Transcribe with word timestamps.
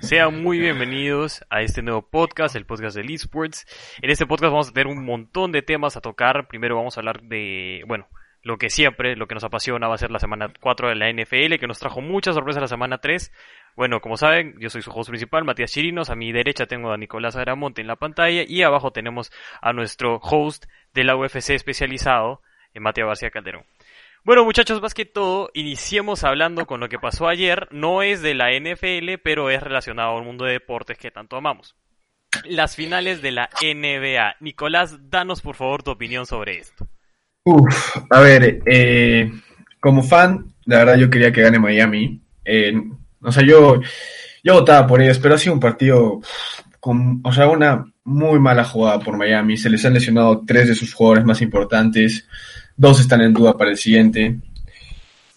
Sean 0.00 0.42
muy 0.42 0.58
bienvenidos 0.58 1.44
a 1.50 1.62
este 1.62 1.82
nuevo 1.82 2.02
podcast, 2.02 2.54
el 2.54 2.66
podcast 2.66 2.96
del 2.96 3.10
esports. 3.10 3.66
En 4.00 4.10
este 4.10 4.26
podcast 4.26 4.52
vamos 4.52 4.68
a 4.68 4.72
tener 4.72 4.86
un 4.86 5.04
montón 5.04 5.50
de 5.50 5.62
temas 5.62 5.96
a 5.96 6.00
tocar. 6.00 6.46
Primero 6.48 6.76
vamos 6.76 6.96
a 6.96 7.00
hablar 7.00 7.22
de, 7.22 7.82
bueno, 7.86 8.06
lo 8.42 8.56
que 8.58 8.70
siempre, 8.70 9.16
lo 9.16 9.26
que 9.26 9.34
nos 9.34 9.44
apasiona 9.44 9.88
va 9.88 9.94
a 9.94 9.98
ser 9.98 10.10
la 10.10 10.20
semana 10.20 10.52
4 10.60 10.88
de 10.88 10.94
la 10.94 11.10
NFL, 11.10 11.58
que 11.58 11.66
nos 11.66 11.78
trajo 11.78 12.00
muchas 12.00 12.34
sorpresas 12.34 12.62
la 12.62 12.68
semana 12.68 12.98
3. 12.98 13.32
Bueno, 13.76 14.00
como 14.00 14.16
saben, 14.16 14.54
yo 14.58 14.70
soy 14.70 14.82
su 14.82 14.90
host 14.90 15.10
principal, 15.10 15.44
Matías 15.44 15.72
Chirinos. 15.72 16.10
A 16.10 16.14
mi 16.14 16.32
derecha 16.32 16.66
tengo 16.66 16.92
a 16.92 16.96
Nicolás 16.96 17.36
Aramonte 17.36 17.80
en 17.80 17.88
la 17.88 17.96
pantalla 17.96 18.44
y 18.46 18.62
abajo 18.62 18.92
tenemos 18.92 19.32
a 19.60 19.72
nuestro 19.72 20.16
host 20.16 20.66
de 20.94 21.04
la 21.04 21.16
UFC 21.16 21.50
especializado, 21.50 22.40
eh, 22.74 22.80
Matías 22.80 23.06
García 23.06 23.30
Calderón. 23.30 23.64
Bueno, 24.24 24.44
muchachos, 24.44 24.82
más 24.82 24.94
que 24.94 25.06
todo, 25.06 25.50
iniciemos 25.54 26.24
hablando 26.24 26.66
con 26.66 26.80
lo 26.80 26.88
que 26.88 26.98
pasó 26.98 27.28
ayer. 27.28 27.68
No 27.70 28.02
es 28.02 28.20
de 28.20 28.34
la 28.34 28.50
NFL, 28.52 29.20
pero 29.22 29.48
es 29.50 29.62
relacionado 29.62 30.16
al 30.18 30.24
mundo 30.24 30.44
de 30.44 30.52
deportes 30.52 30.98
que 30.98 31.10
tanto 31.10 31.36
amamos. 31.36 31.76
Las 32.44 32.76
finales 32.76 33.22
de 33.22 33.32
la 33.32 33.48
NBA. 33.62 34.36
Nicolás, 34.40 34.98
danos 35.08 35.40
por 35.40 35.56
favor 35.56 35.82
tu 35.82 35.92
opinión 35.92 36.26
sobre 36.26 36.58
esto. 36.58 36.86
Uf, 37.44 37.96
a 38.10 38.20
ver, 38.20 38.60
eh, 38.66 39.32
como 39.80 40.02
fan, 40.02 40.54
la 40.66 40.78
verdad 40.78 40.96
yo 40.98 41.08
quería 41.08 41.32
que 41.32 41.42
gane 41.42 41.58
Miami. 41.58 42.20
Eh, 42.44 42.74
o 43.22 43.32
sea, 43.32 43.42
yo, 43.42 43.80
yo 44.44 44.54
votaba 44.54 44.86
por 44.86 45.00
ellos, 45.00 45.18
pero 45.18 45.36
ha 45.36 45.38
sido 45.38 45.54
un 45.54 45.60
partido 45.60 46.20
con, 46.80 47.20
o 47.24 47.32
sea, 47.32 47.48
una 47.48 47.84
muy 48.04 48.38
mala 48.38 48.64
jugada 48.64 48.98
por 48.98 49.16
Miami. 49.16 49.56
Se 49.56 49.70
les 49.70 49.84
han 49.84 49.94
lesionado 49.94 50.44
tres 50.46 50.68
de 50.68 50.74
sus 50.74 50.92
jugadores 50.92 51.24
más 51.24 51.40
importantes. 51.40 52.28
Dos 52.78 53.00
están 53.00 53.20
en 53.20 53.34
duda 53.34 53.58
para 53.58 53.70
el 53.70 53.76
siguiente. 53.76 54.36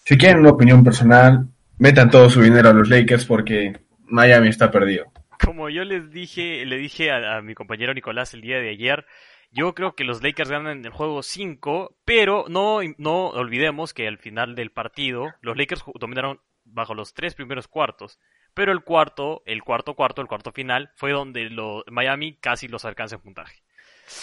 Si 0.04 0.16
quieren 0.16 0.38
una 0.38 0.50
opinión 0.50 0.82
personal, 0.82 1.48
metan 1.76 2.08
todo 2.08 2.30
su 2.30 2.40
dinero 2.40 2.70
a 2.70 2.72
los 2.72 2.88
Lakers 2.88 3.24
porque 3.26 3.80
Miami 4.06 4.48
está 4.48 4.70
perdido. 4.70 5.12
Como 5.44 5.68
yo 5.68 5.84
les 5.84 6.10
dije, 6.10 6.64
le 6.64 6.78
dije 6.78 7.10
a, 7.10 7.36
a 7.36 7.42
mi 7.42 7.54
compañero 7.54 7.92
Nicolás 7.92 8.32
el 8.32 8.42
día 8.42 8.58
de 8.58 8.70
ayer, 8.70 9.04
yo 9.50 9.74
creo 9.74 9.94
que 9.94 10.04
los 10.04 10.22
Lakers 10.22 10.50
ganan 10.50 10.84
el 10.84 10.92
juego 10.92 11.22
5, 11.22 11.96
pero 12.04 12.46
no, 12.48 12.78
no 12.96 13.26
olvidemos 13.28 13.92
que 13.92 14.08
al 14.08 14.18
final 14.18 14.54
del 14.54 14.70
partido 14.70 15.34
los 15.42 15.56
Lakers 15.56 15.82
dominaron 15.98 16.40
bajo 16.64 16.94
los 16.94 17.12
tres 17.12 17.34
primeros 17.34 17.68
cuartos. 17.68 18.18
Pero 18.54 18.72
el 18.72 18.82
cuarto, 18.82 19.42
el 19.44 19.62
cuarto 19.62 19.94
cuarto, 19.94 20.22
el 20.22 20.28
cuarto 20.28 20.52
final, 20.52 20.92
fue 20.96 21.12
donde 21.12 21.50
lo, 21.50 21.84
Miami 21.90 22.36
casi 22.36 22.68
los 22.68 22.84
alcanza 22.84 23.16
en 23.16 23.22
puntaje. 23.22 23.62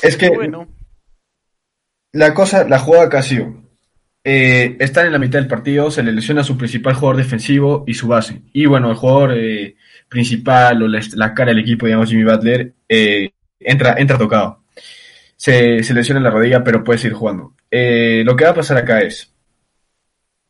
Es 0.02 0.18
que 0.18 0.30
bueno, 0.30 0.68
la 2.12 2.34
cosa, 2.34 2.68
la 2.68 2.80
jugada 2.80 3.10
casi 3.10 3.40
eh, 4.24 4.78
están 4.80 5.08
en 5.08 5.14
la 5.14 5.20
mitad 5.20 5.40
del 5.40 5.48
partido, 5.48 5.92
se 5.92 6.04
le 6.04 6.12
lesiona 6.12 6.42
a 6.42 6.44
su 6.44 6.58
principal 6.58 6.94
jugador 6.94 7.18
defensivo 7.18 7.84
y 7.88 7.94
su 7.94 8.08
base. 8.08 8.42
Y 8.54 8.66
bueno, 8.66 8.90
el 8.90 8.96
jugador 8.96 9.34
eh, 9.38 9.76
principal 10.10 10.84
o 10.84 10.88
la, 10.88 11.02
la, 11.14 11.34
cara 11.34 11.52
del 11.52 11.60
equipo, 11.60 11.86
digamos, 11.86 12.10
Jimmy 12.10 12.24
Butler, 12.24 12.74
eh, 12.90 13.32
entra, 13.60 13.96
entra 13.98 14.18
tocado. 14.18 14.64
Se, 15.36 15.84
se, 15.84 15.94
lesiona 15.94 16.20
la 16.20 16.32
rodilla, 16.32 16.64
pero 16.64 16.84
puede 16.84 17.00
seguir 17.00 17.16
jugando. 17.16 17.54
Eh, 17.72 18.24
lo 18.26 18.36
que 18.36 18.44
va 18.44 18.52
a 18.52 18.56
pasar 18.56 18.78
acá 18.78 19.02
es, 19.02 19.34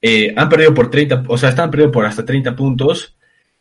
eh, 0.02 0.34
han 0.36 0.50
perdido 0.50 0.74
por 0.74 0.90
30, 0.90 1.26
o 1.28 1.38
sea, 1.38 1.50
están 1.50 1.70
perdiendo 1.70 1.92
por 1.92 2.06
hasta 2.06 2.26
30 2.26 2.56
puntos. 2.56 3.16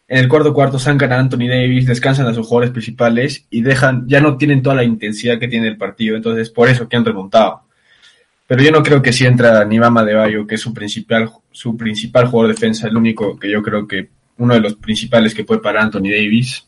En 0.07 0.19
el 0.19 0.29
cuarto 0.29 0.55
cuarto 0.55 0.79
sacan 0.79 1.13
a 1.13 1.19
Anthony 1.19 1.49
Davis, 1.49 1.87
descansan 1.87 2.27
a 2.27 2.35
sus 2.35 2.47
jugadores 2.47 2.71
principales 2.71 3.47
y 3.51 3.61
dejan, 3.61 4.09
ya 4.09 4.21
no 4.21 4.39
tienen 4.39 4.63
toda 4.63 4.77
la 4.77 4.85
intensidad 4.85 5.39
que 5.39 5.49
tiene 5.49 5.69
el 5.69 5.77
partido, 5.77 6.17
entonces 6.17 6.49
por 6.49 6.69
eso 6.69 6.89
que 6.89 6.97
han 6.97 7.05
remontado. 7.05 7.68
Pero 8.49 8.63
yo 8.63 8.73
no 8.73 8.83
creo 8.83 9.03
que 9.03 9.13
si 9.13 9.27
entra 9.27 9.63
Nivama 9.67 10.03
de 10.03 10.15
Bayo, 10.15 10.47
que 10.47 10.55
es 10.55 10.61
su 10.63 10.73
principal, 10.73 11.31
su 11.53 11.77
principal 11.77 12.29
jugador 12.29 12.49
de 12.49 12.55
defensa, 12.55 12.89
el 12.89 12.97
único 12.97 13.39
que 13.39 13.51
yo 13.51 13.63
creo 13.63 13.87
que 13.87 14.09
uno 14.39 14.55
de 14.55 14.61
los 14.61 14.75
principales 14.77 15.35
que 15.35 15.45
puede 15.45 15.61
parar 15.61 15.83
Anthony 15.83 16.11
Davis. 16.11 16.67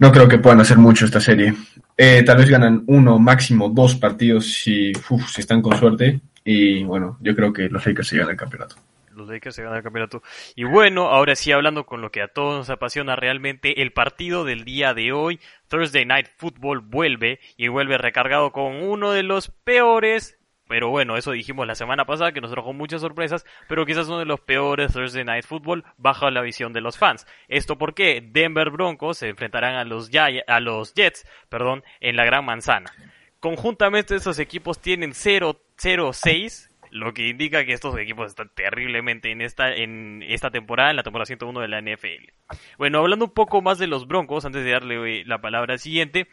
No 0.00 0.10
creo 0.10 0.26
que 0.26 0.38
puedan 0.38 0.60
hacer 0.60 0.78
mucho 0.78 1.04
esta 1.04 1.20
serie. 1.20 1.54
Eh, 1.96 2.24
tal 2.24 2.38
vez 2.38 2.50
ganan 2.50 2.82
uno, 2.88 3.20
máximo 3.20 3.68
dos 3.68 3.94
partidos 3.94 4.52
si, 4.52 4.90
uf, 5.10 5.30
si 5.30 5.42
están 5.42 5.62
con 5.62 5.78
suerte. 5.78 6.20
Y 6.42 6.82
bueno, 6.82 7.18
yo 7.20 7.36
creo 7.36 7.52
que 7.52 7.68
los 7.68 7.86
Lakers 7.86 8.08
se 8.08 8.16
ganan 8.16 8.32
el 8.32 8.36
campeonato. 8.36 8.74
Los 9.14 9.28
Lakers 9.28 9.54
se 9.54 9.62
ganan 9.62 9.76
el 9.76 9.84
campeonato. 9.84 10.24
Y 10.56 10.64
bueno, 10.64 11.08
ahora 11.08 11.36
sí 11.36 11.52
hablando 11.52 11.86
con 11.86 12.00
lo 12.00 12.10
que 12.10 12.22
a 12.22 12.28
todos 12.28 12.56
nos 12.56 12.70
apasiona 12.70 13.14
realmente, 13.14 13.80
el 13.80 13.92
partido 13.92 14.44
del 14.44 14.64
día 14.64 14.92
de 14.92 15.12
hoy, 15.12 15.38
Thursday 15.68 16.04
Night 16.04 16.26
Football 16.36 16.80
vuelve 16.80 17.38
y 17.56 17.68
vuelve 17.68 17.96
recargado 17.96 18.50
con 18.50 18.82
uno 18.82 19.12
de 19.12 19.22
los 19.22 19.52
peores 19.62 20.39
pero 20.70 20.88
bueno, 20.88 21.16
eso 21.16 21.32
dijimos 21.32 21.66
la 21.66 21.74
semana 21.74 22.04
pasada 22.04 22.30
que 22.30 22.40
nos 22.40 22.52
trajo 22.52 22.72
muchas 22.72 23.00
sorpresas, 23.00 23.44
pero 23.68 23.84
quizás 23.84 24.06
uno 24.06 24.20
de 24.20 24.24
los 24.24 24.38
peores 24.38 24.92
Thursday 24.92 25.24
Night 25.24 25.44
Football 25.44 25.84
bajo 25.96 26.30
la 26.30 26.42
visión 26.42 26.72
de 26.72 26.80
los 26.80 26.96
fans. 26.96 27.26
Esto 27.48 27.76
porque 27.76 28.22
Denver 28.24 28.70
Broncos 28.70 29.18
se 29.18 29.30
enfrentarán 29.30 29.74
a 29.74 29.82
los, 29.82 30.12
a 30.14 30.60
los 30.60 30.94
Jets, 30.94 31.26
perdón, 31.48 31.82
en 31.98 32.14
la 32.14 32.24
Gran 32.24 32.44
Manzana. 32.44 32.92
Conjuntamente 33.40 34.14
estos 34.14 34.38
equipos 34.38 34.80
tienen 34.80 35.10
0-6, 35.10 36.70
lo 36.92 37.14
que 37.14 37.26
indica 37.26 37.64
que 37.64 37.72
estos 37.72 37.98
equipos 37.98 38.28
están 38.28 38.52
terriblemente 38.54 39.32
en 39.32 39.40
esta, 39.40 39.74
en 39.74 40.22
esta 40.22 40.52
temporada, 40.52 40.90
en 40.90 40.96
la 40.98 41.02
temporada 41.02 41.26
101 41.26 41.62
de 41.62 41.66
la 41.66 41.80
NFL. 41.80 42.30
Bueno, 42.78 43.00
hablando 43.00 43.24
un 43.24 43.34
poco 43.34 43.60
más 43.60 43.80
de 43.80 43.88
los 43.88 44.06
Broncos, 44.06 44.44
antes 44.44 44.62
de 44.62 44.70
darle 44.70 45.24
la 45.24 45.40
palabra 45.40 45.72
al 45.72 45.80
siguiente, 45.80 46.28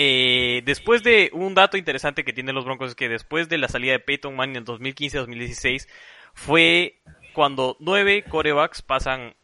eh, 0.00 0.62
después 0.64 1.02
de 1.02 1.28
un 1.32 1.56
dato 1.56 1.76
interesante 1.76 2.22
que 2.22 2.32
tienen 2.32 2.54
los 2.54 2.64
Broncos 2.64 2.90
es 2.90 2.94
que 2.94 3.08
después 3.08 3.48
de 3.48 3.58
la 3.58 3.66
salida 3.66 3.90
de 3.90 3.98
Peyton 3.98 4.36
Manning 4.36 4.58
en 4.58 4.64
2015-2016 4.64 5.88
fue 6.34 7.00
cuando 7.32 7.76
nueve 7.80 8.22
corebacks 8.22 8.80
pasan 8.80 9.34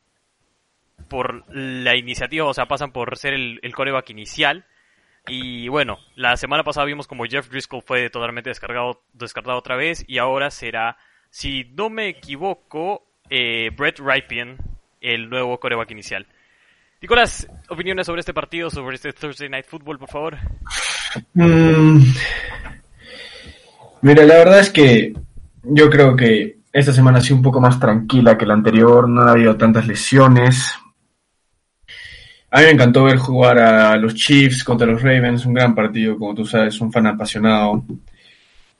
por 1.08 1.42
la 1.52 1.96
iniciativa, 1.96 2.46
o 2.46 2.54
sea, 2.54 2.66
pasan 2.66 2.92
por 2.92 3.18
ser 3.18 3.34
el, 3.34 3.74
coreback 3.74 4.10
inicial. 4.10 4.64
Y 5.26 5.66
bueno, 5.66 5.98
la 6.14 6.36
semana 6.36 6.62
pasada 6.62 6.86
vimos 6.86 7.08
como 7.08 7.24
Jeff 7.24 7.48
Driscoll 7.48 7.82
fue 7.82 8.08
totalmente 8.08 8.50
descargado, 8.50 9.02
descartado 9.12 9.58
otra 9.58 9.74
vez 9.74 10.04
y 10.06 10.18
ahora 10.18 10.52
será, 10.52 10.98
si 11.30 11.64
no 11.64 11.90
me 11.90 12.06
equivoco, 12.06 13.04
eh, 13.28 13.70
Brett 13.76 13.98
Ripien 13.98 14.58
el 15.00 15.28
nuevo 15.28 15.58
coreback 15.58 15.90
inicial. 15.90 16.28
Nicolás, 17.04 17.46
opiniones 17.68 18.06
sobre 18.06 18.20
este 18.20 18.32
partido, 18.32 18.70
sobre 18.70 18.96
este 18.96 19.12
Thursday 19.12 19.50
Night 19.50 19.66
Football, 19.68 19.98
por 19.98 20.08
favor. 20.08 20.38
Mm, 21.34 22.02
mira, 24.00 24.24
la 24.24 24.34
verdad 24.36 24.60
es 24.60 24.70
que 24.70 25.12
yo 25.64 25.90
creo 25.90 26.16
que 26.16 26.60
esta 26.72 26.94
semana 26.94 27.18
ha 27.18 27.20
sido 27.20 27.36
un 27.36 27.42
poco 27.42 27.60
más 27.60 27.78
tranquila 27.78 28.38
que 28.38 28.46
la 28.46 28.54
anterior, 28.54 29.06
no 29.06 29.20
ha 29.20 29.32
habido 29.32 29.54
tantas 29.54 29.86
lesiones. 29.86 30.72
A 32.50 32.60
mí 32.60 32.64
me 32.64 32.70
encantó 32.70 33.04
ver 33.04 33.18
jugar 33.18 33.58
a 33.58 33.94
los 33.98 34.14
Chiefs 34.14 34.64
contra 34.64 34.86
los 34.86 35.02
Ravens, 35.02 35.44
un 35.44 35.52
gran 35.52 35.74
partido, 35.74 36.18
como 36.18 36.34
tú 36.34 36.46
sabes, 36.46 36.80
un 36.80 36.90
fan 36.90 37.06
apasionado. 37.06 37.84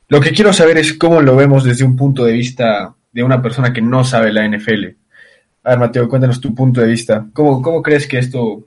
Lo 0.09 0.21
que 0.23 0.31
quiero 0.31 0.51
saber 0.55 0.79
es 0.79 0.95
cómo 0.95 1.21
lo 1.21 1.37
vemos 1.37 1.63
desde 1.63 1.85
un 1.85 1.95
punto 1.95 2.25
de 2.25 2.33
vista 2.33 2.95
de 3.13 3.23
una 3.23 3.43
persona 3.43 3.71
que 3.71 3.83
no 3.83 4.03
sabe 4.03 4.33
la 4.33 4.49
NFL. 4.49 5.04
A 5.65 5.71
ver, 5.71 5.79
Mateo, 5.79 6.09
cuéntanos 6.11 6.43
tu 6.43 6.55
punto 6.55 6.83
de 6.83 6.89
vista. 6.89 7.27
¿Cómo, 7.33 7.63
cómo 7.63 7.83
crees 7.83 8.07
que 8.07 8.19
esto, 8.19 8.67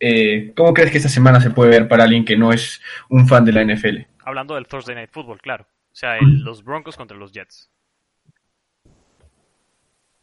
eh, 0.00 0.54
cómo 0.56 0.72
crees 0.72 0.90
que 0.90 0.96
esta 0.96 1.10
semana 1.10 1.42
se 1.42 1.50
puede 1.50 1.70
ver 1.70 1.88
para 1.88 2.04
alguien 2.04 2.24
que 2.24 2.38
no 2.38 2.52
es 2.52 2.80
un 3.10 3.28
fan 3.28 3.44
de 3.44 3.52
la 3.52 3.62
NFL? 3.62 4.06
Hablando 4.24 4.54
del 4.54 4.66
Thursday 4.66 4.94
Night 4.94 5.10
Football, 5.12 5.42
claro. 5.42 5.66
O 5.92 5.94
sea, 5.94 6.16
el, 6.16 6.40
los 6.40 6.64
Broncos 6.64 6.96
contra 6.96 7.18
los 7.18 7.32
Jets. 7.32 7.70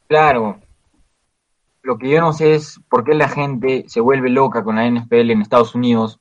Claro. 0.07 0.59
Lo 1.83 1.99
que 1.99 2.09
yo 2.09 2.19
no 2.21 2.33
sé 2.33 2.55
es 2.55 2.79
por 2.89 3.03
qué 3.03 3.13
la 3.13 3.29
gente 3.29 3.85
se 3.87 3.99
vuelve 3.99 4.29
loca 4.31 4.63
con 4.63 4.77
la 4.77 4.89
NFL 4.89 5.29
en 5.29 5.41
Estados 5.43 5.75
Unidos 5.75 6.19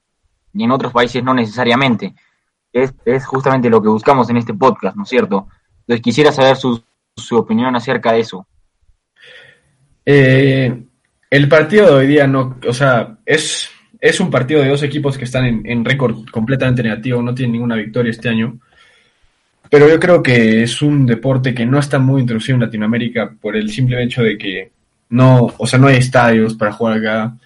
y 0.52 0.64
en 0.64 0.70
otros 0.70 0.92
países 0.92 1.24
no 1.24 1.32
necesariamente. 1.32 2.14
Es, 2.74 2.92
es 3.06 3.24
justamente 3.24 3.70
lo 3.70 3.80
que 3.80 3.88
buscamos 3.88 4.28
en 4.28 4.36
este 4.36 4.52
podcast, 4.52 4.96
¿no 4.96 5.04
es 5.04 5.08
cierto? 5.08 5.48
Entonces 5.80 6.02
quisiera 6.02 6.30
saber 6.30 6.56
su, 6.56 6.84
su 7.16 7.38
opinión 7.38 7.74
acerca 7.74 8.12
de 8.12 8.20
eso. 8.20 8.46
Eh, 10.06 10.82
el 11.30 11.48
partido 11.48 11.86
de 11.86 11.92
hoy 11.92 12.06
día 12.06 12.26
no, 12.26 12.58
o 12.66 12.72
sea, 12.72 13.18
es, 13.24 13.68
es 14.00 14.20
un 14.20 14.30
partido 14.30 14.62
de 14.62 14.68
dos 14.68 14.82
equipos 14.82 15.16
que 15.18 15.24
están 15.24 15.44
en, 15.46 15.62
en 15.64 15.84
récord 15.84 16.26
completamente 16.30 16.82
negativo, 16.82 17.22
no 17.22 17.34
tienen 17.34 17.52
ninguna 17.52 17.76
victoria 17.76 18.10
este 18.10 18.28
año. 18.28 18.58
pero 19.70 19.88
yo 19.88 19.98
creo 19.98 20.22
que 20.22 20.62
es 20.62 20.82
un 20.82 21.06
deporte 21.06 21.54
que 21.54 21.66
no 21.66 21.78
está 21.78 21.98
muy 21.98 22.20
introducido 22.20 22.56
en 22.56 22.62
Latinoamérica 22.62 23.34
por 23.40 23.56
el 23.56 23.70
simple 23.70 24.02
hecho 24.02 24.22
de 24.22 24.38
que 24.38 24.70
no, 25.08 25.52
o 25.58 25.66
sea, 25.66 25.78
no 25.78 25.88
hay 25.88 25.96
estadios 25.96 26.54
para 26.54 26.72
jugar 26.72 26.98
acá. 26.98 27.36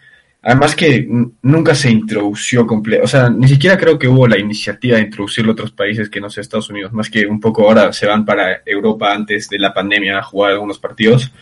Además 0.42 0.74
que 0.76 1.06
nunca 1.42 1.74
se 1.74 1.90
introdució 1.90 2.66
completo, 2.66 3.04
o 3.04 3.08
sea, 3.08 3.28
ni 3.28 3.48
siquiera 3.48 3.76
creo 3.76 3.98
que 3.98 4.08
hubo 4.08 4.26
la 4.28 4.38
iniciativa 4.38 4.96
de 4.96 5.02
introducirlo 5.04 5.50
a 5.50 5.54
otros 5.54 5.72
países 5.72 6.08
que 6.08 6.20
no 6.20 6.30
sea 6.30 6.42
Estados 6.42 6.70
Unidos, 6.70 6.92
más 6.92 7.10
que 7.10 7.26
un 7.26 7.40
poco 7.40 7.66
ahora 7.66 7.92
se 7.92 8.06
van 8.06 8.24
para 8.24 8.62
Europa 8.64 9.12
antes 9.12 9.48
de 9.48 9.58
la 9.58 9.74
pandemia 9.74 10.18
a 10.18 10.22
jugar 10.22 10.52
algunos 10.52 10.78
partidos. 10.78 11.32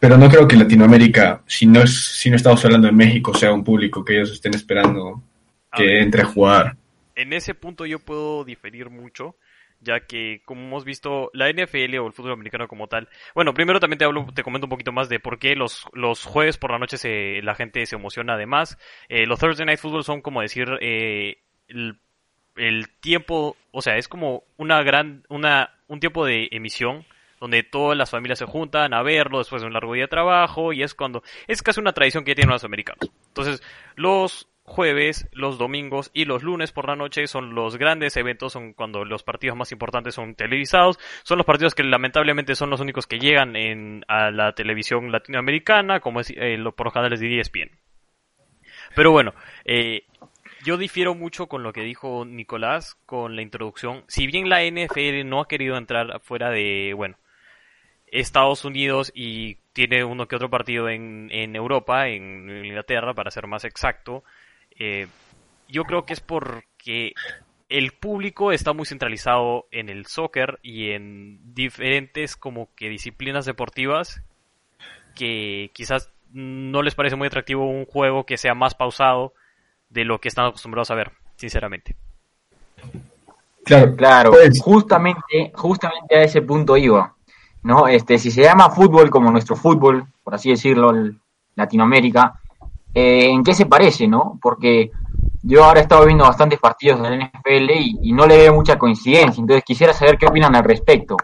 Pero 0.00 0.16
no 0.16 0.30
creo 0.30 0.48
que 0.48 0.56
Latinoamérica, 0.56 1.42
si 1.46 1.66
no 1.66 1.82
es, 1.82 1.94
si 1.94 2.30
no 2.30 2.36
estamos 2.36 2.64
hablando 2.64 2.86
de 2.86 2.94
México, 2.94 3.34
sea 3.34 3.52
un 3.52 3.62
público 3.62 4.02
que 4.02 4.16
ellos 4.16 4.32
estén 4.32 4.54
esperando 4.54 5.22
que 5.76 6.00
entre 6.00 6.22
a 6.22 6.24
jugar. 6.24 6.76
En 7.14 7.34
ese 7.34 7.54
punto 7.54 7.84
yo 7.84 7.98
puedo 7.98 8.42
diferir 8.44 8.88
mucho, 8.88 9.36
ya 9.78 10.00
que 10.00 10.40
como 10.46 10.62
hemos 10.62 10.86
visto 10.86 11.30
la 11.34 11.50
NFL 11.50 11.98
o 11.98 12.06
el 12.06 12.14
fútbol 12.14 12.32
americano 12.32 12.66
como 12.66 12.86
tal, 12.86 13.10
bueno, 13.34 13.52
primero 13.52 13.78
también 13.78 13.98
te 13.98 14.06
hablo, 14.06 14.26
te 14.34 14.42
comento 14.42 14.64
un 14.64 14.70
poquito 14.70 14.90
más 14.90 15.10
de 15.10 15.20
por 15.20 15.38
qué 15.38 15.54
los, 15.54 15.84
los 15.92 16.24
jueves 16.24 16.56
por 16.56 16.70
la 16.70 16.78
noche 16.78 16.96
se, 16.96 17.42
la 17.42 17.54
gente 17.54 17.84
se 17.84 17.96
emociona 17.96 18.34
además. 18.34 18.78
Eh, 19.10 19.26
los 19.26 19.38
Thursday 19.38 19.66
Night 19.66 19.80
Football 19.80 20.04
son 20.04 20.22
como 20.22 20.40
decir 20.40 20.66
eh, 20.80 21.42
el, 21.68 21.98
el, 22.56 22.88
tiempo, 23.00 23.54
o 23.70 23.82
sea, 23.82 23.98
es 23.98 24.08
como 24.08 24.44
una 24.56 24.82
gran, 24.82 25.24
una, 25.28 25.74
un 25.88 26.00
tiempo 26.00 26.24
de 26.24 26.48
emisión 26.52 27.04
donde 27.40 27.62
todas 27.62 27.96
las 27.96 28.10
familias 28.10 28.38
se 28.38 28.44
juntan 28.44 28.92
a 28.92 29.02
verlo 29.02 29.38
después 29.38 29.62
de 29.62 29.66
un 29.66 29.72
largo 29.72 29.94
día 29.94 30.04
de 30.04 30.08
trabajo 30.08 30.72
y 30.72 30.82
es 30.82 30.94
cuando 30.94 31.22
es 31.48 31.62
casi 31.62 31.80
una 31.80 31.92
tradición 31.92 32.24
que 32.24 32.34
tienen 32.34 32.52
los 32.52 32.64
americanos. 32.64 33.10
Entonces, 33.28 33.62
los 33.96 34.48
jueves, 34.62 35.28
los 35.32 35.58
domingos 35.58 36.10
y 36.14 36.26
los 36.26 36.44
lunes 36.44 36.70
por 36.70 36.86
la 36.86 36.94
noche 36.94 37.26
son 37.26 37.54
los 37.54 37.76
grandes 37.76 38.16
eventos, 38.16 38.52
son 38.52 38.72
cuando 38.72 39.04
los 39.04 39.24
partidos 39.24 39.56
más 39.56 39.72
importantes 39.72 40.14
son 40.14 40.36
televisados, 40.36 40.98
son 41.24 41.38
los 41.38 41.46
partidos 41.46 41.74
que 41.74 41.82
lamentablemente 41.82 42.54
son 42.54 42.70
los 42.70 42.80
únicos 42.80 43.06
que 43.06 43.18
llegan 43.18 43.56
en, 43.56 44.04
a 44.06 44.30
la 44.30 44.52
televisión 44.52 45.10
latinoamericana, 45.10 45.98
como 46.00 46.20
es 46.20 46.30
eh, 46.30 46.56
por 46.76 46.86
los 46.86 46.94
canales 46.94 47.18
de 47.20 47.40
ESPN. 47.40 47.70
Pero 48.94 49.10
bueno, 49.10 49.34
eh, 49.64 50.04
yo 50.64 50.76
difiero 50.76 51.14
mucho 51.14 51.46
con 51.46 51.62
lo 51.62 51.72
que 51.72 51.82
dijo 51.82 52.24
Nicolás 52.24 52.96
con 53.06 53.34
la 53.34 53.42
introducción. 53.42 54.04
Si 54.08 54.26
bien 54.26 54.48
la 54.48 54.62
NFL 54.62 55.26
no 55.26 55.40
ha 55.40 55.48
querido 55.48 55.76
entrar 55.76 56.20
fuera 56.20 56.50
de, 56.50 56.92
bueno, 56.94 57.16
Estados 58.10 58.64
Unidos 58.64 59.12
y 59.14 59.56
tiene 59.72 60.04
uno 60.04 60.26
que 60.26 60.36
otro 60.36 60.50
partido 60.50 60.88
en, 60.88 61.28
en 61.30 61.54
Europa, 61.56 62.08
en 62.08 62.64
Inglaterra, 62.64 63.14
para 63.14 63.30
ser 63.30 63.46
más 63.46 63.64
exacto, 63.64 64.24
eh, 64.78 65.06
yo 65.68 65.84
creo 65.84 66.04
que 66.04 66.14
es 66.14 66.20
porque 66.20 67.12
el 67.68 67.92
público 67.92 68.50
está 68.50 68.72
muy 68.72 68.84
centralizado 68.86 69.66
en 69.70 69.88
el 69.88 70.06
soccer 70.06 70.58
y 70.62 70.90
en 70.90 71.54
diferentes 71.54 72.36
como 72.36 72.68
que 72.74 72.88
disciplinas 72.88 73.46
deportivas 73.46 74.22
que 75.14 75.70
quizás 75.72 76.10
no 76.32 76.82
les 76.82 76.94
parece 76.94 77.16
muy 77.16 77.28
atractivo 77.28 77.68
un 77.68 77.84
juego 77.84 78.24
que 78.24 78.36
sea 78.36 78.54
más 78.54 78.74
pausado 78.74 79.34
de 79.88 80.04
lo 80.04 80.20
que 80.20 80.28
están 80.28 80.46
acostumbrados 80.46 80.90
a 80.90 80.94
ver, 80.94 81.12
sinceramente. 81.36 81.96
Claro, 83.64 83.94
claro. 83.94 84.30
Pues, 84.30 84.60
justamente, 84.60 85.52
justamente 85.54 86.16
a 86.16 86.22
ese 86.22 86.42
punto 86.42 86.76
iba. 86.76 87.14
¿No? 87.62 87.88
Este, 87.88 88.18
si 88.18 88.30
se 88.30 88.42
llama 88.42 88.70
fútbol 88.70 89.10
como 89.10 89.30
nuestro 89.30 89.56
fútbol, 89.56 90.04
por 90.22 90.34
así 90.34 90.50
decirlo, 90.50 90.92
Latinoamérica, 91.54 92.40
eh, 92.94 93.30
¿en 93.30 93.44
qué 93.44 93.54
se 93.54 93.66
parece, 93.66 94.08
no? 94.08 94.38
Porque 94.40 94.90
yo 95.42 95.64
ahora 95.64 95.80
he 95.80 95.82
estado 95.82 96.06
viendo 96.06 96.24
bastantes 96.24 96.58
partidos 96.58 97.02
del 97.02 97.20
NFL 97.20 97.70
y, 98.02 98.12
no 98.12 98.26
le 98.26 98.36
veo 98.36 98.54
mucha 98.54 98.78
coincidencia, 98.78 99.40
entonces 99.40 99.64
quisiera 99.64 99.92
saber 99.92 100.18
qué 100.18 100.26
opinan 100.26 100.54
al 100.54 100.64
respecto. 100.64 101.16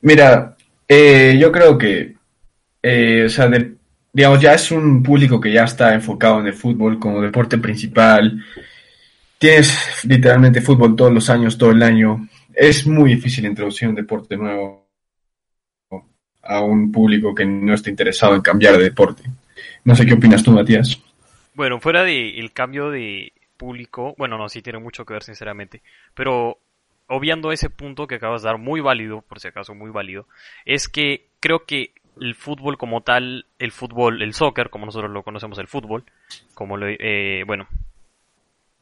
Mira, 0.00 0.56
eh, 0.86 1.36
yo 1.40 1.50
creo 1.50 1.76
que, 1.76 2.14
eh, 2.82 3.24
o 3.26 3.28
sea, 3.28 3.50
digamos, 4.12 4.40
ya 4.40 4.54
es 4.54 4.70
un 4.70 5.02
público 5.02 5.40
que 5.40 5.52
ya 5.52 5.64
está 5.64 5.94
enfocado 5.94 6.40
en 6.40 6.46
el 6.46 6.54
fútbol 6.54 6.98
como 6.98 7.20
deporte 7.20 7.58
principal. 7.58 8.44
Tienes 9.38 10.04
literalmente 10.04 10.60
fútbol 10.60 10.94
todos 10.94 11.12
los 11.12 11.28
años, 11.30 11.58
todo 11.58 11.70
el 11.70 11.82
año 11.82 12.28
es 12.58 12.86
muy 12.86 13.14
difícil 13.14 13.46
introducir 13.46 13.88
un 13.88 13.94
deporte 13.94 14.36
nuevo 14.36 14.88
a 16.42 16.60
un 16.62 16.90
público 16.90 17.34
que 17.34 17.46
no 17.46 17.74
está 17.74 17.88
interesado 17.90 18.34
en 18.34 18.40
cambiar 18.40 18.76
de 18.76 18.84
deporte. 18.84 19.22
No 19.84 19.94
sé 19.94 20.04
qué 20.04 20.14
opinas 20.14 20.42
tú, 20.42 20.50
Matías. 20.50 21.00
Bueno, 21.54 21.78
fuera 21.78 22.02
del 22.02 22.52
cambio 22.52 22.90
de 22.90 23.32
público, 23.56 24.14
bueno, 24.18 24.38
no, 24.38 24.48
sí 24.48 24.62
tiene 24.62 24.78
mucho 24.78 25.04
que 25.04 25.14
ver, 25.14 25.22
sinceramente, 25.22 25.82
pero 26.14 26.58
obviando 27.06 27.52
ese 27.52 27.70
punto 27.70 28.06
que 28.06 28.16
acabas 28.16 28.42
de 28.42 28.48
dar, 28.48 28.58
muy 28.58 28.80
válido, 28.80 29.22
por 29.22 29.40
si 29.40 29.48
acaso 29.48 29.74
muy 29.74 29.90
válido, 29.90 30.26
es 30.64 30.88
que 30.88 31.26
creo 31.40 31.64
que 31.64 31.92
el 32.20 32.34
fútbol 32.34 32.76
como 32.76 33.02
tal, 33.02 33.46
el 33.58 33.72
fútbol, 33.72 34.22
el 34.22 34.34
soccer, 34.34 34.70
como 34.70 34.86
nosotros 34.86 35.10
lo 35.10 35.22
conocemos, 35.22 35.58
el 35.58 35.68
fútbol, 35.68 36.04
como 36.54 36.76
lo, 36.76 36.86
eh, 36.88 37.44
bueno, 37.46 37.68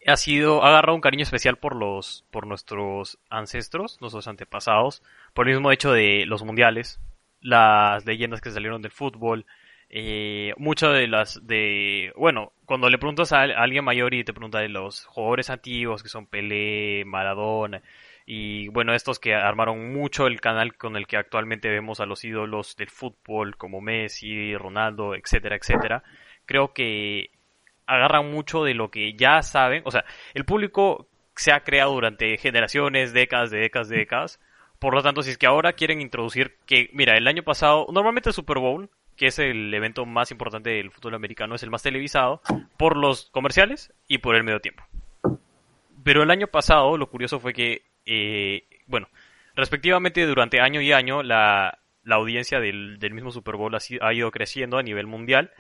ha 0.07 0.17
sido, 0.17 0.65
ha 0.65 0.69
agarrado 0.69 0.95
un 0.95 1.01
cariño 1.01 1.23
especial 1.25 1.57
por 1.59 1.75
los, 1.75 2.25
por 2.31 2.47
nuestros 2.47 3.19
ancestros, 3.31 4.01
nuestros 4.01 4.29
antepasados, 4.29 5.03
por 5.35 5.49
el 5.49 5.55
mismo 5.55 5.73
hecho 5.73 5.93
de 5.93 6.25
los 6.27 6.45
mundiales, 6.45 7.01
las 7.41 8.07
leyendas 8.07 8.41
que 8.41 8.51
salieron 8.51 8.83
del 8.83 8.93
fútbol, 8.93 9.47
eh, 9.89 10.53
muchas 10.59 10.93
de 10.95 11.07
las 11.07 11.47
de, 11.47 12.13
bueno, 12.17 12.53
cuando 12.65 12.91
le 12.91 12.99
preguntas 12.99 13.33
a, 13.33 13.43
alguien 13.43 13.85
mayor 13.85 14.15
y 14.15 14.25
te 14.25 14.33
pregunta 14.33 14.59
de 14.59 14.69
los 14.69 15.05
jugadores 15.07 15.51
antiguos 15.51 16.03
que 16.03 16.09
son 16.09 16.27
Pelé, 16.27 17.05
Maradona, 17.05 17.83
y 18.27 18.69
bueno, 18.69 18.93
estos 18.95 19.21
que 19.21 19.35
armaron 19.35 19.93
mucho 19.93 20.27
el 20.27 20.41
canal 20.41 20.77
con 20.77 20.97
el 20.97 21.07
que 21.07 21.17
actualmente 21.17 21.69
vemos 21.69 22.01
a 22.01 22.07
los 22.07 22.25
ídolos 22.25 22.77
del 22.77 22.91
fútbol 22.91 23.57
como 23.57 23.81
Messi, 23.81 24.57
Ronaldo, 24.57 25.15
etcétera, 25.15 25.57
etcétera. 25.57 26.03
Creo 26.45 26.73
que 26.73 27.31
agarran 27.87 28.31
mucho 28.31 28.65
de 28.65 28.75
lo 28.75 28.91
que 28.91 29.15
ya 29.15 29.43
saben. 29.43 29.83
O 29.85 29.91
sea, 29.91 30.05
el 30.35 30.45
público 30.45 31.09
se 31.37 31.53
ha 31.53 31.61
creado 31.61 31.93
durante 31.93 32.37
generaciones, 32.39 33.13
décadas, 33.13 33.51
de 33.51 33.59
décadas, 33.59 33.89
décadas. 33.89 34.41
Por 34.79 34.95
lo 34.95 35.03
tanto, 35.03 35.23
si 35.23 35.31
es 35.31 35.39
que 35.39 35.47
ahora 35.47 35.75
quieren 35.75 36.01
introducir 36.01 36.57
que, 36.67 36.91
mira, 36.93 37.17
el 37.17 37.29
año 37.29 37.43
pasado, 37.43 37.87
normalmente 37.93 38.31
el 38.31 38.35
Super 38.35 38.59
Bowl, 38.59 38.91
que 39.17 39.27
es 39.27 39.39
el 39.39 39.73
evento 39.73 40.05
más 40.05 40.31
importante 40.31 40.71
del 40.71 40.91
fútbol 40.91 41.15
americano, 41.15 41.55
es 41.55 41.63
el 41.63 41.71
más 41.71 41.83
televisado 41.83 42.43
por 42.77 42.97
los 42.97 43.31
comerciales 43.31 43.93
y 44.09 44.19
por 44.19 44.37
el 44.37 44.45
medio 44.45 44.61
tiempo. 44.61 44.83
Pero 46.05 46.23
el 46.23 46.31
año 46.31 46.47
pasado, 46.47 46.97
lo 46.99 47.09
curioso 47.09 47.41
fue 47.41 47.53
que, 47.53 47.83
eh, 48.05 48.65
bueno, 48.87 49.09
respectivamente 49.55 50.25
durante 50.27 50.61
año 50.61 50.81
y 50.81 50.93
año, 50.93 51.23
la, 51.23 51.79
audiencia 52.09 52.61
del, 52.61 52.99
mismo 53.13 53.31
Super 53.31 53.57
Bowl 53.57 53.75
ha 53.75 54.15
ido 54.15 54.31
creciendo 54.31 54.79
a 54.79 54.83
nivel 54.83 55.07
mundial 55.07 55.51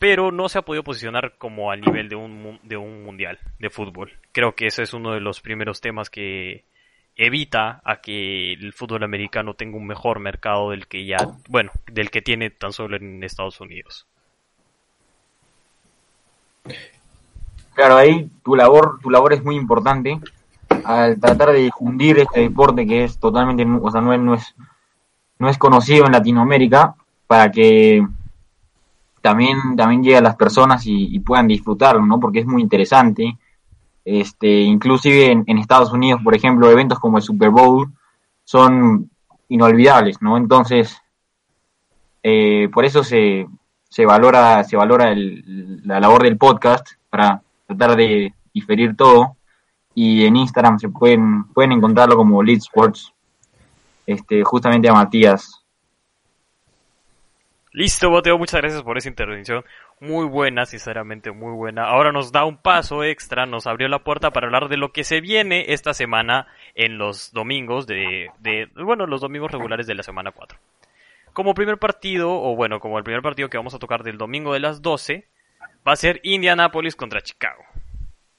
pero 0.00 0.32
no 0.32 0.48
se 0.48 0.58
ha 0.58 0.62
podido 0.62 0.82
posicionar 0.82 1.34
como 1.36 1.70
al 1.70 1.82
nivel 1.82 2.08
de 2.08 2.16
un, 2.16 2.58
de 2.62 2.78
un 2.78 3.04
mundial 3.04 3.38
de 3.58 3.68
fútbol. 3.68 4.10
Creo 4.32 4.54
que 4.54 4.66
ese 4.66 4.82
es 4.82 4.94
uno 4.94 5.12
de 5.12 5.20
los 5.20 5.42
primeros 5.42 5.82
temas 5.82 6.08
que 6.08 6.64
evita 7.16 7.82
a 7.84 8.00
que 8.00 8.54
el 8.54 8.72
fútbol 8.72 9.04
americano 9.04 9.52
tenga 9.52 9.76
un 9.76 9.86
mejor 9.86 10.18
mercado 10.18 10.70
del 10.70 10.86
que 10.86 11.04
ya, 11.04 11.18
bueno, 11.50 11.70
del 11.92 12.10
que 12.10 12.22
tiene 12.22 12.48
tan 12.48 12.72
solo 12.72 12.96
en 12.96 13.22
Estados 13.22 13.60
Unidos. 13.60 14.06
Claro, 17.74 17.98
ahí 17.98 18.30
tu 18.42 18.56
labor, 18.56 19.00
tu 19.02 19.10
labor 19.10 19.34
es 19.34 19.44
muy 19.44 19.56
importante 19.56 20.18
al 20.82 21.20
tratar 21.20 21.52
de 21.52 21.58
difundir 21.58 22.20
este 22.20 22.40
deporte 22.40 22.86
que 22.86 23.04
es 23.04 23.18
totalmente, 23.18 23.66
o 23.66 23.90
sea, 23.90 24.00
no 24.00 24.14
es, 24.14 24.20
no 24.20 24.32
es, 24.32 24.54
no 25.38 25.50
es 25.50 25.58
conocido 25.58 26.06
en 26.06 26.12
Latinoamérica 26.12 26.94
para 27.26 27.50
que 27.50 28.02
también, 29.20 29.76
también 29.76 30.02
llegue 30.02 30.16
a 30.16 30.22
las 30.22 30.36
personas 30.36 30.82
y, 30.86 31.18
puedan 31.20 31.46
disfrutarlo, 31.46 32.04
¿no? 32.04 32.18
Porque 32.18 32.40
es 32.40 32.46
muy 32.46 32.62
interesante. 32.62 33.38
Este, 34.04 34.60
inclusive 34.62 35.30
en, 35.46 35.58
Estados 35.58 35.92
Unidos, 35.92 36.20
por 36.24 36.34
ejemplo, 36.34 36.70
eventos 36.70 36.98
como 36.98 37.18
el 37.18 37.22
Super 37.22 37.50
Bowl 37.50 37.92
son 38.44 39.10
inolvidables, 39.48 40.22
¿no? 40.22 40.36
Entonces, 40.36 40.96
eh, 42.22 42.68
por 42.72 42.84
eso 42.84 43.04
se, 43.04 43.46
se 43.88 44.06
valora, 44.06 44.64
se 44.64 44.76
valora 44.76 45.14
la 45.14 46.00
labor 46.00 46.22
del 46.22 46.38
podcast 46.38 46.86
para 47.10 47.42
tratar 47.66 47.96
de 47.96 48.32
diferir 48.54 48.96
todo. 48.96 49.36
Y 49.94 50.24
en 50.24 50.36
Instagram 50.36 50.78
se 50.78 50.88
pueden, 50.88 51.44
pueden 51.52 51.72
encontrarlo 51.72 52.16
como 52.16 52.42
Lead 52.42 52.58
Sports. 52.58 53.12
Este, 54.06 54.42
justamente 54.44 54.88
a 54.88 54.94
Matías 54.94 55.59
Listo, 57.72 58.10
Boteo, 58.10 58.36
muchas 58.36 58.60
gracias 58.60 58.82
por 58.82 58.98
esa 58.98 59.08
intervención. 59.08 59.64
Muy 60.00 60.26
buena, 60.26 60.66
sinceramente, 60.66 61.30
muy 61.30 61.52
buena. 61.52 61.84
Ahora 61.84 62.10
nos 62.10 62.32
da 62.32 62.44
un 62.44 62.56
paso 62.56 63.04
extra, 63.04 63.46
nos 63.46 63.68
abrió 63.68 63.86
la 63.86 64.02
puerta 64.02 64.32
para 64.32 64.46
hablar 64.46 64.68
de 64.68 64.76
lo 64.76 64.92
que 64.92 65.04
se 65.04 65.20
viene 65.20 65.66
esta 65.68 65.94
semana 65.94 66.48
en 66.74 66.98
los 66.98 67.32
domingos 67.32 67.86
de, 67.86 68.30
de 68.40 68.68
bueno, 68.74 69.06
los 69.06 69.20
domingos 69.20 69.52
regulares 69.52 69.86
de 69.86 69.94
la 69.94 70.02
semana 70.02 70.32
4. 70.32 70.58
Como 71.32 71.54
primer 71.54 71.78
partido, 71.78 72.32
o 72.32 72.56
bueno, 72.56 72.80
como 72.80 72.98
el 72.98 73.04
primer 73.04 73.22
partido 73.22 73.48
que 73.48 73.56
vamos 73.56 73.74
a 73.74 73.78
tocar 73.78 74.02
del 74.02 74.18
domingo 74.18 74.52
de 74.52 74.60
las 74.60 74.82
12, 74.82 75.28
va 75.86 75.92
a 75.92 75.96
ser 75.96 76.18
Indianapolis 76.24 76.96
contra 76.96 77.20
Chicago. 77.20 77.62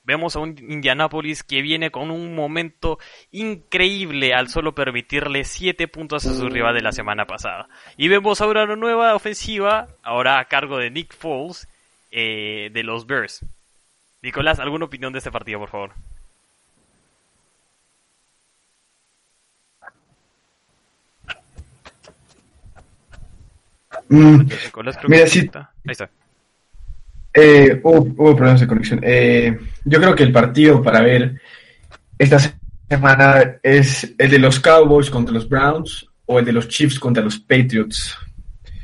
Vemos 0.03 0.35
a 0.35 0.39
un 0.39 0.57
Indianapolis 0.57 1.43
que 1.43 1.61
viene 1.61 1.91
con 1.91 2.09
un 2.09 2.33
momento 2.33 2.97
increíble 3.31 4.33
al 4.33 4.49
solo 4.49 4.73
permitirle 4.73 5.43
7 5.43 5.87
puntos 5.87 6.25
a 6.25 6.33
su 6.33 6.49
rival 6.49 6.73
de 6.73 6.81
la 6.81 6.91
semana 6.91 7.25
pasada. 7.25 7.69
Y 7.97 8.07
vemos 8.07 8.41
ahora 8.41 8.63
una 8.63 8.75
nueva 8.75 9.13
ofensiva, 9.13 9.87
ahora 10.01 10.39
a 10.39 10.45
cargo 10.45 10.77
de 10.77 10.89
Nick 10.89 11.15
Foles, 11.15 11.67
eh, 12.11 12.71
de 12.73 12.83
los 12.83 13.05
Bears. 13.05 13.45
Nicolás, 14.23 14.59
¿alguna 14.59 14.85
opinión 14.85 15.13
de 15.13 15.19
este 15.19 15.31
partido, 15.31 15.59
por 15.59 15.69
favor? 15.69 15.93
Mm, 24.09 24.49
mira, 25.07 25.27
sí. 25.27 25.49
Ahí 25.53 25.91
está. 25.91 26.09
Eh, 27.33 27.79
hubo, 27.83 28.35
problemas 28.35 28.61
de 28.61 28.67
conexión. 28.67 28.99
Eh, 29.03 29.57
yo 29.85 29.99
creo 29.99 30.15
que 30.15 30.23
el 30.23 30.31
partido 30.31 30.81
para 30.81 31.01
ver 31.01 31.39
esta 32.17 32.39
semana 32.89 33.59
es 33.63 34.13
el 34.17 34.29
de 34.29 34.39
los 34.39 34.59
Cowboys 34.59 35.09
contra 35.09 35.33
los 35.33 35.47
Browns 35.47 36.07
o 36.25 36.39
el 36.39 36.45
de 36.45 36.53
los 36.53 36.67
Chiefs 36.67 36.99
contra 36.99 37.23
los 37.23 37.39
Patriots. 37.39 38.17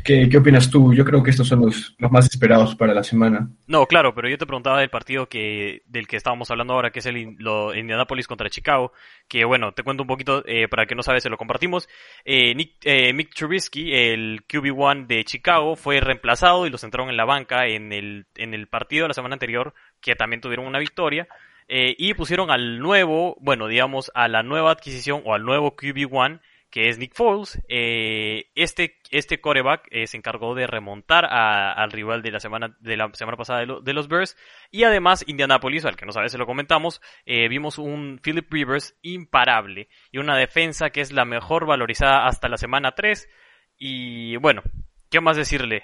¿Qué, 0.08 0.38
opinas 0.38 0.72
tú? 0.72 0.94
Yo 0.94 1.04
creo 1.04 1.22
que 1.22 1.32
estos 1.32 1.50
son 1.50 1.66
los, 1.66 1.94
más 2.00 2.28
esperados 2.28 2.78
para 2.78 2.94
la 2.94 3.04
semana. 3.04 3.50
No, 3.68 3.86
claro, 3.88 4.16
pero 4.16 4.30
yo 4.30 4.38
te 4.38 4.46
preguntaba 4.46 4.80
del 4.80 4.90
partido 4.90 5.28
que 5.28 5.82
del 5.86 6.08
que 6.08 6.16
estábamos 6.16 6.50
hablando 6.50 6.74
ahora, 6.74 6.92
que 6.92 7.00
es 7.00 7.06
el 7.08 7.18
Indianapolis 7.18 8.26
contra 8.26 8.50
Chicago, 8.50 8.94
que 9.28 9.44
bueno, 9.44 9.74
te 9.74 9.84
cuento 9.84 10.04
un 10.04 10.08
poquito, 10.08 10.46
eh, 10.48 10.70
para 10.70 10.86
que 10.86 10.96
no 10.96 11.04
sabes, 11.04 11.24
se 11.24 11.30
lo 11.30 11.36
compartimos. 11.36 11.90
Eh, 12.24 12.56
Nick, 12.56 12.78
eh, 12.86 13.12
Mick 13.12 13.36
Trubisky, 13.36 13.94
el 13.94 14.48
QB1 14.48 15.08
de 15.08 15.26
Chicago, 15.26 15.76
fue 15.76 16.00
reemplazado 16.00 16.66
y 16.66 16.70
los 16.70 16.86
entraron 16.86 17.10
en 17.10 17.18
la 17.18 17.26
banca 17.26 17.68
en 17.68 17.92
el, 17.92 18.28
en 18.36 18.54
el 18.54 18.68
partido 18.68 19.04
de 19.04 19.10
la 19.10 19.14
semana 19.14 19.36
anterior, 19.36 19.74
que 20.00 20.16
también 20.16 20.40
tuvieron 20.40 20.68
una 20.68 20.80
victoria. 20.80 21.28
y 21.68 22.14
pusieron 22.14 22.50
al 22.50 22.80
nuevo, 22.80 23.36
bueno, 23.42 23.68
digamos, 23.68 24.10
a 24.16 24.30
la 24.30 24.42
nueva 24.42 24.72
adquisición 24.72 25.22
o 25.26 25.34
al 25.34 25.44
nuevo 25.44 25.76
QB1 25.76 26.40
que 26.70 26.90
es 26.90 26.98
Nick 26.98 27.14
Foles. 27.14 27.62
Eh, 27.70 28.50
este, 28.56 28.98
este 29.10 29.40
coreback 29.40 29.88
eh, 29.90 30.08
se 30.08 30.18
encargó 30.18 30.54
de 30.56 30.68
remontar 30.68 31.26
al 31.26 31.92
rival 31.92 32.22
de 32.22 32.32
la 32.32 32.40
semana, 32.40 32.76
de 32.80 32.98
la 32.98 33.10
semana 33.14 33.38
pasada 33.38 33.66
de, 33.82 33.94
los 33.94 34.08
Bears. 34.08 34.38
Y 34.72 34.84
además, 34.84 35.24
Indianapolis, 35.28 35.86
al 35.86 35.96
que 35.96 36.06
no 36.06 36.12
sabes 36.12 36.32
se 36.32 36.38
lo 36.38 36.46
comentamos, 36.46 37.02
eh, 37.26 37.48
vimos 37.48 37.78
un 37.78 38.20
Philip 38.22 38.52
Rivers 38.52 38.98
imparable 39.02 39.88
y 40.12 40.18
una 40.18 40.38
defensa 40.38 40.90
que 40.90 41.02
es 41.02 41.12
la 41.12 41.26
mejor 41.26 41.66
valorizada 41.66 42.28
hasta 42.28 42.50
la 42.50 42.58
semana 42.58 42.92
3. 42.92 43.30
Y 43.78 44.36
bueno, 44.38 44.62
¿qué 45.10 45.22
más 45.22 45.38
decirle? 45.38 45.84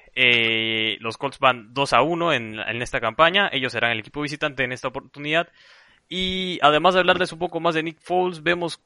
los 1.00 1.18
Colts 1.18 1.40
van 1.40 1.74
2 1.74 1.94
a 1.94 2.02
1 2.02 2.34
en, 2.34 2.60
en 2.60 2.82
esta 2.82 3.00
campaña. 3.00 3.50
Ellos 3.52 3.72
serán 3.72 3.92
el 3.92 4.00
equipo 4.00 4.22
visitante 4.22 4.64
en 4.64 4.74
esta 4.74 4.90
oportunidad. 4.90 5.50
Y 6.10 6.60
además 6.62 6.94
de 6.94 7.00
hablarles 7.00 7.32
un 7.32 7.40
poco 7.40 7.60
más 7.60 7.76
de 7.76 7.84
Nick 7.84 8.02
Foles, 8.02 8.44
vemos 8.44 8.84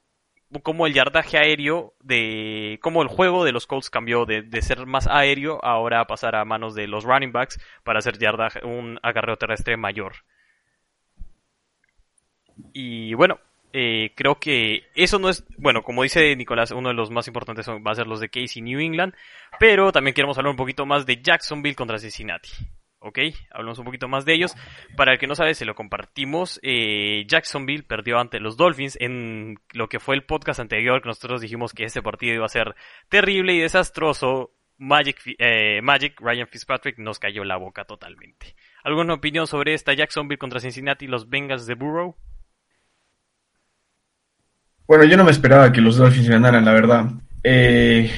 cómo 0.64 0.88
el 0.88 0.94
yardaje 0.94 1.38
aéreo 1.38 1.94
de 2.02 2.80
cómo 2.82 3.02
el 3.02 3.08
juego 3.08 3.44
de 3.44 3.52
los 3.52 3.68
Colts 3.68 3.90
cambió 3.90 4.26
de, 4.26 4.62
ser 4.62 4.86
más 4.86 5.08
aéreo 5.08 5.64
ahora 5.64 6.00
a 6.00 6.08
pasar 6.08 6.36
a 6.36 6.46
manos 6.46 6.74
de 6.74 6.88
los 6.88 7.04
running 7.04 7.32
backs 7.32 7.60
para 7.84 8.00
hacer 8.00 8.18
yardaje 8.18 8.66
un 8.66 9.00
agarreo 9.04 9.38
terrestre 9.38 9.78
mayor. 9.78 10.14
Y 12.74 13.14
bueno 13.14 13.40
eh, 13.74 14.14
creo 14.16 14.40
que 14.40 14.88
eso 14.96 15.20
no 15.20 15.30
es 15.30 15.46
bueno 15.58 15.84
como 15.84 16.04
dice 16.04 16.36
Nicolás 16.36 16.72
uno 16.72 16.90
de 16.90 16.96
los 16.96 17.12
más 17.12 17.28
importantes 17.28 17.68
va 17.70 17.92
a 17.92 17.96
ser 17.96 18.08
los 18.08 18.22
de 18.22 18.30
Casey 18.30 18.62
New 18.62 18.80
England 18.80 19.14
pero 19.60 19.92
también 19.92 20.14
queremos 20.16 20.38
hablar 20.38 20.52
un 20.52 20.58
poquito 20.58 20.86
más 20.86 21.06
de 21.06 21.22
Jacksonville 21.22 21.76
contra 21.76 22.00
Cincinnati 22.00 22.50
¿ok? 23.00 23.20
Hablamos 23.52 23.80
un 23.80 23.86
poquito 23.86 24.08
más 24.08 24.26
de 24.26 24.34
ellos. 24.34 24.56
Para 24.96 25.14
el 25.14 25.20
que 25.20 25.28
no 25.28 25.36
sabe, 25.36 25.54
se 25.54 25.66
lo 25.66 25.76
compartimos. 25.76 26.60
Eh, 26.64 27.26
Jacksonville 27.28 27.84
perdió 27.84 28.20
ante 28.20 28.40
los 28.40 28.58
Dolphins 28.58 28.98
en 29.00 29.60
lo 29.74 29.90
que 29.90 30.00
fue 30.00 30.16
el 30.16 30.24
podcast 30.24 30.60
anterior, 30.60 31.02
que 31.02 31.10
nosotros 31.10 31.42
dijimos 31.42 31.74
que 31.74 31.86
ese 31.86 32.02
partido 32.02 32.36
iba 32.36 32.46
a 32.46 32.50
ser 32.50 32.76
terrible 33.10 33.54
y 33.54 33.60
desastroso. 33.60 34.52
Magic, 34.80 35.18
eh, 35.40 35.82
Magic, 35.82 36.20
Ryan 36.20 36.48
Fitzpatrick 36.48 37.00
nos 37.00 37.18
cayó 37.18 37.44
la 37.44 37.58
boca 37.58 37.86
totalmente. 37.86 38.56
¿Alguna 38.84 39.16
opinión 39.16 39.48
sobre 39.48 39.74
esta 39.74 39.94
Jacksonville 39.94 40.38
contra 40.38 40.60
Cincinnati 40.60 41.06
y 41.06 41.08
los 41.08 41.30
Bengals 41.30 41.66
de 41.66 41.74
Burrow? 41.74 42.16
Bueno, 44.88 45.04
yo 45.04 45.18
no 45.18 45.26
me 45.26 45.32
esperaba 45.32 45.72
que 45.72 45.82
los 45.82 45.98
Dolphins 45.98 46.30
ganaran, 46.30 46.64
la 46.64 46.74
verdad. 46.74 47.06
Eh, 47.44 48.10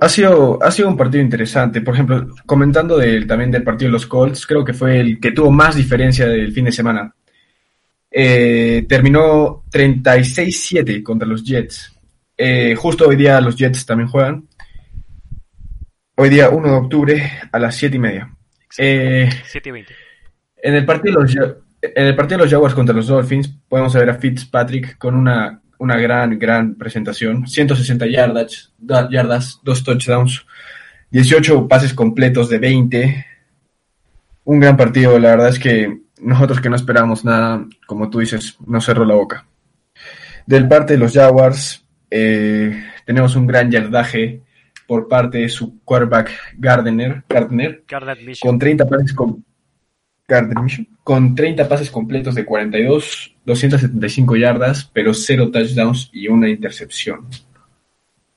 ha 0.00 0.08
sido, 0.08 0.58
ha 0.62 0.70
sido 0.70 0.88
un 0.88 0.96
partido 0.96 1.22
interesante. 1.22 1.82
Por 1.82 1.94
ejemplo, 1.94 2.28
comentando 2.46 2.98
también 3.26 3.50
del 3.50 3.62
partido 3.62 3.88
de 3.88 3.92
los 3.92 4.06
Colts, 4.06 4.46
creo 4.46 4.64
que 4.64 4.72
fue 4.72 4.98
el 4.98 5.20
que 5.20 5.32
tuvo 5.32 5.50
más 5.50 5.76
diferencia 5.76 6.26
del 6.26 6.52
fin 6.52 6.64
de 6.64 6.72
semana. 6.72 7.14
Eh, 8.10 8.86
terminó 8.88 9.64
36-7 9.70 11.02
contra 11.02 11.28
los 11.28 11.44
Jets. 11.44 11.94
Eh, 12.36 12.74
justo 12.76 13.06
hoy 13.06 13.16
día 13.16 13.40
los 13.42 13.56
Jets 13.56 13.84
también 13.84 14.08
juegan. 14.08 14.48
Hoy 16.16 16.30
día 16.30 16.48
1 16.48 16.68
de 16.68 16.74
octubre 16.74 17.32
a 17.52 17.58
las 17.58 17.76
7 17.76 17.96
y 17.96 18.00
media. 18.00 18.34
Eh, 18.78 19.28
7 19.44 19.68
y 19.68 19.72
20. 19.72 19.94
En 20.62 20.74
el, 20.74 20.86
partido 20.86 21.16
de 21.16 21.22
los, 21.22 21.36
en 21.82 22.06
el 22.06 22.16
partido 22.16 22.38
de 22.38 22.44
los 22.44 22.52
Jaguars 22.52 22.74
contra 22.74 22.94
los 22.94 23.06
Dolphins 23.06 23.48
podemos 23.68 23.92
ver 23.94 24.08
a 24.08 24.14
Fitzpatrick 24.14 24.96
con 24.96 25.14
una 25.14 25.60
una 25.80 25.96
gran, 25.96 26.38
gran 26.38 26.74
presentación. 26.74 27.48
160 27.48 28.06
yardas, 28.06 28.72
yardas, 28.78 29.60
dos 29.62 29.82
touchdowns, 29.82 30.46
18 31.10 31.66
pases 31.68 31.94
completos 31.94 32.50
de 32.50 32.58
20. 32.58 33.26
Un 34.44 34.60
gran 34.60 34.76
partido, 34.76 35.18
la 35.18 35.30
verdad 35.30 35.48
es 35.48 35.58
que 35.58 36.00
nosotros 36.20 36.60
que 36.60 36.68
no 36.68 36.76
esperábamos 36.76 37.24
nada, 37.24 37.66
como 37.86 38.10
tú 38.10 38.18
dices, 38.18 38.58
nos 38.66 38.84
cerró 38.84 39.06
la 39.06 39.14
boca. 39.14 39.46
Del 40.46 40.68
parte 40.68 40.92
de 40.92 40.98
los 40.98 41.14
Jaguars, 41.14 41.82
eh, 42.10 42.84
tenemos 43.06 43.34
un 43.34 43.46
gran 43.46 43.70
yardaje 43.70 44.42
por 44.86 45.08
parte 45.08 45.38
de 45.38 45.48
su 45.48 45.80
quarterback 45.82 46.30
Gardner, 46.58 47.24
Gardner 47.26 47.84
con 48.42 48.58
30 48.58 48.86
pases 48.86 49.14
con, 50.30 50.68
con 51.02 51.34
30 51.34 51.68
pases 51.68 51.90
completos 51.90 52.34
de 52.34 52.44
42, 52.44 53.36
275 53.44 54.36
yardas, 54.36 54.88
pero 54.92 55.12
cero 55.12 55.50
touchdowns 55.50 56.10
y 56.12 56.28
una 56.28 56.48
intercepción. 56.48 57.26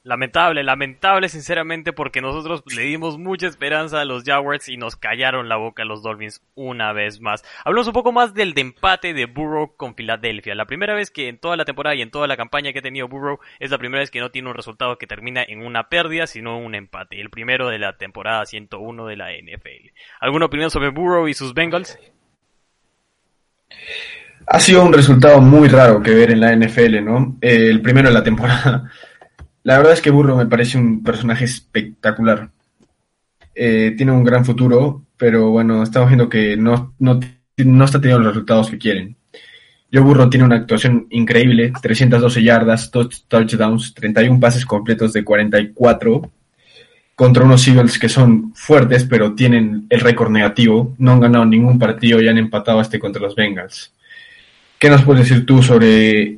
Lamentable, 0.05 0.63
lamentable 0.63 1.29
sinceramente 1.29 1.93
porque 1.93 2.19
nosotros 2.19 2.61
le 2.75 2.83
dimos 2.83 3.17
mucha 3.17 3.47
esperanza 3.47 4.01
a 4.01 4.05
los 4.05 4.25
Jaguars 4.25 4.67
y 4.67 4.75
nos 4.75 4.97
callaron 4.97 5.47
la 5.47 5.55
boca 5.55 5.83
a 5.83 5.85
los 5.85 6.03
Dolphins 6.03 6.41
una 6.55 6.91
vez 6.91 7.21
más. 7.21 7.41
Hablamos 7.63 7.87
un 7.87 7.93
poco 7.93 8.11
más 8.11 8.33
del 8.33 8.53
de 8.53 8.59
empate 8.59 9.13
de 9.13 9.27
Burrow 9.27 9.77
con 9.77 9.95
Filadelfia. 9.95 10.55
La 10.55 10.65
primera 10.65 10.93
vez 10.93 11.09
que 11.09 11.29
en 11.29 11.37
toda 11.37 11.55
la 11.55 11.63
temporada 11.63 11.95
y 11.95 12.01
en 12.01 12.11
toda 12.11 12.27
la 12.27 12.35
campaña 12.35 12.73
que 12.73 12.79
ha 12.79 12.81
tenido 12.81 13.07
Burrow 13.07 13.39
es 13.59 13.71
la 13.71 13.77
primera 13.77 14.01
vez 14.01 14.11
que 14.11 14.19
no 14.19 14.29
tiene 14.29 14.49
un 14.49 14.55
resultado 14.55 14.97
que 14.97 15.07
termina 15.07 15.41
en 15.41 15.65
una 15.65 15.87
pérdida, 15.87 16.27
sino 16.27 16.57
un 16.57 16.75
empate. 16.75 17.21
El 17.21 17.29
primero 17.29 17.69
de 17.69 17.79
la 17.79 17.95
temporada 17.95 18.45
101 18.45 19.05
de 19.05 19.15
la 19.15 19.31
NFL. 19.31 19.93
¿Alguna 20.19 20.47
opinión 20.47 20.69
sobre 20.69 20.89
Burrow 20.89 21.29
y 21.29 21.33
sus 21.33 21.53
Bengals? 21.53 21.97
Ha 24.47 24.59
sido 24.59 24.83
un 24.83 24.91
resultado 24.91 25.39
muy 25.39 25.69
raro 25.69 26.01
que 26.01 26.11
ver 26.11 26.31
en 26.31 26.41
la 26.41 26.53
NFL, 26.53 27.05
¿no? 27.05 27.37
Eh, 27.39 27.69
el 27.69 27.81
primero 27.81 28.09
de 28.09 28.13
la 28.13 28.23
temporada. 28.23 28.91
La 29.63 29.77
verdad 29.77 29.93
es 29.93 30.01
que 30.01 30.11
Burro 30.11 30.35
me 30.35 30.45
parece 30.45 30.77
un 30.77 31.03
personaje 31.03 31.45
espectacular. 31.45 32.49
Eh, 33.55 33.93
tiene 33.95 34.11
un 34.11 34.23
gran 34.23 34.43
futuro, 34.43 35.05
pero 35.15 35.51
bueno, 35.51 35.83
estamos 35.83 36.09
viendo 36.09 36.27
que 36.27 36.57
no, 36.57 36.93
no, 36.99 37.19
está 37.85 38.01
teniendo 38.01 38.19
los 38.19 38.33
resultados 38.33 38.69
que 38.69 38.77
quieren. 38.77 39.15
Yo 39.89 40.03
Burro 40.03 40.29
tiene 40.29 40.45
una 40.45 40.55
actuación 40.57 41.07
increíble, 41.11 41.71
312 41.81 42.43
yardas, 42.43 42.91
touchdowns, 42.91 43.93
31 43.93 44.39
pases 44.39 44.65
completos 44.65 45.13
de 45.13 45.23
44 45.23 46.31
contra 47.15 47.43
unos 47.43 47.67
Eagles 47.67 47.99
que 47.99 48.09
son 48.09 48.53
fuertes, 48.55 49.05
pero 49.05 49.33
tienen 49.33 49.85
el 49.89 49.99
récord 50.01 50.31
negativo. 50.31 50.95
No 50.97 51.11
han 51.13 51.19
ganado 51.21 51.45
ningún 51.45 51.79
partido 51.79 52.21
y 52.21 52.27
han 52.27 52.37
empatado 52.37 52.81
este 52.81 52.99
contra 52.99 53.21
los 53.21 53.35
Bengals. 53.35 53.93
¿Qué 54.79 54.89
nos 54.89 55.03
puedes 55.03 55.29
decir 55.29 55.45
tú 55.45 55.63
sobre 55.63 56.37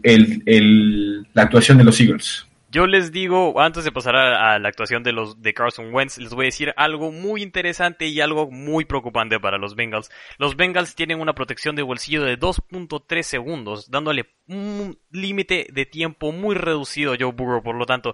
la 1.34 1.42
actuación 1.42 1.78
de 1.80 1.84
los 1.86 2.00
Eagles? 2.00 2.46
Yo 2.76 2.88
les 2.88 3.14
digo, 3.14 3.58
antes 3.62 3.86
de 3.86 3.92
pasar 3.94 4.18
a, 4.18 4.60
la 4.60 4.68
actuación 4.68 5.02
de 5.02 5.14
los 5.14 5.42
de 5.42 5.54
Carson 5.54 5.94
Wentz, 5.94 6.18
les 6.18 6.34
voy 6.34 6.44
a 6.44 6.48
decir 6.48 6.74
algo 6.76 7.10
muy 7.10 7.42
interesante 7.42 8.08
y 8.08 8.20
algo 8.20 8.52
muy 8.52 8.84
preocupante 8.84 9.40
para 9.40 9.58
los 9.58 9.76
Bengals. 9.76 10.12
Los 10.38 10.58
Bengals 10.58 10.94
tienen 10.94 11.22
una 11.22 11.32
protección 11.32 11.78
de 11.78 11.84
bolsillo 11.84 12.26
de 12.26 12.38
2.3 12.38 13.22
segundos, 13.22 13.90
dándole 13.90 14.26
un 14.50 15.00
límite 15.10 15.68
de 15.72 15.86
tiempo 15.86 16.34
muy 16.34 16.54
reducido 16.54 17.14
a 17.14 17.18
Joe 17.18 17.32
Burrow, 17.32 17.64
por 17.64 17.78
lo 17.78 17.86
tanto, 17.86 18.14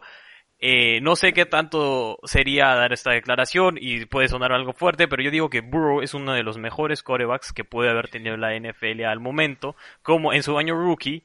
eh, 0.59 1.01
no 1.01 1.15
sé 1.15 1.33
qué 1.33 1.47
tanto 1.47 2.19
sería 2.25 2.75
dar 2.75 2.93
esta 2.93 3.13
declaración 3.13 3.79
y 3.81 4.05
puede 4.05 4.27
sonar 4.27 4.51
algo 4.51 4.73
fuerte, 4.73 5.07
pero 5.07 5.23
yo 5.23 5.31
digo 5.31 5.49
que 5.49 5.61
Burrow 5.61 6.03
es 6.03 6.13
uno 6.13 6.33
de 6.33 6.43
los 6.43 6.59
mejores 6.59 7.01
corebacks 7.01 7.51
que 7.51 7.63
puede 7.63 7.89
haber 7.89 8.09
tenido 8.09 8.37
la 8.37 8.55
NFL 8.55 9.05
al 9.05 9.21
momento, 9.21 9.75
como 10.03 10.33
en 10.33 10.43
su 10.43 10.55
año 10.59 10.75
rookie 10.75 11.23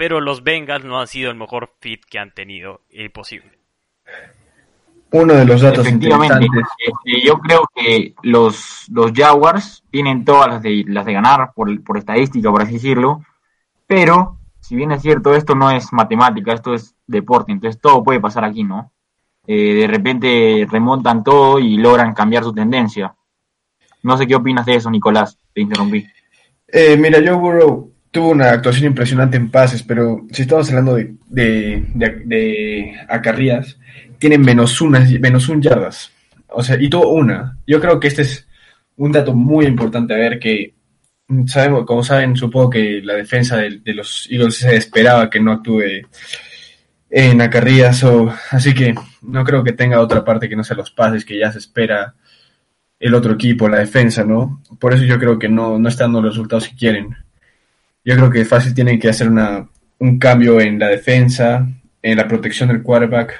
pero 0.00 0.18
los 0.18 0.42
Bengals 0.42 0.86
no 0.86 0.98
han 0.98 1.06
sido 1.06 1.30
el 1.30 1.36
mejor 1.36 1.74
fit 1.78 2.02
que 2.06 2.18
han 2.18 2.32
tenido 2.32 2.80
posible. 3.12 3.50
Uno 5.10 5.34
de 5.34 5.44
los 5.44 5.60
datos 5.60 5.86
Efectivamente, 5.86 6.46
este, 6.78 7.26
yo 7.26 7.38
creo 7.38 7.68
que 7.74 8.14
los, 8.22 8.86
los 8.90 9.12
Jaguars 9.12 9.84
tienen 9.90 10.24
todas 10.24 10.48
las 10.48 10.62
de, 10.62 10.86
las 10.88 11.04
de 11.04 11.12
ganar 11.12 11.52
por, 11.54 11.84
por 11.84 11.98
estadística, 11.98 12.50
por 12.50 12.62
así 12.62 12.72
decirlo, 12.72 13.20
pero 13.86 14.38
si 14.58 14.74
bien 14.74 14.90
es 14.90 15.02
cierto, 15.02 15.34
esto 15.34 15.54
no 15.54 15.70
es 15.70 15.92
matemática, 15.92 16.54
esto 16.54 16.72
es 16.72 16.94
deporte, 17.06 17.52
entonces 17.52 17.78
todo 17.78 18.02
puede 18.02 18.20
pasar 18.20 18.46
aquí, 18.46 18.64
¿no? 18.64 18.92
Eh, 19.46 19.74
de 19.74 19.86
repente 19.86 20.66
remontan 20.70 21.22
todo 21.22 21.58
y 21.58 21.76
logran 21.76 22.14
cambiar 22.14 22.42
su 22.42 22.54
tendencia. 22.54 23.14
No 24.02 24.16
sé 24.16 24.26
qué 24.26 24.34
opinas 24.34 24.64
de 24.64 24.76
eso, 24.76 24.90
Nicolás, 24.90 25.36
te 25.52 25.60
interrumpí. 25.60 26.06
Eh, 26.68 26.96
mira, 26.96 27.18
Joe 27.18 27.36
Burrow 27.36 27.90
tuvo 28.10 28.30
una 28.30 28.50
actuación 28.50 28.86
impresionante 28.86 29.36
en 29.36 29.50
pases, 29.50 29.82
pero 29.82 30.26
si 30.32 30.42
estamos 30.42 30.68
hablando 30.68 30.96
de, 30.96 31.14
de, 31.28 31.84
de, 32.24 32.94
acarrías, 33.08 33.78
tiene 34.18 34.38
menos, 34.38 34.80
una, 34.80 35.00
menos 35.20 35.48
un 35.48 35.62
yardas. 35.62 36.10
O 36.48 36.62
sea, 36.62 36.76
y 36.80 36.88
tuvo 36.90 37.12
una. 37.12 37.58
Yo 37.66 37.80
creo 37.80 38.00
que 38.00 38.08
este 38.08 38.22
es 38.22 38.46
un 38.96 39.12
dato 39.12 39.34
muy 39.34 39.66
importante 39.66 40.14
a 40.14 40.18
ver 40.18 40.38
que 40.38 40.74
sabemos, 41.46 41.86
como 41.86 42.02
saben, 42.02 42.36
supongo 42.36 42.70
que 42.70 43.00
la 43.02 43.14
defensa 43.14 43.56
de, 43.56 43.80
los 43.94 44.26
Eagles 44.30 44.56
se 44.56 44.76
esperaba 44.76 45.30
que 45.30 45.40
no 45.40 45.52
actúe 45.52 46.02
en 47.08 47.40
acarrías, 47.40 48.02
o, 48.04 48.32
así 48.50 48.74
que 48.74 48.94
no 49.22 49.44
creo 49.44 49.62
que 49.62 49.72
tenga 49.72 50.00
otra 50.00 50.24
parte 50.24 50.48
que 50.48 50.56
no 50.56 50.64
sea 50.64 50.76
los 50.76 50.90
pases 50.90 51.24
que 51.24 51.38
ya 51.38 51.52
se 51.52 51.58
espera 51.58 52.14
el 52.98 53.14
otro 53.14 53.34
equipo, 53.34 53.68
la 53.68 53.78
defensa, 53.78 54.24
¿no? 54.24 54.62
Por 54.78 54.92
eso 54.92 55.04
yo 55.04 55.18
creo 55.18 55.38
que 55.38 55.48
no, 55.48 55.78
no 55.78 55.88
están 55.88 56.06
dando 56.08 56.22
los 56.22 56.34
resultados 56.34 56.68
que 56.68 56.76
quieren. 56.76 57.16
Yo 58.04 58.16
creo 58.16 58.30
que 58.30 58.44
fácil 58.44 58.74
tienen 58.74 58.98
que 58.98 59.08
hacer 59.08 59.28
una, 59.28 59.68
un 59.98 60.18
cambio 60.18 60.60
en 60.60 60.78
la 60.78 60.88
defensa, 60.88 61.66
en 62.02 62.16
la 62.16 62.26
protección 62.26 62.68
del 62.68 62.82
quarterback. 62.82 63.38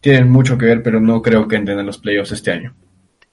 Tienen 0.00 0.28
mucho 0.30 0.58
que 0.58 0.66
ver, 0.66 0.82
pero 0.82 1.00
no 1.00 1.22
creo 1.22 1.46
que 1.48 1.56
entren 1.56 1.78
en 1.78 1.86
los 1.86 1.98
playoffs 1.98 2.32
este 2.32 2.52
año. 2.52 2.74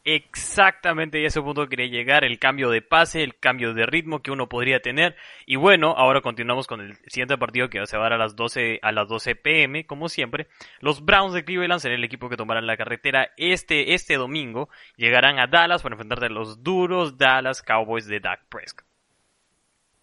Exactamente, 0.05 1.21
y 1.21 1.23
a 1.23 1.27
ese 1.27 1.41
punto 1.41 1.69
quería 1.69 1.87
llegar, 1.87 2.25
el 2.25 2.37
cambio 2.37 2.69
de 2.69 2.81
pase, 2.81 3.23
el 3.23 3.37
cambio 3.39 3.73
de 3.73 3.85
ritmo 3.85 4.21
que 4.21 4.31
uno 4.31 4.49
podría 4.49 4.81
tener. 4.81 5.15
Y 5.45 5.55
bueno, 5.55 5.95
ahora 5.97 6.19
continuamos 6.19 6.67
con 6.67 6.81
el 6.81 6.97
siguiente 7.07 7.37
partido 7.37 7.69
que 7.69 7.85
se 7.87 7.95
va 7.95 8.07
a 8.07 8.09
dar 8.09 8.13
a 8.13 8.17
las 8.17 8.35
12, 8.35 8.79
a 8.81 8.91
las 8.91 9.07
12 9.07 9.35
pm, 9.35 9.85
como 9.85 10.09
siempre. 10.09 10.47
Los 10.81 11.05
Browns 11.05 11.33
de 11.33 11.45
Cleveland 11.45 11.79
serán 11.79 11.99
el 11.99 12.03
equipo 12.03 12.27
que 12.27 12.35
tomarán 12.35 12.67
la 12.67 12.75
carretera 12.75 13.31
este, 13.37 13.93
este 13.93 14.15
domingo. 14.15 14.67
Llegarán 14.97 15.39
a 15.39 15.47
Dallas 15.47 15.81
para 15.81 15.93
enfrentar 15.93 16.21
a 16.21 16.29
los 16.29 16.61
duros 16.61 17.17
Dallas 17.17 17.61
Cowboys 17.61 18.05
de 18.05 18.19
Dak 18.19 18.41
Prescott. 18.49 18.85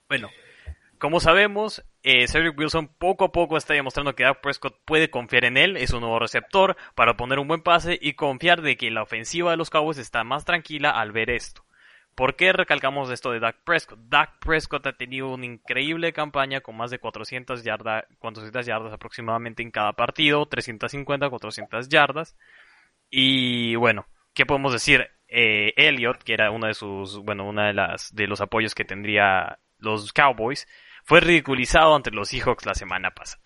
Bueno, 0.09 0.31
como 1.01 1.19
sabemos, 1.19 1.83
eh, 2.03 2.29
Cedric 2.29 2.57
Wilson 2.59 2.89
poco 2.99 3.25
a 3.25 3.33
poco 3.33 3.57
está 3.57 3.75
demostrando 3.75 4.15
que 4.15 4.23
Dak 4.23 4.41
Prescott 4.43 4.79
puede 4.85 5.11
confiar 5.11 5.47
en 5.47 5.57
él, 5.57 5.77
es 5.77 5.93
un 5.93 6.03
nuevo 6.03 6.19
receptor 6.19 6.77
para 6.95 7.17
poner 7.17 7.39
un 7.39 7.49
buen 7.49 7.63
pase 7.63 7.99
y 8.01 8.13
confiar 8.13 8.61
de 8.61 8.77
que 8.77 8.91
la 8.91 9.03
ofensiva 9.03 9.51
de 9.51 9.57
los 9.57 9.71
Cowboys 9.71 9.99
está 9.99 10.23
más 10.25 10.45
tranquila 10.45 10.91
al 10.91 11.11
ver 11.11 11.31
esto. 11.31 11.65
¿Por 12.15 12.37
qué 12.37 12.53
recalcamos 12.53 13.11
esto 13.11 13.33
de 13.33 13.41
Dak 13.41 13.65
Prescott? 13.65 13.99
Dak 14.09 14.39
Prescott 14.41 14.87
ha 14.87 14.93
tenido 14.93 15.33
una 15.33 15.47
increíble 15.47 16.13
campaña 16.13 16.61
con 16.61 16.77
más 16.77 16.91
de 16.91 16.99
400 16.99 17.65
yardas, 17.65 18.05
400 18.19 18.67
yardas 18.67 18.93
aproximadamente 18.93 19.63
en 19.63 19.71
cada 19.71 19.95
partido, 19.95 20.45
350, 20.47 21.31
400 21.31 21.89
yardas. 21.89 22.37
Y 23.09 23.75
bueno, 23.77 24.07
¿qué 24.35 24.45
podemos 24.45 24.73
decir? 24.73 25.09
Eh, 25.29 25.73
Elliot, 25.77 26.23
que 26.23 26.35
era 26.35 26.51
uno 26.51 26.67
de 26.67 26.75
sus, 26.75 27.19
bueno, 27.25 27.49
una 27.49 27.69
de 27.69 27.73
las 27.73 28.15
de 28.15 28.27
los 28.27 28.43
apoyos 28.43 28.75
que 28.75 28.85
tendría 28.85 29.59
los 29.79 30.13
Cowboys, 30.13 30.69
fue 31.11 31.19
ridiculizado 31.19 31.97
ante 31.97 32.13
los 32.13 32.29
Seahawks 32.29 32.65
la 32.67 32.75
semana 32.75 33.11
pasada. 33.11 33.43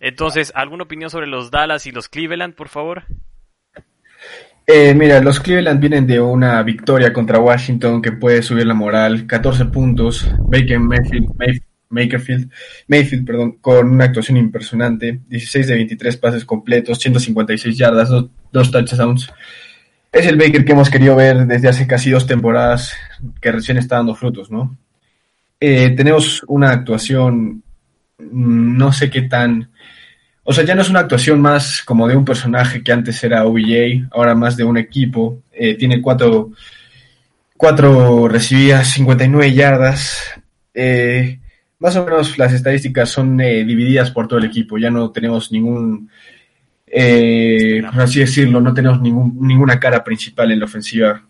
Entonces, 0.00 0.50
¿alguna 0.56 0.82
opinión 0.82 1.08
sobre 1.08 1.28
los 1.28 1.52
Dallas 1.52 1.86
y 1.86 1.92
los 1.92 2.08
Cleveland, 2.08 2.56
por 2.56 2.68
favor? 2.68 3.04
Eh, 4.66 4.92
mira, 4.92 5.20
los 5.20 5.38
Cleveland 5.38 5.78
vienen 5.78 6.04
de 6.04 6.20
una 6.20 6.60
victoria 6.64 7.12
contra 7.12 7.38
Washington 7.38 8.02
que 8.02 8.10
puede 8.10 8.42
subir 8.42 8.66
la 8.66 8.74
moral, 8.74 9.24
14 9.24 9.66
puntos, 9.66 10.28
Baker 10.40 10.80
Mayfield, 10.80 12.50
Mayfield, 12.88 13.24
perdón, 13.24 13.58
con 13.60 13.90
una 13.90 14.06
actuación 14.06 14.36
impresionante, 14.36 15.20
16 15.28 15.68
de 15.68 15.74
23 15.76 16.16
pases 16.16 16.44
completos, 16.44 16.98
156 16.98 17.78
yardas, 17.78 18.08
dos, 18.08 18.30
dos 18.50 18.72
touchdowns. 18.72 19.32
Es 20.10 20.26
el 20.26 20.36
Baker 20.36 20.64
que 20.64 20.72
hemos 20.72 20.90
querido 20.90 21.14
ver 21.14 21.46
desde 21.46 21.68
hace 21.68 21.86
casi 21.86 22.10
dos 22.10 22.26
temporadas, 22.26 22.94
que 23.40 23.52
recién 23.52 23.78
está 23.78 23.94
dando 23.94 24.16
frutos, 24.16 24.50
¿no? 24.50 24.76
Eh, 25.64 25.90
tenemos 25.90 26.42
una 26.48 26.72
actuación, 26.72 27.62
mm, 28.18 28.76
no 28.76 28.92
sé 28.92 29.08
qué 29.08 29.22
tan... 29.22 29.70
O 30.42 30.52
sea, 30.52 30.64
ya 30.64 30.74
no 30.74 30.82
es 30.82 30.90
una 30.90 30.98
actuación 30.98 31.40
más 31.40 31.82
como 31.84 32.08
de 32.08 32.16
un 32.16 32.24
personaje 32.24 32.82
que 32.82 32.90
antes 32.90 33.22
era 33.22 33.44
OBJ, 33.46 34.08
ahora 34.10 34.34
más 34.34 34.56
de 34.56 34.64
un 34.64 34.76
equipo. 34.76 35.44
Eh, 35.52 35.76
tiene 35.76 36.02
cuatro, 36.02 36.50
cuatro 37.56 38.26
recibidas, 38.26 38.88
59 38.88 39.54
yardas. 39.54 40.18
Eh, 40.74 41.38
más 41.78 41.94
o 41.94 42.04
menos 42.04 42.36
las 42.38 42.52
estadísticas 42.52 43.08
son 43.10 43.36
divididas 43.36 44.10
por 44.10 44.26
todo 44.26 44.40
el 44.40 44.46
equipo. 44.46 44.78
Ya 44.78 44.90
no 44.90 45.12
tenemos 45.12 45.52
ningún, 45.52 46.10
por 47.92 48.00
así 48.00 48.18
decirlo, 48.18 48.60
no 48.60 48.74
tenemos 48.74 49.00
ningún, 49.00 49.38
ninguna 49.40 49.78
cara 49.78 50.02
principal 50.02 50.50
en 50.50 50.58
la 50.58 50.64
ofensiva 50.64 51.22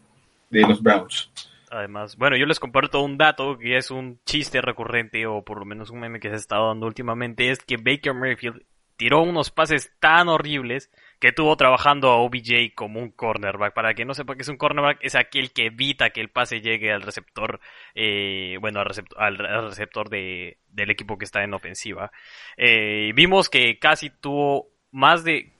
de 0.48 0.60
los 0.62 0.82
Browns 0.82 1.30
además. 1.72 2.16
Bueno, 2.16 2.36
yo 2.36 2.46
les 2.46 2.60
comparto 2.60 3.02
un 3.02 3.18
dato 3.18 3.58
que 3.58 3.76
es 3.76 3.90
un 3.90 4.20
chiste 4.24 4.60
recurrente, 4.60 5.26
o 5.26 5.42
por 5.42 5.58
lo 5.58 5.64
menos 5.64 5.90
un 5.90 6.00
meme 6.00 6.20
que 6.20 6.28
se 6.28 6.34
ha 6.34 6.38
estado 6.38 6.68
dando 6.68 6.86
últimamente, 6.86 7.50
es 7.50 7.58
que 7.60 7.76
Baker 7.76 8.14
Mayfield 8.14 8.62
tiró 8.96 9.22
unos 9.22 9.50
pases 9.50 9.92
tan 9.98 10.28
horribles 10.28 10.90
que 11.18 11.32
tuvo 11.32 11.56
trabajando 11.56 12.10
a 12.10 12.16
OBJ 12.18 12.74
como 12.74 13.00
un 13.00 13.10
cornerback. 13.10 13.74
Para 13.74 13.94
que 13.94 14.04
no 14.04 14.14
sepa 14.14 14.34
qué 14.34 14.42
es 14.42 14.48
un 14.48 14.56
cornerback, 14.56 14.98
es 15.00 15.14
aquel 15.14 15.52
que 15.52 15.66
evita 15.66 16.10
que 16.10 16.20
el 16.20 16.30
pase 16.30 16.60
llegue 16.60 16.92
al 16.92 17.02
receptor, 17.02 17.60
eh, 17.94 18.58
bueno, 18.60 18.80
al 18.80 18.86
receptor, 18.86 19.20
al 19.20 19.38
receptor 19.38 20.08
de, 20.08 20.58
del 20.68 20.90
equipo 20.90 21.18
que 21.18 21.24
está 21.24 21.42
en 21.42 21.54
ofensiva. 21.54 22.12
Eh, 22.56 23.12
vimos 23.14 23.48
que 23.48 23.78
casi 23.78 24.10
tuvo 24.10 24.68
más 24.92 25.24
de 25.24 25.52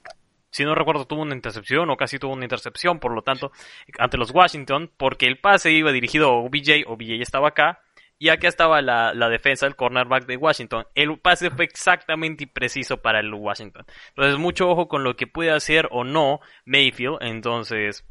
si 0.53 0.65
no 0.65 0.75
recuerdo, 0.75 1.07
tuvo 1.07 1.23
una 1.23 1.35
intercepción 1.35 1.91
o 1.91 1.97
casi 1.97 2.19
tuvo 2.19 2.35
una 2.35 2.45
intercepción, 2.45 3.01
por 3.01 3.13
lo 3.13 3.23
tanto, 3.23 3.51
ante 3.99 4.19
los 4.19 4.31
Washington, 4.31 4.91
porque 4.97 5.27
el 5.27 5.39
pase 5.39 5.73
iba 5.73 5.91
dirigido 5.91 6.29
a 6.29 6.39
OBJ, 6.39 6.87
OBJ 6.87 7.23
estaba 7.23 7.49
acá, 7.49 7.81
y 8.23 8.29
acá 8.29 8.47
estaba 8.47 8.81
la, 8.83 9.29
defensa, 9.31 9.67
el 9.67 9.75
cornerback 9.75 10.27
de 10.27 10.37
Washington. 10.37 10.87
El 10.95 11.19
pase 11.19 11.51
fue 11.51 11.65
exactamente 11.65 12.47
preciso 12.47 12.99
para 12.99 13.19
el 13.19 13.35
Washington. 13.35 13.85
Entonces, 14.11 14.39
mucho 14.39 14.69
ojo 14.69 14.87
con 14.87 15.03
lo 15.03 15.17
que 15.17 15.27
puede 15.27 15.51
hacer 15.51 15.89
o 15.91 16.05
no 16.05 16.39
Mayfield. 16.65 17.19
Entonces, 17.21 18.07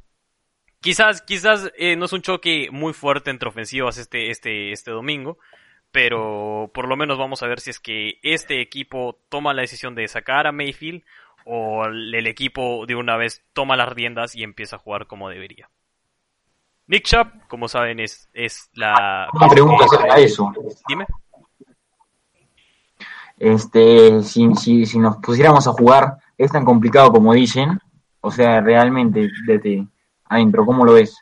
quizás, 0.81 1.21
quizás 1.21 1.71
eh, 1.77 1.95
no 1.95 2.05
es 2.05 2.11
un 2.11 2.23
choque 2.23 2.67
muy 2.73 2.91
fuerte 2.91 3.29
entre 3.29 3.47
ofensivas 3.47 3.97
este, 3.97 4.31
este, 4.31 4.73
este 4.73 4.91
domingo. 4.91 5.37
Pero 5.91 6.71
por 6.73 6.89
lo 6.89 6.97
menos 6.97 7.17
vamos 7.17 7.41
a 7.41 7.47
ver 7.47 7.61
si 7.61 7.69
es 7.69 7.79
que 7.79 8.19
este 8.21 8.59
equipo 8.59 9.17
toma 9.29 9.53
la 9.53 9.61
decisión 9.61 9.95
de 9.95 10.09
sacar 10.09 10.45
a 10.45 10.51
Mayfield 10.51 11.03
o 11.45 11.85
el 11.85 12.27
equipo 12.27 12.85
de 12.85 12.95
una 12.95 13.17
vez 13.17 13.43
toma 13.53 13.75
las 13.75 13.89
riendas 13.89 14.35
y 14.35 14.43
empieza 14.43 14.75
a 14.75 14.79
jugar 14.79 15.07
como 15.07 15.29
debería. 15.29 15.69
Nick 16.87 17.05
Chubb, 17.05 17.47
como 17.47 17.67
saben, 17.67 17.99
es, 17.99 18.29
es 18.33 18.69
la... 18.73 19.29
Una 19.33 19.47
pregunta 19.47 19.85
acerca 19.85 20.15
de 20.15 20.23
eso. 20.25 20.51
Dime. 20.87 21.05
Este, 23.39 24.21
si, 24.23 24.53
si, 24.55 24.85
si 24.85 24.99
nos 24.99 25.17
pusiéramos 25.17 25.65
a 25.67 25.71
jugar, 25.71 26.17
¿es 26.37 26.51
tan 26.51 26.65
complicado 26.65 27.11
como 27.11 27.33
dicen? 27.33 27.79
O 28.19 28.29
sea, 28.29 28.61
realmente, 28.61 29.29
desde 29.47 29.87
adentro, 30.25 30.65
¿cómo 30.65 30.85
lo 30.85 30.93
ves? 30.93 31.17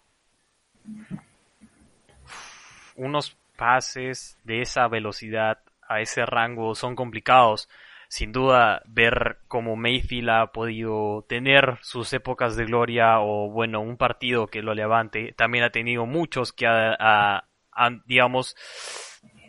Unos 2.96 3.38
pases 3.56 4.38
de 4.44 4.62
esa 4.62 4.88
velocidad 4.88 5.60
a 5.88 6.02
ese 6.02 6.26
rango 6.26 6.76
son 6.76 6.96
complicados 6.96 7.70
sin 8.10 8.32
duda 8.32 8.82
ver 8.88 9.38
cómo 9.48 9.76
Mayfield 9.76 10.30
ha 10.30 10.52
podido 10.52 11.26
tener 11.30 11.78
sus 11.82 12.12
épocas 12.12 12.56
de 12.56 12.66
gloria 12.66 13.20
o 13.20 13.52
bueno, 13.52 13.82
un 13.82 13.98
partido 13.98 14.48
que 14.48 14.64
lo 14.64 14.74
levante. 14.74 15.34
También 15.38 15.64
ha 15.64 15.70
tenido 15.70 16.08
muchos 16.08 16.52
que 16.52 16.66
han, 16.68 18.04
digamos, 18.08 18.58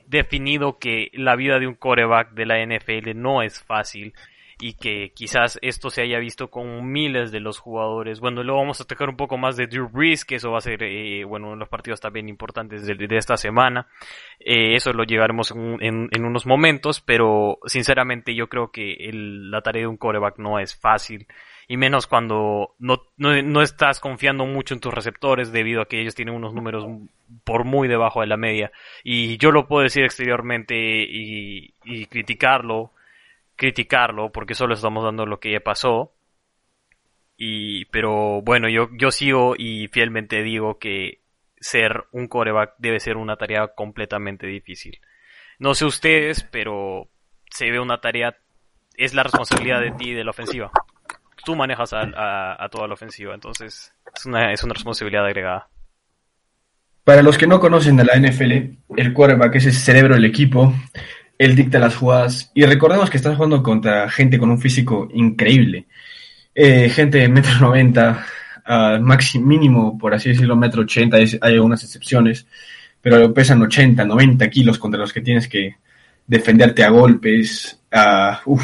definido 0.07 0.79
que 0.79 1.11
la 1.15 1.37
vida 1.37 1.59
de 1.59 1.69
un 1.69 1.75
coreback 1.75 2.33
de 2.33 2.47
la 2.47 2.65
NFL 2.65 3.15
no 3.15 3.43
es 3.43 3.63
fácil 3.63 4.13
y 4.61 4.75
que 4.75 5.13
quizás 5.15 5.59
esto 5.63 5.91
se 5.91 6.03
haya 6.03 6.19
visto 6.19 6.49
con 6.49 6.91
miles 6.93 7.33
de 7.33 7.41
los 7.41 7.59
jugadores. 7.59 8.21
Bueno, 8.21 8.43
luego 8.43 8.61
vamos 8.61 8.81
a 8.81 8.85
tocar 8.85 9.09
un 9.09 9.17
poco 9.17 9.39
más 9.39 9.57
de 9.57 9.67
Drew 9.67 9.89
Brees, 9.89 10.25
que 10.25 10.37
eso 10.37 10.51
va 10.51 10.59
a 10.59 10.63
ser, 10.63 10.83
eh, 10.83 11.25
bueno, 11.25 11.47
uno 11.47 11.57
de 11.57 11.61
los 11.61 11.69
partidos 11.69 12.01
también 12.01 12.29
importantes 12.29 12.87
de, 12.87 13.17
esta 13.17 13.37
semana. 13.37 13.87
Eh, 14.39 14.75
eso 14.75 14.93
lo 14.93 15.05
llegaremos 15.05 15.51
en, 15.51 16.25
unos 16.25 16.47
momentos, 16.47 17.01
pero 17.01 17.59
sinceramente 17.65 18.35
yo 18.35 18.49
creo 18.49 18.71
que 18.71 19.11
la 19.13 19.63
tarea 19.63 19.83
de 19.83 19.89
un 19.89 19.97
coreback 19.97 20.39
no 20.39 20.59
es 20.59 20.79
fácil. 20.79 21.27
Y 21.67 21.77
menos 21.77 22.07
cuando 22.09 22.75
no, 22.81 23.03
no, 23.17 23.63
estás 23.63 24.01
confiando 24.01 24.45
mucho 24.45 24.75
en 24.75 24.81
tus 24.81 24.93
receptores 24.93 25.53
debido 25.53 25.81
a 25.81 25.87
que 25.87 26.01
ellos 26.01 26.17
tienen 26.17 26.35
unos 26.35 26.53
números 26.53 26.85
por 27.45 27.65
muy 27.65 27.87
debajo 27.87 28.21
de 28.21 28.27
la 28.27 28.37
media. 28.37 28.73
Y 29.05 29.39
yo 29.39 29.53
lo 29.53 29.69
puedo 29.69 29.85
decir 29.85 30.05
exteriormente 30.05 30.75
y 30.77 31.73
criticarlo 32.11 32.91
criticarlo 33.61 34.33
porque 34.33 34.55
solo 34.55 34.73
estamos 34.73 35.05
dando 35.05 35.27
lo 35.27 35.39
que 35.39 35.61
pasó. 35.61 36.15
Y, 37.37 37.85
pero 37.87 38.41
bueno, 38.41 38.71
yo, 38.71 38.89
yo 38.97 39.11
sigo 39.11 39.55
y 39.55 39.89
fielmente 39.89 40.43
digo 40.43 40.79
que 40.79 41.21
ser 41.61 42.05
un 42.11 42.27
coreback 42.27 42.77
debe 42.79 43.01
ser 43.01 43.19
una 43.19 43.37
tarea 43.37 43.69
completamente 43.75 44.47
difícil. 44.47 44.99
No 45.59 45.75
sé 45.75 45.85
ustedes, 45.85 46.43
pero 46.51 47.09
se 47.51 47.71
ve 47.71 47.79
una 47.81 48.01
tarea, 48.01 48.35
es 48.97 49.13
la 49.13 49.25
responsabilidad 49.25 49.83
de 49.83 49.91
ti 49.91 50.15
de 50.15 50.25
la 50.25 50.31
ofensiva. 50.31 50.71
Tú 51.45 51.55
manejas 51.55 51.93
a, 51.93 52.65
a, 52.65 52.69
toda 52.71 52.89
la 52.89 52.95
ofensiva, 52.95 53.35
entonces 53.35 53.93
es 54.17 54.25
una, 54.25 54.55
es 54.55 54.65
una 54.65 54.73
responsabilidad 54.73 55.27
agregada. 55.27 55.69
Para 57.05 57.23
los 57.23 57.37
que 57.37 57.47
no 57.47 57.61
conocen 57.61 58.01
a 58.01 58.05
la 58.05 58.17
NFL, 58.17 58.53
el 58.97 59.13
quarterback 59.13 59.57
es 59.57 59.67
el 59.67 59.75
cerebro 59.75 60.15
del 60.15 60.25
equipo, 60.25 60.73
él 61.41 61.57
dicta 61.57 61.79
las 61.79 61.97
jugadas 61.97 62.51
y 62.53 62.67
recordemos 62.67 63.09
que 63.09 63.17
estás 63.17 63.35
jugando 63.35 63.63
contra 63.63 64.11
gente 64.11 64.39
con 64.39 64.51
un 64.51 64.61
físico 64.61 65.09
increíble. 65.15 65.87
Eh, 66.55 66.91
gente 66.91 67.17
de 67.17 67.29
metro 67.31 67.59
noventa, 67.59 68.27
máximo 69.01 69.47
mínimo, 69.47 69.97
por 69.97 70.13
así 70.13 70.29
decirlo, 70.29 70.55
metro 70.55 70.83
ochenta, 70.83 71.17
hay 71.17 71.41
algunas 71.41 71.83
excepciones, 71.83 72.47
pero 73.01 73.33
pesan 73.33 73.63
80, 73.63 74.05
90 74.05 74.51
kilos 74.51 74.79
contra 74.79 75.01
los 75.01 75.15
que 75.15 75.23
tienes 75.23 75.49
que 75.49 75.77
defenderte 76.27 76.85
a 76.85 76.91
golpes. 76.91 77.81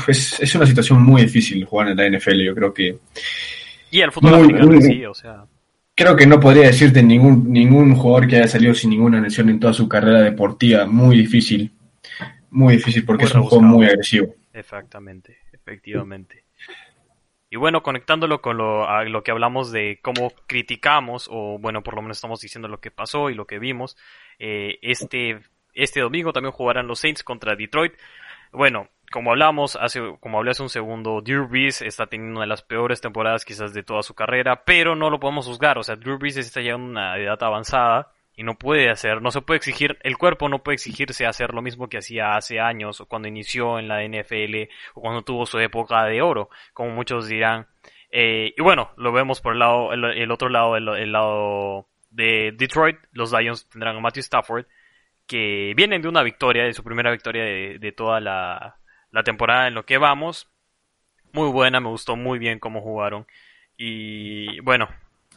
es, 0.07 0.55
una 0.55 0.67
situación 0.67 1.03
muy 1.03 1.23
difícil 1.23 1.65
jugar 1.65 1.89
en 1.89 1.97
la 1.97 2.19
NFL, 2.19 2.43
yo 2.43 2.55
creo 2.55 2.75
que... 2.75 2.99
Y 3.91 4.01
el 4.03 4.13
fútbol 4.13 4.83
sí, 4.83 5.03
o 5.07 5.15
sea... 5.15 5.45
Creo 5.95 6.15
que 6.15 6.27
no 6.27 6.39
podría 6.39 6.67
decirte 6.67 7.03
ningún, 7.03 7.51
ningún 7.51 7.95
jugador 7.95 8.29
que 8.29 8.37
haya 8.37 8.49
salido 8.49 8.75
sin 8.75 8.91
ninguna 8.91 9.19
lesión 9.19 9.49
en 9.49 9.59
toda 9.59 9.73
su 9.73 9.89
carrera 9.89 10.21
deportiva, 10.21 10.85
muy 10.85 11.17
difícil. 11.17 11.73
Muy 12.57 12.77
difícil 12.77 13.05
porque 13.05 13.27
es 13.27 13.35
un 13.35 13.43
juego 13.43 13.63
muy 13.63 13.85
agresivo. 13.85 14.35
Exactamente, 14.55 15.37
efectivamente. 15.53 16.45
Y 17.51 17.57
bueno, 17.57 17.83
conectándolo 17.83 18.41
con 18.41 18.57
lo, 18.57 19.05
lo 19.05 19.23
que 19.23 19.31
hablamos 19.31 19.73
de 19.73 19.99
cómo 20.01 20.33
criticamos, 20.47 21.29
o 21.31 21.59
bueno, 21.59 21.83
por 21.83 21.97
lo 21.97 22.01
menos 22.01 22.17
estamos 22.17 22.41
diciendo 22.41 22.67
lo 22.67 22.81
que 22.81 22.91
pasó 22.91 23.29
y 23.29 23.35
lo 23.35 23.47
que 23.47 23.59
vimos, 23.59 23.99
eh, 24.39 24.79
este, 24.81 25.41
este 25.75 26.01
domingo 26.01 26.33
también 26.33 26.53
jugarán 26.53 26.87
los 26.87 27.01
Saints 27.01 27.23
contra 27.23 27.57
Detroit. 27.57 27.93
Bueno, 28.53 28.89
como 29.13 29.33
hablamos 29.33 29.77
hace, 29.77 30.01
como 30.19 30.39
hablé 30.39 30.53
hace 30.53 30.63
un 30.63 30.71
segundo, 30.71 31.21
Drew 31.21 31.49
Brees 31.49 31.83
está 31.83 32.07
teniendo 32.07 32.39
una 32.39 32.47
de 32.47 32.49
las 32.49 32.63
peores 32.63 33.03
temporadas 33.03 33.45
quizás 33.45 33.75
de 33.75 33.83
toda 33.83 34.03
su 34.03 34.15
carrera, 34.15 34.65
pero 34.65 34.97
no 34.97 35.11
lo 35.11 35.21
podemos 35.21 35.47
juzgar, 35.47 35.77
o 35.77 35.83
sea, 35.83 35.97
Drew 35.97 36.17
Brees 36.17 36.39
está 36.39 36.63
ya 36.63 36.73
en 36.73 36.81
una 36.81 37.19
edad 37.19 37.37
avanzada 37.43 38.13
y 38.37 38.43
no 38.43 38.55
puede 38.59 38.91
hacer, 38.91 39.23
no 39.23 39.31
se 39.31 39.41
puede 39.41 39.57
exigir, 39.57 39.99
el 40.03 40.19
cuerpo 40.19 40.51
no 40.51 40.63
puede 40.63 40.75
exigirse 40.75 41.25
hacer 41.25 41.55
lo 41.55 41.63
mismo 41.63 41.89
que 41.89 41.99
hacía 41.99 42.37
hace 42.37 42.61
años 42.61 43.01
o 43.01 43.07
cuando 43.07 43.29
inició 43.29 43.79
en 43.79 43.89
la 43.89 44.05
NFL 44.05 44.71
o 44.95 45.01
cuando 45.01 45.23
tuvo 45.23 45.47
su 45.47 45.59
época 45.59 46.05
de 46.05 46.21
oro, 46.21 46.51
como 46.75 46.91
muchos 46.91 47.29
dirán. 47.29 47.67
Eh, 48.11 48.53
y 48.57 48.63
bueno, 48.63 48.91
lo 48.99 49.11
vemos 49.11 49.41
por 49.41 49.55
el 49.55 49.59
lado, 49.61 49.93
el, 49.95 50.31
otro 50.31 50.51
lado, 50.51 50.77
el, 50.77 51.13
lado 51.13 51.89
de 52.11 52.53
Detroit, 52.53 52.99
los 53.13 53.33
Lions 53.33 53.69
tendrán 53.71 53.97
a 53.97 54.01
Matthew 54.01 54.21
Stafford, 54.21 54.67
que 55.27 55.73
vienen 55.75 56.03
de 56.03 56.09
una 56.09 56.23
victoria, 56.23 56.65
de 56.65 56.75
su 56.75 56.85
primera 56.85 57.11
victoria 57.11 57.43
de, 57.43 57.93
toda 57.93 58.21
la, 58.21 58.77
la 59.11 59.23
temporada 59.23 59.67
en 59.67 59.75
lo 59.75 59.87
que 59.87 59.97
vamos. 59.97 60.51
Muy 61.33 61.51
buena, 61.51 61.81
me 61.81 61.89
gustó 61.89 62.17
muy 62.17 62.39
bien 62.39 62.59
cómo 62.59 62.81
jugaron. 62.83 63.27
Y 63.77 64.61
bueno, 64.61 64.89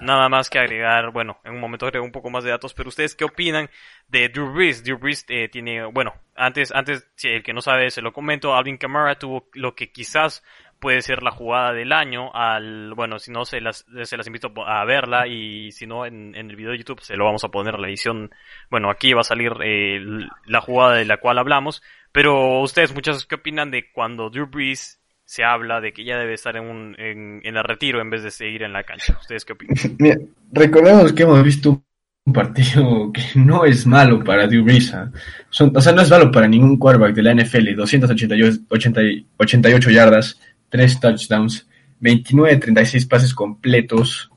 nada 0.02 0.30
más 0.30 0.50
que 0.50 0.60
agregar, 0.60 1.12
bueno, 1.12 1.40
en 1.44 1.54
un 1.54 1.60
momento 1.60 1.86
agrego 1.86 2.06
un 2.06 2.12
poco 2.12 2.30
más 2.30 2.44
de 2.44 2.52
datos, 2.52 2.74
pero 2.74 2.90
ustedes 2.90 3.16
qué 3.16 3.26
opinan 3.26 3.70
de 4.08 4.30
Drew 4.30 4.52
Brees? 4.54 4.84
Drew 4.84 4.98
Brees 4.98 5.26
eh, 5.30 5.50
tiene, 5.50 5.86
bueno, 5.86 6.14
antes, 6.36 6.72
antes, 6.74 7.10
si 7.16 7.30
el 7.30 7.44
que 7.44 7.54
no 7.54 7.62
sabe 7.62 7.92
se 7.92 8.02
lo 8.02 8.14
comento, 8.14 8.54
Alvin 8.54 8.78
Kamara 8.78 9.18
tuvo 9.18 9.50
lo 9.54 9.76
que 9.76 9.92
quizás 9.92 10.44
puede 10.80 11.02
ser 11.02 11.24
la 11.24 11.32
jugada 11.32 11.74
del 11.74 11.92
año 11.92 12.34
al, 12.34 12.94
bueno, 12.94 13.20
si 13.20 13.32
no 13.32 13.46
se 13.46 13.62
las, 13.62 13.86
se 14.04 14.18
las 14.18 14.28
invito 14.28 14.52
a 14.66 14.86
verla 14.86 15.28
y 15.28 15.72
si 15.72 15.86
no 15.86 16.06
en, 16.06 16.36
el 16.36 16.56
video 16.56 16.72
de 16.72 16.78
YouTube 16.78 17.02
se 17.02 17.18
lo 17.18 17.26
vamos 17.26 17.44
a 17.44 17.50
poner 17.50 17.78
la 17.80 17.88
edición, 17.88 18.32
bueno, 18.70 18.90
aquí 18.90 19.14
va 19.14 19.22
a 19.22 19.26
salir 19.26 19.52
eh, 19.64 20.00
la 20.46 20.62
jugada 20.62 20.96
de 20.96 21.06
la 21.06 21.18
cual 21.18 21.38
hablamos, 21.38 21.84
pero 22.12 22.62
ustedes 22.62 22.94
muchachos 22.94 23.26
qué 23.26 23.36
opinan 23.36 23.72
de 23.72 23.92
cuando 23.92 24.30
Drew 24.30 24.48
Brees 24.48 25.00
se 25.30 25.44
habla 25.44 25.80
de 25.80 25.94
que 25.94 26.04
ya 26.04 26.18
debe 26.18 26.34
estar 26.34 26.58
en, 26.58 26.64
un, 26.64 26.96
en, 26.98 27.42
el 27.44 27.64
retiro 27.64 28.02
en 28.02 28.10
vez 28.10 28.24
de 28.24 28.32
seguir 28.32 28.64
en 28.64 28.74
la 28.74 28.82
cancha. 28.82 29.16
¿Ustedes 29.22 29.46
qué 29.46 29.54
opinan? 29.54 29.76
Mira, 30.00 30.18
recordemos 30.52 31.14
que 31.14 31.22
hemos 31.22 31.44
visto 31.44 31.84
un 32.26 32.34
partido 32.34 33.12
que 33.14 33.22
no 33.36 33.64
es 33.64 33.86
malo 33.86 34.24
para 34.24 34.48
Drew 34.48 34.64
Brees. 34.64 34.92
¿ah? 34.92 35.12
o 35.52 35.82
sea, 35.82 35.94
no 35.94 36.02
es 36.02 36.10
malo 36.10 36.32
para 36.32 36.48
ningún 36.48 36.80
quarterback 36.80 37.14
de 37.14 37.22
la 37.22 37.36
NFL. 37.36 37.76
288 37.76 39.92
yardas, 39.92 40.40
3 40.70 41.00
touchdowns, 41.00 41.68
29-36 42.02 43.08
pases 43.08 43.36
completos. 43.36 44.32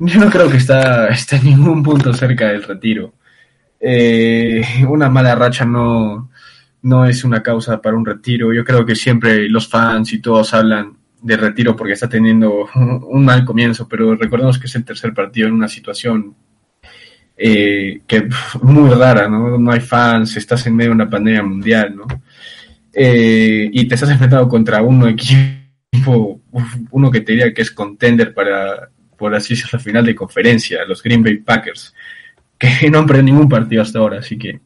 Yo 0.00 0.18
no 0.18 0.28
creo 0.28 0.50
que 0.50 0.56
está, 0.56 1.06
está 1.06 1.36
en 1.36 1.44
ningún 1.44 1.84
punto 1.84 2.12
cerca 2.14 2.48
del 2.48 2.64
retiro. 2.64 3.14
Eh, 3.78 4.60
una 4.88 5.08
mala 5.08 5.36
racha 5.36 5.64
no, 5.64 6.30
no 6.84 7.06
es 7.06 7.24
una 7.24 7.42
causa 7.42 7.80
para 7.80 7.96
un 7.96 8.04
retiro. 8.04 8.52
Yo 8.52 8.62
creo 8.62 8.84
que 8.84 8.94
siempre 8.94 9.48
los 9.48 9.68
fans 9.68 10.12
y 10.12 10.20
todos 10.20 10.52
hablan 10.52 10.96
de 11.22 11.36
retiro 11.36 11.74
porque 11.74 11.94
está 11.94 12.08
teniendo 12.08 12.68
un 12.74 13.24
mal 13.24 13.44
comienzo, 13.44 13.88
pero 13.88 14.14
recordemos 14.14 14.58
que 14.58 14.66
es 14.66 14.74
el 14.76 14.84
tercer 14.84 15.14
partido 15.14 15.48
en 15.48 15.54
una 15.54 15.68
situación 15.68 16.34
eh, 17.36 18.02
que 18.06 18.28
muy 18.62 18.90
rara, 18.90 19.28
¿no? 19.28 19.58
No 19.58 19.72
hay 19.72 19.80
fans, 19.80 20.36
estás 20.36 20.66
en 20.66 20.76
medio 20.76 20.90
de 20.90 20.96
una 20.96 21.10
pandemia 21.10 21.42
mundial, 21.42 21.96
¿no? 21.96 22.06
Eh, 22.92 23.68
y 23.72 23.88
te 23.88 23.94
estás 23.94 24.10
enfrentando 24.10 24.46
contra 24.46 24.82
uno 24.82 25.08
equipo, 25.08 26.42
uno 26.90 27.10
que 27.10 27.22
te 27.22 27.32
diría 27.32 27.54
que 27.54 27.62
es 27.62 27.70
contender 27.70 28.34
para, 28.34 28.90
por 29.16 29.34
así 29.34 29.54
decirlo, 29.54 29.78
la 29.78 29.84
final 29.84 30.04
de 30.04 30.14
conferencia, 30.14 30.84
los 30.84 31.02
Green 31.02 31.22
Bay 31.22 31.38
Packers, 31.38 31.94
que 32.58 32.90
no 32.90 32.98
han 32.98 33.06
perdido 33.06 33.24
ningún 33.24 33.48
partido 33.48 33.80
hasta 33.80 33.98
ahora, 34.00 34.18
así 34.18 34.36
que 34.36 34.60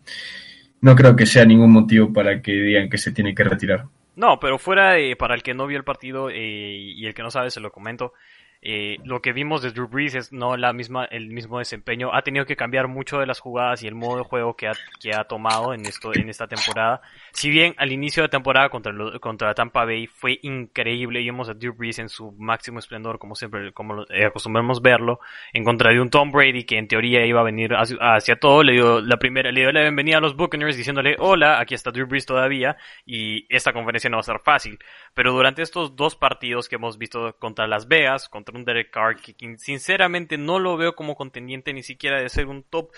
no 0.80 0.94
creo 0.94 1.16
que 1.16 1.26
sea 1.26 1.44
ningún 1.44 1.72
motivo 1.72 2.12
para 2.12 2.40
que 2.42 2.52
digan 2.52 2.88
que 2.88 2.98
se 2.98 3.12
tiene 3.12 3.34
que 3.34 3.44
retirar. 3.44 3.84
No, 4.16 4.40
pero 4.40 4.58
fuera 4.58 4.96
para 5.16 5.34
el 5.34 5.42
que 5.42 5.54
no 5.54 5.66
vio 5.66 5.78
el 5.78 5.84
partido 5.84 6.28
eh, 6.28 6.76
y 6.96 7.06
el 7.06 7.14
que 7.14 7.22
no 7.22 7.30
sabe, 7.30 7.50
se 7.50 7.60
lo 7.60 7.70
comento. 7.70 8.12
Eh, 8.60 8.98
lo 9.04 9.22
que 9.22 9.32
vimos 9.32 9.62
de 9.62 9.70
Drew 9.70 9.86
Brees 9.86 10.14
es 10.16 10.32
no 10.32 10.56
la 10.56 10.72
misma, 10.72 11.04
el 11.04 11.28
mismo 11.28 11.58
desempeño. 11.58 12.12
Ha 12.12 12.22
tenido 12.22 12.44
que 12.44 12.56
cambiar 12.56 12.88
mucho 12.88 13.18
de 13.18 13.26
las 13.26 13.38
jugadas 13.38 13.82
y 13.82 13.86
el 13.86 13.94
modo 13.94 14.18
de 14.18 14.24
juego 14.24 14.56
que 14.56 14.66
ha, 14.66 14.72
que 15.00 15.14
ha 15.14 15.24
tomado 15.24 15.72
en 15.74 15.86
esto, 15.86 16.10
en 16.14 16.28
esta 16.28 16.48
temporada. 16.48 17.00
Si 17.32 17.50
bien 17.50 17.74
al 17.78 17.92
inicio 17.92 18.22
de 18.22 18.28
temporada 18.28 18.68
contra, 18.68 18.92
contra 19.20 19.54
Tampa 19.54 19.84
Bay 19.84 20.06
fue 20.08 20.40
increíble, 20.42 21.20
vimos 21.20 21.48
a 21.48 21.54
Drew 21.54 21.74
Brees 21.74 22.00
en 22.00 22.08
su 22.08 22.32
máximo 22.32 22.80
esplendor, 22.80 23.18
como 23.18 23.36
siempre, 23.36 23.72
como 23.72 24.02
eh, 24.10 24.26
acostumbramos 24.26 24.82
verlo, 24.82 25.20
en 25.52 25.62
contra 25.62 25.92
de 25.92 26.00
un 26.00 26.10
Tom 26.10 26.32
Brady 26.32 26.64
que 26.64 26.78
en 26.78 26.88
teoría 26.88 27.24
iba 27.24 27.40
a 27.40 27.44
venir 27.44 27.74
hacia, 27.74 28.36
todo, 28.36 28.62
le 28.64 28.72
dio 28.72 29.00
la 29.00 29.18
primera, 29.18 29.52
le 29.52 29.60
dio 29.60 29.72
la 29.72 29.82
bienvenida 29.82 30.18
a 30.18 30.20
los 30.20 30.36
Buccaneers 30.36 30.76
diciéndole, 30.76 31.16
hola, 31.18 31.60
aquí 31.60 31.74
está 31.74 31.92
Drew 31.92 32.06
Brees 32.06 32.26
todavía, 32.26 32.76
y 33.06 33.46
esta 33.54 33.72
conferencia 33.72 34.10
no 34.10 34.16
va 34.16 34.20
a 34.20 34.24
ser 34.24 34.40
fácil. 34.44 34.78
Pero 35.14 35.32
durante 35.32 35.62
estos 35.62 35.94
dos 35.94 36.16
partidos 36.16 36.68
que 36.68 36.76
hemos 36.76 36.98
visto 36.98 37.36
contra 37.38 37.66
Las 37.66 37.86
Vegas, 37.86 38.28
contra 38.28 38.47
un 38.56 38.64
Derek 38.64 38.90
Carr, 38.90 39.16
que 39.16 39.34
sinceramente 39.58 40.38
no 40.38 40.58
lo 40.58 40.76
veo 40.76 40.94
como 40.94 41.16
contendiente 41.16 41.72
ni 41.72 41.82
siquiera 41.82 42.20
de 42.20 42.28
ser 42.28 42.46
un 42.46 42.62
top 42.62 42.90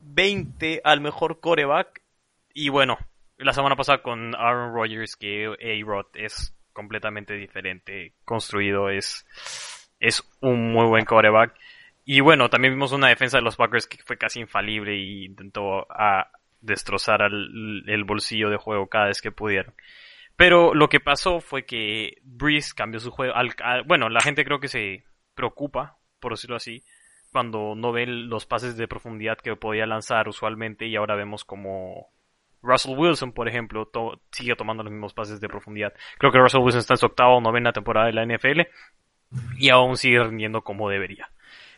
20 0.00 0.80
al 0.84 1.00
mejor 1.00 1.40
coreback. 1.40 2.02
Y 2.52 2.68
bueno, 2.68 2.98
la 3.38 3.52
semana 3.52 3.76
pasada 3.76 4.02
con 4.02 4.34
Aaron 4.34 4.74
Rodgers, 4.74 5.16
que 5.16 5.46
A-Rod 5.46 6.06
es 6.14 6.54
completamente 6.72 7.34
diferente, 7.34 8.14
construido, 8.24 8.90
es, 8.90 9.26
es 10.00 10.22
un 10.40 10.72
muy 10.72 10.86
buen 10.86 11.04
coreback. 11.04 11.54
Y 12.04 12.20
bueno, 12.20 12.50
también 12.50 12.74
vimos 12.74 12.92
una 12.92 13.08
defensa 13.08 13.38
de 13.38 13.42
los 13.42 13.56
Packers 13.56 13.86
que 13.86 14.02
fue 14.02 14.18
casi 14.18 14.40
infalible 14.40 14.92
e 14.92 15.24
intentó 15.24 15.90
a 15.90 16.20
ah, 16.20 16.30
destrozar 16.60 17.22
el 17.22 18.04
bolsillo 18.04 18.50
de 18.50 18.56
juego 18.56 18.88
cada 18.88 19.06
vez 19.06 19.22
que 19.22 19.32
pudieron. 19.32 19.74
Pero 20.36 20.74
lo 20.74 20.88
que 20.88 21.00
pasó 21.00 21.40
fue 21.40 21.64
que 21.64 22.18
Breeze 22.22 22.72
cambió 22.74 23.00
su 23.00 23.10
juego. 23.10 23.34
Al, 23.34 23.54
bueno, 23.86 24.08
la 24.08 24.20
gente 24.20 24.44
creo 24.44 24.60
que 24.60 24.68
se 24.68 25.04
preocupa, 25.34 25.98
por 26.20 26.32
decirlo 26.32 26.56
así, 26.56 26.82
cuando 27.30 27.74
no 27.74 27.92
ve 27.92 28.06
los 28.06 28.46
pases 28.46 28.76
de 28.76 28.88
profundidad 28.88 29.38
que 29.38 29.56
podía 29.56 29.86
lanzar 29.86 30.28
usualmente 30.28 30.86
y 30.86 30.96
ahora 30.96 31.16
vemos 31.16 31.44
como 31.44 32.08
Russell 32.62 32.96
Wilson, 32.96 33.32
por 33.32 33.48
ejemplo, 33.48 33.90
sigue 34.32 34.56
tomando 34.56 34.82
los 34.82 34.92
mismos 34.92 35.14
pases 35.14 35.40
de 35.40 35.48
profundidad. 35.48 35.92
Creo 36.18 36.32
que 36.32 36.38
Russell 36.38 36.62
Wilson 36.62 36.80
está 36.80 36.94
en 36.94 36.98
su 36.98 37.06
octava 37.06 37.34
o 37.34 37.40
novena 37.40 37.72
temporada 37.72 38.06
de 38.06 38.12
la 38.12 38.24
NFL 38.24 38.62
y 39.58 39.68
aún 39.70 39.96
sigue 39.96 40.22
rindiendo 40.22 40.62
como 40.62 40.88
debería. 40.88 41.28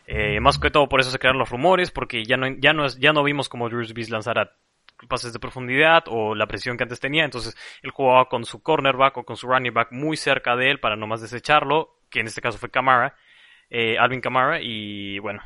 Eh, 0.06 0.38
más 0.40 0.58
que 0.58 0.70
todo 0.70 0.88
por 0.88 1.00
eso 1.00 1.10
se 1.10 1.18
crearon 1.18 1.40
los 1.40 1.50
rumores, 1.50 1.90
porque 1.90 2.24
ya 2.24 2.36
no, 2.36 2.46
ya 2.48 2.72
no, 2.72 2.86
ya 2.86 3.12
no 3.12 3.24
vimos 3.24 3.48
como 3.48 3.68
Drew 3.68 3.84
Brees 3.92 4.10
lanzara 4.10 4.52
pases 5.09 5.32
de 5.32 5.38
profundidad 5.38 6.04
o 6.09 6.35
la 6.35 6.46
presión 6.46 6.76
que 6.76 6.85
antes 6.85 7.00
tenía. 7.00 7.24
Entonces 7.24 7.56
él 7.82 7.90
jugaba 7.90 8.28
con 8.28 8.44
su 8.44 8.62
cornerback 8.62 9.16
o 9.18 9.24
con 9.24 9.37
su 9.37 9.46
running 9.46 9.74
back 9.74 9.92
muy 9.92 10.16
cerca 10.16 10.56
de 10.56 10.70
él 10.70 10.80
para 10.80 10.96
no 10.96 11.06
más 11.06 11.20
desecharlo, 11.20 11.96
que 12.11 12.20
en 12.20 12.26
este 12.26 12.40
caso 12.40 12.59
fue 12.59 12.70
Camara, 12.70 13.14
eh, 13.70 13.98
Alvin 13.98 14.20
Camara. 14.20 14.61
Y 14.61 15.18
bueno, 15.18 15.42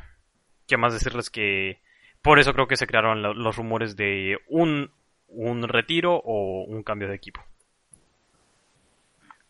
¿qué 0.66 0.76
más 0.76 0.92
decirles 0.92 1.30
que 1.30 1.80
por 2.22 2.38
eso 2.38 2.52
creo 2.52 2.68
que 2.68 2.76
se 2.76 2.86
crearon 2.86 3.22
los 3.22 3.56
rumores 3.56 3.96
de 3.96 4.38
un, 4.48 4.90
un 5.28 5.68
retiro 5.68 6.16
o 6.16 6.64
un 6.64 6.82
cambio 6.82 7.08
de 7.08 7.14
equipo? 7.14 7.40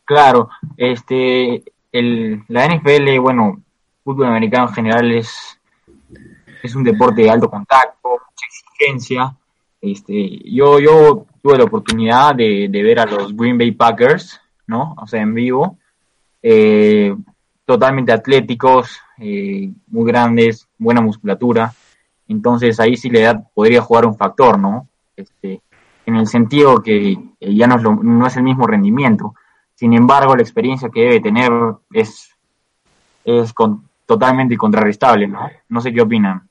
Claro, 0.05 0.51
este, 0.77 1.63
el, 1.93 2.43
la 2.49 2.67
NFL, 2.67 3.19
bueno, 3.21 3.63
fútbol 4.03 4.27
americano 4.27 4.69
en 4.69 4.75
general 4.75 5.13
es, 5.13 5.61
es 6.63 6.75
un 6.75 6.83
deporte 6.83 7.23
de 7.23 7.31
alto 7.31 7.49
contacto, 7.49 8.09
mucha 8.09 8.47
exigencia. 8.47 9.37
Este, 9.81 10.41
yo, 10.45 10.79
yo 10.79 11.27
tuve 11.43 11.59
la 11.59 11.65
oportunidad 11.65 12.35
de, 12.35 12.69
ver 12.71 13.01
a 13.01 13.07
los 13.07 13.35
Green 13.35 13.57
Bay 13.57 13.73
Packers, 13.73 14.41
¿no? 14.67 14.95
O 15.01 15.07
sea, 15.07 15.23
en 15.23 15.35
vivo, 15.35 15.79
eh, 16.43 17.15
totalmente 17.65 18.13
atléticos, 18.13 18.99
eh, 19.19 19.71
muy 19.87 20.07
grandes, 20.07 20.69
buena 20.79 21.01
musculatura. 21.01 21.73
Entonces 22.29 22.79
ahí 22.79 22.97
sí 22.97 23.11
la 23.11 23.21
edad 23.21 23.45
podría 23.55 23.81
jugar 23.81 24.07
un 24.07 24.17
factor, 24.17 24.59
¿no? 24.59 24.89
Este, 25.17 25.61
en 26.07 26.17
el 26.17 26.27
sentido 26.27 26.83
que 26.83 27.17
ya 27.41 27.67
no 27.67 27.77
es, 27.77 27.83
no 27.83 28.27
es 28.27 28.37
el 28.37 28.43
mismo 28.43 28.67
rendimiento. 28.67 29.35
Sin 29.75 29.95
embargo, 29.95 30.37
la 30.37 30.43
experiencia 30.43 30.91
que 30.91 31.01
debe 31.01 31.21
tener 31.21 31.51
es, 31.93 32.37
es 33.25 33.55
totalmente 34.05 34.57
contrarrestable, 34.57 35.27
¿no? 35.27 35.49
No 35.69 35.81
sé 35.81 35.93
qué 35.93 36.03
opinan. 36.03 36.50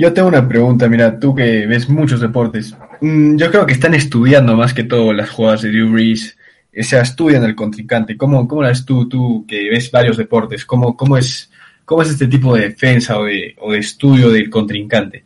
Yo 0.00 0.12
tengo 0.12 0.28
una 0.28 0.46
pregunta, 0.46 0.88
mira, 0.88 1.18
tú 1.18 1.34
que 1.34 1.66
ves 1.66 1.88
muchos 1.88 2.20
deportes, 2.20 2.72
mm, 3.00 3.34
yo 3.34 3.50
creo 3.50 3.66
que 3.66 3.72
están 3.72 3.94
estudiando 3.94 4.56
más 4.56 4.72
que 4.72 4.84
todo 4.84 5.12
las 5.12 5.28
jugadas 5.28 5.62
de 5.62 5.70
Drew 5.70 5.90
Brees, 5.90 6.38
o 6.78 6.82
sea, 6.84 7.02
estudian 7.02 7.42
el 7.42 7.56
contrincante. 7.56 8.16
¿Cómo, 8.16 8.46
cómo 8.46 8.62
la 8.62 8.68
ves 8.68 8.84
tú, 8.84 9.08
tú 9.08 9.44
que 9.48 9.68
ves 9.70 9.90
varios 9.90 10.16
deportes? 10.16 10.64
¿Cómo, 10.64 10.96
cómo, 10.96 11.16
es, 11.16 11.50
cómo 11.84 12.02
es 12.02 12.10
este 12.10 12.28
tipo 12.28 12.54
de 12.54 12.68
defensa 12.68 13.18
o 13.18 13.24
de, 13.24 13.56
estudio 13.76 14.30
del 14.30 14.48
contrincante? 14.48 15.24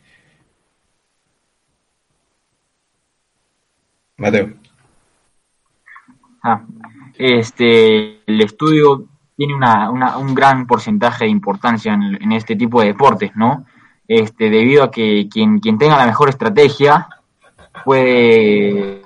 Mateo. 4.17 4.55
Ah, 6.43 6.65
este, 7.19 8.23
el 8.27 8.41
estudio 8.41 9.07
tiene 9.37 9.55
una, 9.55 9.91
un 10.17 10.35
gran 10.35 10.67
porcentaje 10.67 11.27
de 11.27 11.31
importancia 11.31 11.93
en, 11.93 12.33
este 12.33 12.57
tipo 12.57 12.81
de 12.81 12.87
deportes, 12.87 13.33
¿no? 13.37 13.67
Este, 14.15 14.51
debido 14.51 14.85
a 14.85 14.91
que 14.91 15.27
quien, 15.31 15.59
quien 15.59 15.79
tenga 15.79 15.97
la 15.97 16.05
mejor 16.05 16.29
estrategia 16.29 17.09
puede, 17.83 19.01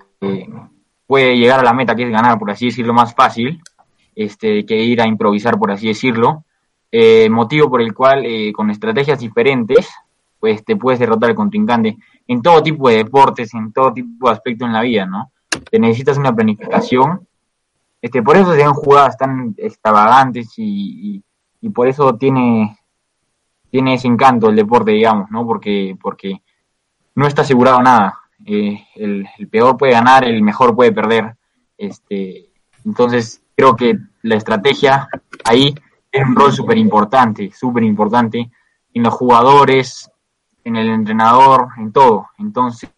puede 1.07 1.37
llegar 1.37 1.61
a 1.61 1.62
la 1.62 1.73
meta 1.73 1.95
que 1.95 2.03
es 2.03 2.11
ganar, 2.11 2.37
por 2.40 2.51
así 2.51 2.66
decirlo, 2.66 2.92
más 2.92 3.14
fácil, 3.14 3.62
este, 4.16 4.66
que 4.66 4.83
ir 4.83 5.01
a 5.01 5.07
improvisar, 5.07 5.61
por 5.61 5.71
así 5.71 5.87
decirlo. 5.87 6.45
Eh, 6.90 7.31
motivo 7.31 7.71
por 7.71 7.83
el 7.83 7.95
cual 7.95 8.25
eh, 8.27 8.53
con 8.53 8.69
estrategias 8.69 9.21
diferentes, 9.21 9.88
pues 10.40 10.64
te 10.64 10.75
puedes 10.75 10.99
derrotar 10.99 11.31
al 11.31 11.37
contrincante 11.37 11.97
en 12.27 12.42
todo 12.42 12.61
tipo 12.61 12.88
de 12.88 12.97
deportes, 12.97 13.55
en 13.55 13.73
todo 13.73 13.92
tipo 13.92 14.27
de 14.27 14.33
aspectos 14.33 14.66
en 14.66 14.73
la 14.73 14.83
vida, 14.83 15.07
¿no? 15.07 15.31
Te 15.71 15.79
necesitas 15.79 16.19
una 16.19 16.35
planificación. 16.35 17.29
Este, 18.03 18.25
por 18.25 18.37
eso 18.37 18.53
se 18.53 18.59
dan 18.59 18.75
jugadas 18.75 19.16
tan 19.16 19.55
extravagantes 19.57 20.53
y, 20.57 21.23
y, 21.61 21.71
por 21.71 21.87
eso 21.87 22.16
tiene, 22.16 22.77
tiene 23.77 23.93
ese 23.93 24.09
encanto 24.09 24.49
el 24.49 24.57
deporte, 24.57 24.93
digamos, 24.93 25.31
¿no? 25.31 25.47
Porque, 25.47 25.95
porque 26.01 26.41
no 27.15 27.27
está 27.27 27.43
asegurado 27.43 27.83
nada. 27.83 28.21
Eh, 28.47 28.83
el, 28.95 29.29
el, 29.37 29.49
peor 29.49 29.77
puede 29.77 29.93
ganar, 29.93 30.25
el 30.25 30.41
mejor 30.41 30.75
puede 30.75 30.93
perder. 30.93 31.37
Este, 31.77 32.47
entonces, 32.87 33.43
creo 33.55 33.77
que 33.77 33.99
la 34.23 34.37
estrategia 34.37 35.11
ahí 35.45 35.75
tiene 36.11 36.27
un 36.27 36.37
rol 36.37 36.55
súper 36.55 36.79
importante, 36.79 37.53
súper 37.53 37.83
importante 37.83 38.51
en 38.95 39.03
los 39.03 39.12
jugadores, 39.12 40.11
en 40.65 40.77
el 40.77 40.89
entrenador, 40.89 41.69
en 41.77 41.93
todo. 41.93 42.31
Entonces, 42.39 42.89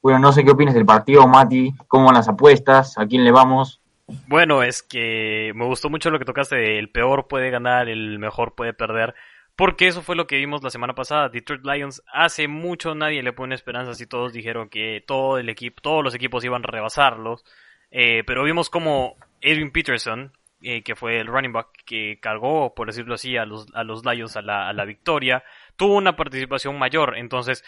bueno, 0.00 0.20
no 0.20 0.30
sé 0.30 0.44
qué 0.44 0.52
opinas 0.52 0.74
del 0.74 0.86
partido, 0.86 1.26
Mati, 1.26 1.74
cómo 1.88 2.04
van 2.04 2.14
las 2.14 2.28
apuestas, 2.28 2.96
a 2.96 3.08
quién 3.08 3.24
le 3.24 3.32
vamos. 3.32 3.80
Bueno, 4.28 4.62
es 4.62 4.84
que 4.84 5.50
me 5.56 5.66
gustó 5.66 5.90
mucho 5.90 6.10
lo 6.10 6.20
que 6.20 6.24
tocaste 6.24 6.78
el 6.78 6.90
peor 6.90 7.26
puede 7.26 7.50
ganar, 7.50 7.88
el 7.88 8.20
mejor 8.20 8.54
puede 8.54 8.72
perder, 8.72 9.16
porque 9.60 9.88
eso 9.88 10.00
fue 10.00 10.16
lo 10.16 10.26
que 10.26 10.38
vimos 10.38 10.62
la 10.62 10.70
semana 10.70 10.94
pasada. 10.94 11.28
Detroit 11.28 11.66
Lions 11.66 12.02
hace 12.10 12.48
mucho 12.48 12.94
nadie 12.94 13.22
le 13.22 13.34
pone 13.34 13.54
esperanzas 13.54 14.00
y 14.00 14.06
todos 14.06 14.32
dijeron 14.32 14.70
que 14.70 15.04
todo 15.06 15.36
el 15.36 15.50
equipo, 15.50 15.82
todos 15.82 16.02
los 16.02 16.14
equipos 16.14 16.42
iban 16.44 16.64
a 16.64 16.66
rebasarlos, 16.66 17.44
eh, 17.90 18.22
pero 18.26 18.42
vimos 18.42 18.70
como 18.70 19.18
Edwin 19.42 19.70
Peterson, 19.70 20.32
eh, 20.62 20.82
que 20.82 20.96
fue 20.96 21.20
el 21.20 21.26
running 21.26 21.52
back 21.52 21.68
que 21.84 22.18
cargó, 22.22 22.74
por 22.74 22.86
decirlo 22.86 23.12
así, 23.12 23.36
a 23.36 23.44
los, 23.44 23.66
a 23.74 23.84
los 23.84 24.02
Lions 24.02 24.34
a 24.38 24.40
la, 24.40 24.66
a 24.66 24.72
la 24.72 24.86
victoria, 24.86 25.44
tuvo 25.76 25.94
una 25.96 26.16
participación 26.16 26.78
mayor. 26.78 27.18
Entonces, 27.18 27.62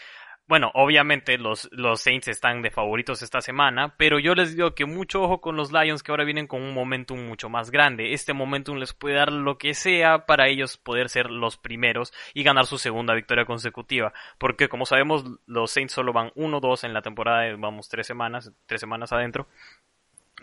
bueno, 0.49 0.71
obviamente 0.75 1.39
los, 1.39 1.69
los 1.73 2.01
Saints 2.01 2.29
están 2.29 2.63
de 2.63 2.71
favoritos 2.71 3.23
esta 3.23 3.41
semana, 3.41 3.95
pero 3.97 4.19
yo 4.19 4.35
les 4.35 4.55
digo 4.55 4.75
que 4.75 4.85
mucho 4.85 5.23
ojo 5.23 5.41
con 5.41 5.57
los 5.57 5.73
Lions 5.73 6.03
que 6.03 6.11
ahora 6.13 6.25
vienen 6.25 6.47
con 6.47 6.63
un 6.63 6.75
momentum 6.75 7.27
mucho 7.27 7.49
más 7.49 7.71
grande. 7.71 8.13
Este 8.13 8.33
momentum 8.33 8.77
les 8.77 8.93
puede 8.93 9.17
dar 9.17 9.33
lo 9.33 9.57
que 9.57 9.73
sea 9.75 10.27
para 10.27 10.49
ellos 10.49 10.77
poder 10.77 11.09
ser 11.09 11.31
los 11.31 11.57
primeros 11.57 12.13
y 12.35 12.43
ganar 12.43 12.67
su 12.67 12.77
segunda 12.77 13.15
victoria 13.15 13.45
consecutiva. 13.45 14.13
Porque 14.39 14.69
como 14.69 14.85
sabemos, 14.85 15.25
los 15.47 15.71
Saints 15.71 15.95
solo 15.95 16.13
van 16.13 16.31
1-2 16.31 16.85
en 16.85 16.93
la 16.93 17.03
temporada, 17.03 17.55
vamos 17.57 17.89
tres 17.89 18.07
semanas, 18.07 18.53
tres 18.67 18.81
semanas 18.81 19.13
adentro. 19.13 19.47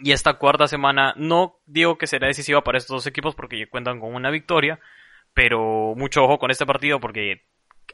Y 0.02 0.14
esta 0.14 0.36
cuarta 0.36 0.68
semana 0.68 1.14
no 1.18 1.60
digo 1.66 1.98
que 1.98 2.08
será 2.08 2.28
decisiva 2.28 2.64
para 2.64 2.78
estos 2.78 2.96
dos 2.96 3.08
equipos 3.08 3.36
porque 3.36 3.68
cuentan 3.68 4.00
con 4.00 4.16
una 4.16 4.32
victoria, 4.32 4.80
pero 5.34 5.94
mucho 5.96 6.24
ojo 6.24 6.40
con 6.40 6.52
este 6.52 6.66
partido 6.66 7.00
porque 7.00 7.44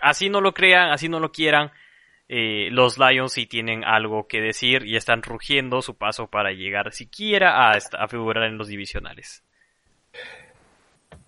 así 0.01 0.29
no 0.29 0.39
lo 0.39 0.53
crean, 0.53 0.91
así 0.91 1.09
no 1.09 1.19
lo 1.19 1.31
quieran, 1.31 1.71
eh, 2.27 2.69
los 2.71 2.97
Lions 2.97 3.33
sí 3.33 3.45
tienen 3.45 3.83
algo 3.83 4.27
que 4.27 4.41
decir 4.41 4.85
y 4.85 4.95
están 4.95 5.21
rugiendo 5.21 5.81
su 5.81 5.95
paso 5.95 6.27
para 6.27 6.51
llegar 6.51 6.91
siquiera 6.91 7.71
a, 7.71 8.07
figurar 8.07 8.45
en 8.45 8.57
los 8.57 8.67
divisionales. 8.67 9.43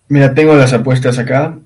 Mira, 0.08 0.34
tengo 0.34 0.56
las 0.56 0.72
apuestas 0.72 1.18
acá. 1.18 1.58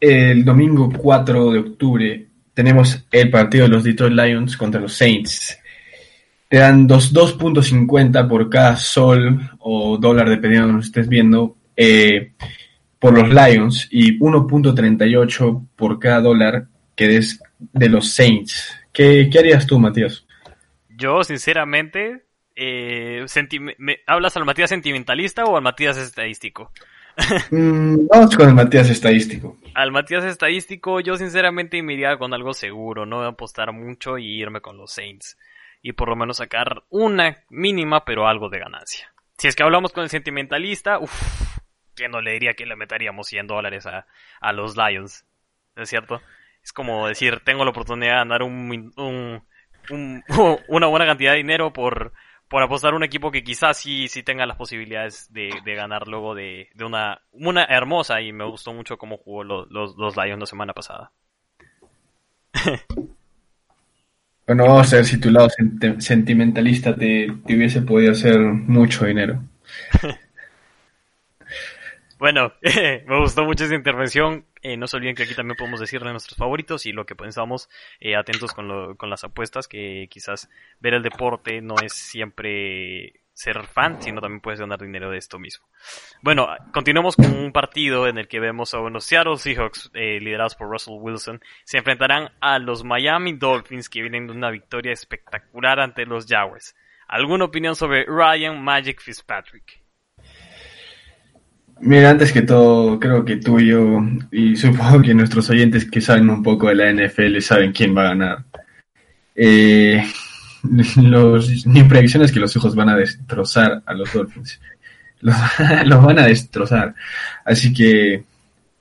El 0.00 0.44
domingo 0.44 0.90
4 0.96 1.52
de 1.52 1.58
octubre 1.58 2.26
tenemos 2.52 3.06
el 3.10 3.30
partido 3.30 3.64
de 3.64 3.70
los 3.70 3.84
Detroit 3.84 4.12
Lions 4.12 4.56
contra 4.56 4.80
los 4.80 4.94
Saints 4.94 5.58
te 6.54 6.60
dan 6.60 6.88
2.50 6.88 8.28
por 8.28 8.48
cada 8.48 8.76
sol 8.76 9.40
o 9.58 9.98
dólar, 9.98 10.28
dependiendo 10.28 10.68
de 10.68 10.74
que 10.74 10.86
estés 10.86 11.08
viendo, 11.08 11.56
eh, 11.76 12.30
por 13.00 13.12
los 13.12 13.28
Lions 13.28 13.88
y 13.90 14.18
1.38 14.20 15.66
por 15.74 15.98
cada 15.98 16.20
dólar 16.20 16.68
que 16.94 17.16
es 17.16 17.42
de 17.72 17.88
los 17.88 18.12
Saints. 18.12 18.76
¿Qué, 18.92 19.28
harías 19.38 19.66
tú, 19.66 19.78
Matías? 19.78 20.24
Yo, 20.88 21.24
sinceramente, 21.24 22.24
eh, 22.54 23.24
¿hablas 24.06 24.36
al 24.36 24.44
Matías 24.44 24.70
sentimentalista 24.70 25.44
o 25.44 25.56
al 25.56 25.62
Matías 25.62 25.96
estadístico? 25.96 26.72
Mm, 27.50 28.08
vamos 28.08 28.36
con 28.36 28.48
el 28.48 28.54
Matías 28.56 28.90
estadístico. 28.90 29.56
Al 29.74 29.92
Matías 29.92 30.24
estadístico, 30.24 30.98
yo 30.98 31.16
sinceramente 31.16 31.80
me 31.80 31.94
iría 31.94 32.16
con 32.16 32.34
algo 32.34 32.52
seguro, 32.54 33.06
no 33.06 33.18
voy 33.18 33.26
a 33.26 33.28
apostar 33.28 33.72
mucho 33.72 34.18
y 34.18 34.40
irme 34.40 34.60
con 34.60 34.76
los 34.76 34.90
Saints 34.90 35.38
y 35.84 35.92
por 35.92 36.08
lo 36.08 36.16
menos 36.16 36.38
sacar 36.38 36.82
una 36.88 37.44
mínima, 37.50 38.04
pero 38.06 38.26
algo 38.26 38.48
de 38.48 38.58
ganancia. 38.58 39.12
Si 39.36 39.48
es 39.48 39.54
que 39.54 39.62
hablamos 39.62 39.92
con 39.92 40.02
el 40.02 40.08
sentimentalista, 40.08 40.98
uff, 40.98 41.58
¿quién 41.94 42.10
no 42.10 42.22
le 42.22 42.32
diría 42.32 42.54
que 42.54 42.64
le 42.64 42.74
meteríamos 42.74 43.26
100 43.26 43.46
dólares 43.46 43.86
a, 43.86 44.06
a 44.40 44.52
los 44.54 44.76
Lions? 44.76 45.26
¿Es 45.76 45.90
cierto? 45.90 46.22
Es 46.64 46.72
como 46.72 47.06
decir, 47.06 47.40
tengo 47.44 47.64
la 47.64 47.70
oportunidad 47.70 48.12
de 48.12 48.18
ganar 48.18 48.42
un, 48.42 48.92
un, 48.96 49.42
una 50.68 50.86
buena 50.86 51.06
cantidad 51.06 51.32
de 51.32 51.38
dinero 51.38 51.72
por, 51.72 52.12
por 52.48 52.62
apostar 52.62 52.94
un 52.94 53.04
equipo 53.04 53.30
que 53.30 53.44
quizás 53.44 53.76
sí, 53.76 54.08
sí 54.08 54.22
tenga 54.22 54.46
las 54.46 54.56
posibilidades 54.56 55.32
de, 55.32 55.50
de 55.64 55.74
ganar 55.74 56.08
luego 56.08 56.34
de, 56.34 56.68
de, 56.74 56.84
una, 56.84 57.20
una 57.32 57.64
hermosa 57.64 58.20
y 58.22 58.32
me 58.32 58.44
gustó 58.44 58.72
mucho 58.72 58.96
cómo 58.96 59.18
jugó 59.18 59.44
los, 59.44 59.70
los, 59.70 59.96
los 59.96 60.16
Lions 60.16 60.40
la 60.40 60.46
semana 60.46 60.72
pasada. 60.72 61.12
Bueno, 64.46 64.64
vamos 64.64 64.92
a 64.92 64.96
ver 64.96 65.06
si 65.06 65.18
tu 65.18 65.30
lado 65.30 65.48
sentimentalista 65.98 66.94
te, 66.94 67.30
hubiese 67.30 67.80
podido 67.80 68.12
hacer 68.12 68.38
mucho 68.38 69.06
dinero. 69.06 69.42
bueno, 72.18 72.52
me 72.62 73.20
gustó 73.20 73.44
mucho 73.44 73.64
esa 73.64 73.74
intervención. 73.74 74.44
Eh, 74.64 74.78
no 74.78 74.86
se 74.86 74.96
olviden 74.96 75.14
que 75.14 75.24
aquí 75.24 75.34
también 75.34 75.58
podemos 75.58 75.78
decirle 75.78 76.10
nuestros 76.10 76.38
favoritos 76.38 76.86
y 76.86 76.92
lo 76.92 77.04
que 77.04 77.14
pensamos, 77.14 77.68
eh, 78.00 78.16
atentos 78.16 78.54
con, 78.54 78.96
con 78.96 79.10
las 79.10 79.22
apuestas, 79.22 79.68
que 79.68 80.08
quizás 80.10 80.48
ver 80.80 80.94
el 80.94 81.02
deporte 81.02 81.60
no 81.60 81.74
es 81.82 81.92
siempre 81.92 83.20
ser 83.34 83.66
fan, 83.66 84.00
sino 84.00 84.22
también 84.22 84.40
puedes 84.40 84.60
ganar 84.60 84.80
dinero 84.80 85.10
de 85.10 85.18
esto 85.18 85.38
mismo. 85.38 85.66
Bueno, 86.22 86.48
continuamos 86.72 87.14
con 87.14 87.30
un 87.36 87.52
partido 87.52 88.08
en 88.08 88.16
el 88.16 88.26
que 88.26 88.40
vemos 88.40 88.72
a 88.72 88.80
unos 88.80 89.04
Seattle 89.04 89.36
Seahawks 89.36 89.90
eh, 89.92 90.18
liderados 90.18 90.54
por 90.54 90.70
Russell 90.70 90.94
Wilson. 90.98 91.42
Se 91.64 91.76
enfrentarán 91.76 92.30
a 92.40 92.58
los 92.58 92.84
Miami 92.84 93.34
Dolphins 93.34 93.90
que 93.90 94.00
vienen 94.00 94.28
de 94.28 94.32
una 94.32 94.50
victoria 94.50 94.92
espectacular 94.92 95.78
ante 95.78 96.06
los 96.06 96.26
Jaguars. 96.26 96.74
¿Alguna 97.06 97.44
opinión 97.44 97.76
sobre 97.76 98.06
Ryan 98.06 98.64
Magic 98.64 99.02
Fitzpatrick? 99.02 99.83
Mira, 101.80 102.10
antes 102.10 102.32
que 102.32 102.42
todo, 102.42 102.98
creo 102.98 103.24
que 103.24 103.36
tú 103.36 103.58
y 103.58 103.68
yo, 103.68 104.00
y 104.30 104.56
supongo 104.56 105.02
que 105.02 105.14
nuestros 105.14 105.50
oyentes 105.50 105.90
que 105.90 106.00
saben 106.00 106.30
un 106.30 106.42
poco 106.42 106.68
de 106.68 106.74
la 106.74 106.92
NFL 106.92 107.40
saben 107.40 107.72
quién 107.72 107.96
va 107.96 108.02
a 108.02 108.08
ganar. 108.08 108.44
Eh, 109.34 110.04
los, 110.96 111.66
mi 111.66 111.82
predicción 111.84 112.22
es 112.22 112.32
que 112.32 112.40
los 112.40 112.54
hijos 112.56 112.74
van 112.74 112.88
a 112.88 112.96
destrozar 112.96 113.82
a 113.84 113.94
los 113.94 114.12
Dolphins. 114.12 114.60
los, 115.20 115.36
van 116.04 116.18
a 116.18 116.26
destrozar. 116.26 116.94
Así 117.44 117.72
que 117.72 118.24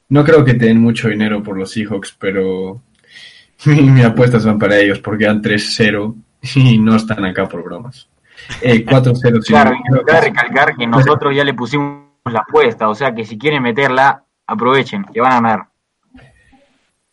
no 0.10 0.23
creo 0.23 0.45
que 0.45 0.53
tengan 0.53 0.82
mucho 0.82 1.10
dinero 1.10 1.41
por 1.41 1.58
los 1.58 1.71
Seahawks, 1.71 2.15
pero 2.17 2.82
mis 3.65 4.06
apuestas 4.06 4.45
van 4.45 4.60
para 4.60 4.77
ellos 4.77 4.99
porque 4.99 5.25
dan 5.25 5.41
3-0 5.41 6.15
y 6.56 6.77
no 6.77 6.95
están 6.95 7.25
acá 7.25 7.47
por 7.47 7.63
bromas. 7.63 8.08
Eh, 8.62 8.86
4-0. 8.86 9.45
Claro, 9.45 9.77
cabe 10.06 10.21
recalcar 10.21 10.75
que 10.75 10.86
nosotros 10.86 11.36
ya 11.36 11.43
le 11.43 11.53
pusimos 11.53 12.02
la 12.31 12.39
apuesta, 12.39 12.89
o 12.89 12.95
sea 12.95 13.13
que 13.13 13.25
si 13.25 13.38
quieren 13.38 13.63
meterla, 13.63 14.25
aprovechen, 14.47 15.03
que 15.05 15.21
van 15.21 15.31
a 15.31 15.36
ganar. 15.36 15.67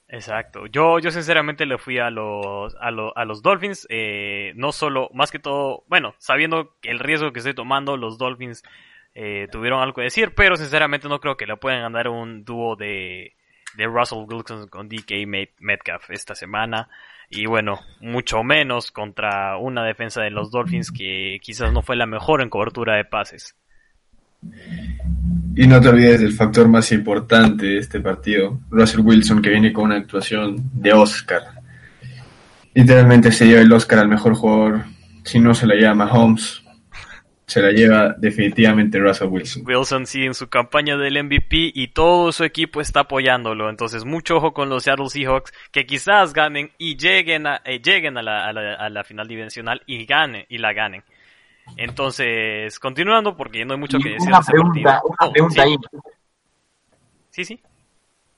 Exacto. 0.08 0.66
Yo, 0.66 0.98
yo 0.98 1.10
sinceramente 1.10 1.66
le 1.66 1.78
fui 1.78 1.98
a 1.98 2.10
los, 2.10 2.74
a, 2.80 2.88
a 2.88 3.24
los 3.24 3.42
Dolphins, 3.42 3.86
eh, 3.90 4.52
no 4.56 4.72
solo, 4.72 5.08
más 5.14 5.30
que 5.30 5.38
todo, 5.38 5.84
bueno, 5.88 6.14
sabiendo 6.18 6.74
el 6.82 6.98
riesgo 6.98 7.32
que 7.32 7.38
estoy 7.38 7.54
tomando, 7.54 7.96
los 7.96 8.18
Dolphins 8.18 8.64
eh, 9.14 9.46
tuvieron 9.52 9.80
algo 9.80 9.94
que 9.94 10.02
decir, 10.02 10.34
pero 10.34 10.56
sinceramente 10.56 11.08
no 11.08 11.20
creo 11.20 11.36
que 11.36 11.46
le 11.46 11.56
puedan 11.56 11.82
ganar 11.82 12.08
un 12.08 12.44
dúo 12.44 12.74
de, 12.74 13.36
de 13.76 13.86
Russell 13.86 14.24
Wilson 14.28 14.68
con 14.68 14.88
DK 14.88 15.26
Metcalf 15.58 16.10
esta 16.10 16.34
semana. 16.34 16.88
Y 17.28 17.46
bueno, 17.46 17.78
mucho 18.00 18.42
menos 18.42 18.90
contra 18.90 19.56
una 19.56 19.84
defensa 19.84 20.22
de 20.22 20.30
los 20.30 20.50
Dolphins 20.50 20.90
que 20.90 21.38
quizás 21.40 21.72
no 21.72 21.82
fue 21.82 21.94
la 21.94 22.06
mejor 22.06 22.42
en 22.42 22.50
cobertura 22.50 22.96
de 22.96 23.04
pases. 23.04 23.56
Y 25.56 25.66
no 25.66 25.80
te 25.80 25.88
olvides 25.88 26.20
del 26.20 26.32
factor 26.32 26.68
más 26.68 26.90
importante 26.92 27.66
de 27.66 27.78
este 27.78 28.00
partido, 28.00 28.60
Russell 28.70 29.00
Wilson, 29.00 29.42
que 29.42 29.50
viene 29.50 29.72
con 29.72 29.86
una 29.86 29.96
actuación 29.96 30.70
de 30.72 30.92
Oscar. 30.92 31.42
Literalmente 32.72 33.32
se 33.32 33.46
lleva 33.46 33.60
el 33.60 33.72
Oscar 33.72 33.98
al 33.98 34.08
mejor 34.08 34.34
jugador, 34.34 34.84
si 35.24 35.38
no 35.38 35.54
se 35.54 35.66
la 35.66 35.74
lleva 35.74 35.94
Mahomes, 35.94 36.62
se 37.50 37.60
la 37.60 37.72
lleva 37.72 38.14
definitivamente 38.16 39.00
Russell 39.00 39.26
Wilson. 39.26 39.64
Wilson 39.66 40.06
sí 40.06 40.24
en 40.24 40.34
su 40.34 40.48
campaña 40.48 40.96
del 40.96 41.22
MVP 41.22 41.72
y 41.74 41.88
todo 41.88 42.30
su 42.30 42.44
equipo 42.44 42.80
está 42.80 43.00
apoyándolo. 43.00 43.68
Entonces, 43.68 44.04
mucho 44.04 44.36
ojo 44.36 44.54
con 44.54 44.68
los 44.68 44.84
Seattle 44.84 45.10
Seahawks 45.10 45.52
que 45.72 45.84
quizás 45.84 46.32
ganen 46.32 46.70
y 46.78 46.96
lleguen 46.96 47.48
a, 47.48 47.60
eh, 47.64 47.82
lleguen 47.82 48.16
a 48.16 48.22
la, 48.22 48.48
a 48.48 48.88
la 48.88 49.04
final 49.04 49.26
divisional 49.26 49.82
y 49.86 50.06
ganen 50.06 50.46
y 50.48 50.58
la 50.58 50.72
ganen. 50.72 51.02
Entonces, 51.76 52.78
continuando, 52.78 53.36
porque 53.36 53.64
no 53.64 53.74
hay 53.74 53.80
mucho 53.80 53.98
que 53.98 54.10
decir. 54.10 54.28
Una 54.28 54.40
pregunta, 54.40 55.00
una 55.04 55.16
oh, 55.28 55.32
pregunta 55.32 55.62
ahí. 55.62 55.76
Sí, 57.30 57.44
sí. 57.44 57.60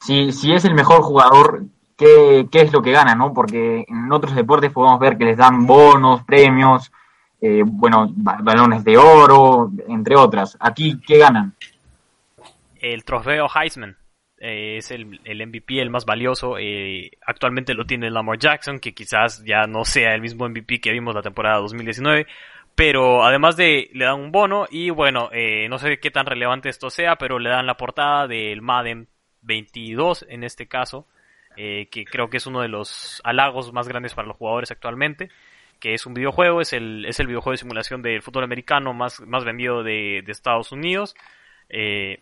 Si, 0.01 0.33
si 0.33 0.53
es 0.53 0.65
el 0.65 0.75
mejor 0.75 1.03
jugador, 1.03 1.65
¿qué, 1.97 2.47
¿qué, 2.51 2.63
es 2.63 2.73
lo 2.73 2.83
que 2.83 2.93
gana, 2.93 3.15
no? 3.15 3.33
Porque 3.33 3.85
en 3.89 4.13
otros 4.13 4.35
deportes 4.35 4.73
podemos 4.73 4.99
ver 4.99 5.17
que 5.17 5.25
les 5.25 5.37
dan 5.37 5.67
bonos, 5.67 6.25
premios, 6.25 6.93
eh, 7.41 7.63
bueno, 7.65 8.09
balones 8.15 8.85
de 8.85 8.97
oro, 8.97 9.71
entre 9.89 10.17
otras. 10.17 10.57
Aquí, 10.61 11.01
¿qué 11.05 11.19
ganan? 11.19 11.55
El 12.81 13.05
trofeo 13.05 13.49
Heisman. 13.53 13.97
Eh, 14.39 14.79
es 14.79 14.91
el, 14.91 15.21
el, 15.25 15.47
MVP, 15.47 15.81
el 15.81 15.91
más 15.91 16.05
valioso. 16.05 16.57
Eh, 16.59 17.11
actualmente 17.27 17.75
lo 17.75 17.85
tiene 17.85 18.11
Lamar 18.11 18.39
Jackson, 18.39 18.79
que 18.79 18.95
quizás 18.95 19.43
ya 19.45 19.67
no 19.67 19.85
sea 19.85 20.15
el 20.15 20.21
mismo 20.21 20.49
MVP 20.49 20.81
que 20.81 20.93
vimos 20.93 21.15
la 21.15 21.23
temporada 21.23 21.59
2019, 21.59 22.27
pero 22.75 23.25
además 23.25 23.57
de 23.57 23.91
le 23.93 24.05
dan 24.05 24.21
un 24.21 24.33
bono 24.33 24.67
y 24.71 24.91
bueno, 24.91 25.29
eh, 25.33 25.69
no 25.69 25.79
sé 25.79 25.99
qué 25.99 26.11
tan 26.11 26.27
relevante 26.27 26.69
esto 26.69 26.91
sea, 26.91 27.17
pero 27.17 27.39
le 27.39 27.51
dan 27.51 27.67
la 27.67 27.77
portada 27.77 28.27
del 28.27 28.63
Madden 28.63 29.09
22 29.43 30.27
en 30.29 30.45
este 30.45 30.69
caso, 30.69 31.07
eh, 31.57 31.89
que 31.91 32.05
creo 32.05 32.31
que 32.31 32.39
es 32.39 32.47
uno 32.47 32.61
de 32.61 32.69
los 32.69 33.21
halagos 33.25 33.73
más 33.73 33.89
grandes 33.89 34.15
para 34.15 34.29
los 34.29 34.37
jugadores 34.37 34.71
actualmente, 34.71 35.31
que 35.81 35.95
es 35.95 36.07
un 36.07 36.15
videojuego, 36.15 36.61
es 36.61 36.73
el, 36.73 37.05
es 37.05 37.21
el 37.21 37.27
videojuego 37.27 37.53
de 37.53 37.59
simulación 37.59 38.03
del 38.03 38.23
fútbol 38.23 38.45
americano 38.45 38.95
más, 38.95 39.21
más 39.21 39.45
vendido 39.45 39.83
de, 39.83 40.25
Estados 40.29 40.73
Unidos. 40.73 41.15
Eh, 41.69 42.21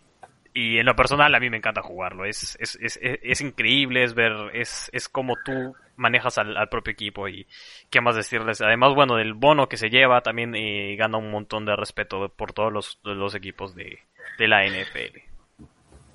y 0.53 0.79
en 0.79 0.85
lo 0.85 0.95
personal 0.95 1.33
a 1.33 1.39
mí 1.39 1.49
me 1.49 1.57
encanta 1.57 1.81
jugarlo, 1.81 2.25
es, 2.25 2.57
es, 2.59 2.77
es, 2.81 2.99
es 3.01 3.39
increíble, 3.39 4.03
es 4.03 4.13
ver, 4.13 4.33
es, 4.53 4.89
es 4.91 5.07
como 5.07 5.35
tú 5.45 5.75
manejas 6.01 6.37
al, 6.37 6.67
propio 6.69 6.91
equipo 6.91 7.29
y 7.29 7.47
qué 7.89 8.01
más 8.01 8.15
decirles. 8.15 8.59
Además, 8.59 8.93
bueno, 8.93 9.15
del 9.15 9.33
bono 9.33 9.69
que 9.69 9.77
se 9.77 9.89
lleva 9.89 10.21
también 10.21 10.53
eh, 10.55 10.95
gana 10.97 11.17
un 11.17 11.31
montón 11.31 11.65
de 11.65 11.75
respeto 11.75 12.33
por 12.35 12.51
todos 12.51 12.73
los, 12.73 12.99
los 13.03 13.35
equipos 13.35 13.75
de, 13.75 13.99
de 14.37 14.47
la 14.47 14.65
NFL. 14.65 15.19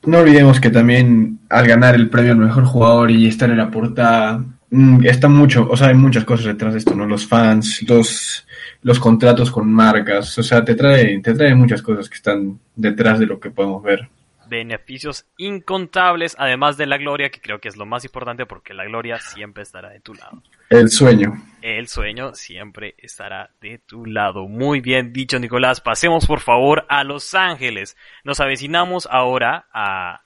No 0.05 0.19
olvidemos 0.19 0.61
que 0.61 0.71
también 0.71 1.41
al 1.49 1.67
ganar 1.67 1.95
el 1.95 2.11
premio 2.11 2.33
al 2.33 2.39
mejor 2.39 2.65
jugador 2.65 3.11
y 3.11 3.27
estar 3.27 3.49
en 3.51 3.57
la 3.57 3.71
portada, 3.71 4.45
mm, 4.71 5.05
está 5.07 5.29
mucho, 5.29 5.67
o 5.69 5.77
sea, 5.77 5.89
hay 5.89 5.95
muchas 5.95 6.25
cosas 6.25 6.47
detrás 6.47 6.75
de 6.75 6.81
esto, 6.81 6.95
¿no? 6.95 7.07
Los 7.07 7.27
fans, 7.27 7.83
los, 7.89 8.47
los 8.83 9.01
contratos 9.01 9.51
con 9.51 9.73
marcas, 9.73 10.39
o 10.39 10.43
sea, 10.43 10.65
te 10.65 10.75
trae, 10.75 11.19
te 11.21 11.35
trae 11.35 11.55
muchas 11.55 11.83
cosas 11.83 12.09
que 12.09 12.17
están 12.17 12.59
detrás 12.75 13.19
de 13.19 13.27
lo 13.27 13.41
que 13.41 13.51
podemos 13.51 13.83
ver 13.83 14.09
beneficios 14.49 15.27
incontables, 15.37 16.37
además 16.39 16.77
de 16.77 16.87
la 16.87 16.99
gloria, 16.99 17.31
que 17.31 17.41
creo 17.41 17.61
que 17.61 17.69
es 17.69 17.77
lo 17.77 17.87
más 17.87 18.05
importante 18.05 18.47
porque 18.47 18.75
la 18.75 18.85
gloria 18.85 19.19
siempre 19.19 19.63
estará 19.63 19.91
de 19.91 20.01
tu 20.01 20.15
lado. 20.15 20.43
El 20.71 20.91
sueño. 20.91 21.33
El 21.63 21.89
sueño 21.89 22.35
siempre 22.35 22.95
estará 22.99 23.51
de 23.61 23.79
tu 23.79 24.07
lado. 24.07 24.49
Muy 24.49 24.81
bien 24.81 25.13
dicho, 25.13 25.39
Nicolás. 25.39 25.81
Pasemos 25.81 26.27
por 26.27 26.41
favor 26.41 26.87
a 26.89 27.05
Los 27.05 27.35
Ángeles. 27.35 27.97
Nos 28.25 28.41
avecinamos 28.41 29.09
ahora 29.11 29.67
a, 29.73 30.23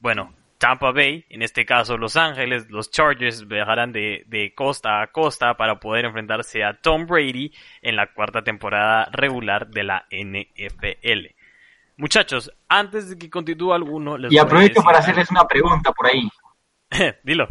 bueno, 0.00 0.34
Tampa 0.58 0.92
Bay, 0.92 1.26
en 1.28 1.42
este 1.42 1.66
caso 1.66 1.98
Los 1.98 2.16
Ángeles, 2.16 2.70
los 2.70 2.90
Chargers 2.90 3.46
viajarán 3.46 3.92
de, 3.92 4.24
de, 4.28 4.54
costa 4.54 5.02
a 5.02 5.08
costa 5.08 5.58
para 5.58 5.78
poder 5.78 6.06
enfrentarse 6.06 6.64
a 6.64 6.74
Tom 6.80 7.06
Brady 7.06 7.52
en 7.82 7.96
la 7.96 8.12
cuarta 8.14 8.42
temporada 8.42 9.08
regular 9.12 9.68
de 9.68 9.84
la 9.84 10.06
NFL. 10.10 11.33
Muchachos, 11.96 12.50
antes 12.68 13.10
de 13.10 13.18
que 13.18 13.30
continúe 13.30 13.72
alguno... 13.72 14.18
Les 14.18 14.32
y 14.32 14.38
aprovecho 14.38 14.82
para 14.82 14.98
hacerles 14.98 15.30
una 15.30 15.46
pregunta 15.46 15.92
por 15.92 16.06
ahí. 16.06 16.28
Dilo. 17.22 17.48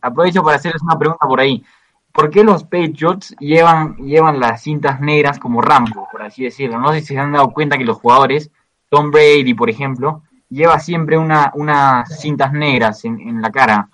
Aprovecho 0.00 0.42
para 0.42 0.56
hacerles 0.56 0.82
una 0.82 0.98
pregunta 0.98 1.26
por 1.26 1.40
ahí. 1.40 1.64
¿Por 2.12 2.30
qué 2.30 2.44
los 2.44 2.64
Patriots 2.64 3.34
llevan, 3.38 3.96
llevan 3.96 4.40
las 4.40 4.62
cintas 4.62 5.00
negras 5.00 5.38
como 5.38 5.60
Rambo, 5.60 6.08
por 6.10 6.22
así 6.22 6.44
decirlo? 6.44 6.78
No 6.78 6.92
sé 6.92 7.00
si 7.00 7.08
se 7.08 7.18
han 7.18 7.32
dado 7.32 7.50
cuenta 7.50 7.76
que 7.76 7.84
los 7.84 7.98
jugadores, 7.98 8.50
Tom 8.88 9.10
Brady, 9.10 9.54
por 9.54 9.68
ejemplo, 9.68 10.22
lleva 10.48 10.78
siempre 10.78 11.18
una, 11.18 11.50
unas 11.54 12.20
cintas 12.20 12.52
negras 12.52 13.04
en, 13.04 13.20
en 13.20 13.42
la 13.42 13.50
cara. 13.50 13.88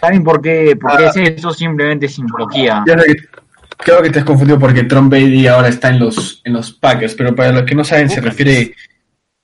¿Saben 0.00 0.24
por 0.24 0.40
qué, 0.40 0.76
por 0.80 0.96
qué 0.96 1.06
es 1.06 1.16
ah. 1.16 1.22
eso? 1.22 1.52
Simplemente 1.52 2.08
simbología. 2.08 2.82
Creo 3.76 4.02
que 4.02 4.10
te 4.10 4.18
has 4.18 4.24
confundido 4.24 4.58
porque 4.58 4.84
Tom 4.84 5.08
Brady 5.08 5.46
ahora 5.46 5.68
está 5.68 5.88
en 5.90 6.00
los, 6.00 6.42
en 6.44 6.52
los 6.52 6.72
Packers, 6.72 7.14
pero 7.14 7.34
para 7.34 7.52
los 7.52 7.62
que 7.62 7.74
no 7.74 7.84
saben, 7.84 8.10
se 8.10 8.20
refiere 8.20 8.74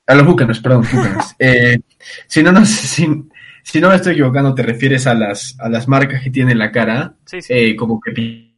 a 0.07 0.14
los 0.14 0.27
Bucanos, 0.27 0.61
perdón. 0.61 0.85
Eh, 1.38 1.79
si, 2.27 2.42
no, 2.42 2.53
no, 2.53 2.64
si, 2.64 3.07
si, 3.62 3.81
no 3.81 3.90
me 3.90 3.97
estoy 3.97 4.12
equivocando, 4.12 4.55
te 4.55 4.62
refieres 4.62 5.07
a 5.07 5.14
las, 5.14 5.59
a 5.61 5.69
las 5.69 5.88
marcas 5.88 6.23
que 6.23 6.31
tiene 6.31 6.55
la 6.55 6.73
cara, 6.73 7.14
eh, 7.49 7.77
como 7.77 8.01
que 8.01 8.53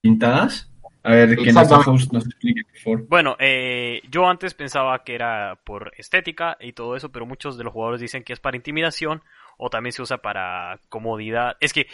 pintadas. 0.00 0.70
A 1.04 1.12
ver, 1.12 1.36
que 1.36 1.52
nos, 1.52 2.12
nos 2.12 2.26
explique, 2.26 2.62
por 2.64 2.78
favor. 2.80 3.06
Bueno, 3.08 3.36
eh, 3.38 4.02
yo 4.10 4.28
antes 4.28 4.52
pensaba 4.54 5.04
que 5.04 5.14
era 5.14 5.58
por 5.64 5.92
estética 5.96 6.56
y 6.60 6.72
todo 6.72 6.96
eso, 6.96 7.10
pero 7.10 7.24
muchos 7.24 7.56
de 7.56 7.64
los 7.64 7.72
jugadores 7.72 8.00
dicen 8.00 8.24
que 8.24 8.32
es 8.32 8.40
para 8.40 8.56
intimidación 8.56 9.22
o 9.56 9.70
también 9.70 9.92
se 9.92 10.02
usa 10.02 10.18
para 10.18 10.80
comodidad. 10.88 11.56
Es 11.60 11.72
que, 11.72 11.86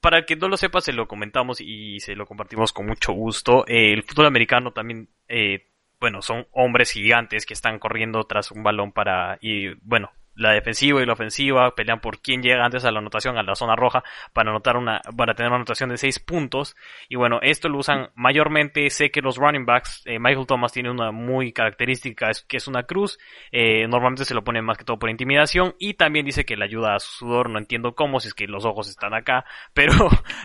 para 0.00 0.18
el 0.18 0.26
que 0.26 0.36
no 0.36 0.48
lo 0.48 0.56
sepa, 0.56 0.80
se 0.80 0.92
lo 0.92 1.08
comentamos 1.08 1.60
y 1.60 1.98
se 2.00 2.14
lo 2.14 2.26
compartimos 2.26 2.72
con 2.72 2.86
mucho 2.86 3.12
gusto. 3.12 3.64
el 3.66 4.02
fútbol 4.02 4.26
americano 4.26 4.72
también 4.72 5.08
eh, 5.28 5.71
bueno, 6.02 6.20
son 6.20 6.48
hombres 6.50 6.90
gigantes 6.90 7.46
que 7.46 7.54
están 7.54 7.78
corriendo 7.78 8.24
tras 8.24 8.50
un 8.50 8.64
balón 8.64 8.90
para, 8.90 9.38
y 9.40 9.72
bueno, 9.82 10.10
la 10.34 10.50
defensiva 10.50 11.00
y 11.00 11.06
la 11.06 11.12
ofensiva 11.12 11.76
pelean 11.76 12.00
por 12.00 12.20
quién 12.20 12.42
llega 12.42 12.64
antes 12.64 12.84
a 12.84 12.90
la 12.90 12.98
anotación, 12.98 13.38
a 13.38 13.44
la 13.44 13.54
zona 13.54 13.76
roja, 13.76 14.02
para 14.32 14.50
anotar 14.50 14.76
una, 14.76 15.00
para 15.16 15.34
tener 15.34 15.50
una 15.50 15.58
anotación 15.58 15.90
de 15.90 15.98
6 15.98 16.18
puntos. 16.18 16.74
Y 17.08 17.14
bueno, 17.14 17.38
esto 17.40 17.68
lo 17.68 17.78
usan 17.78 18.10
mayormente, 18.16 18.90
sé 18.90 19.12
que 19.12 19.20
los 19.20 19.36
running 19.36 19.64
backs, 19.64 20.02
eh, 20.06 20.18
Michael 20.18 20.48
Thomas 20.48 20.72
tiene 20.72 20.90
una 20.90 21.12
muy 21.12 21.52
característica, 21.52 22.30
es 22.30 22.42
que 22.42 22.56
es 22.56 22.66
una 22.66 22.82
cruz, 22.82 23.20
eh, 23.52 23.86
normalmente 23.86 24.24
se 24.24 24.34
lo 24.34 24.42
pone 24.42 24.60
más 24.60 24.76
que 24.76 24.84
todo 24.84 24.98
por 24.98 25.08
intimidación, 25.08 25.76
y 25.78 25.94
también 25.94 26.26
dice 26.26 26.44
que 26.44 26.56
le 26.56 26.64
ayuda 26.64 26.96
a 26.96 26.98
su 26.98 27.12
sudor, 27.12 27.48
no 27.48 27.60
entiendo 27.60 27.94
cómo, 27.94 28.18
si 28.18 28.26
es 28.26 28.34
que 28.34 28.48
los 28.48 28.64
ojos 28.64 28.88
están 28.88 29.14
acá, 29.14 29.44
pero 29.72 29.94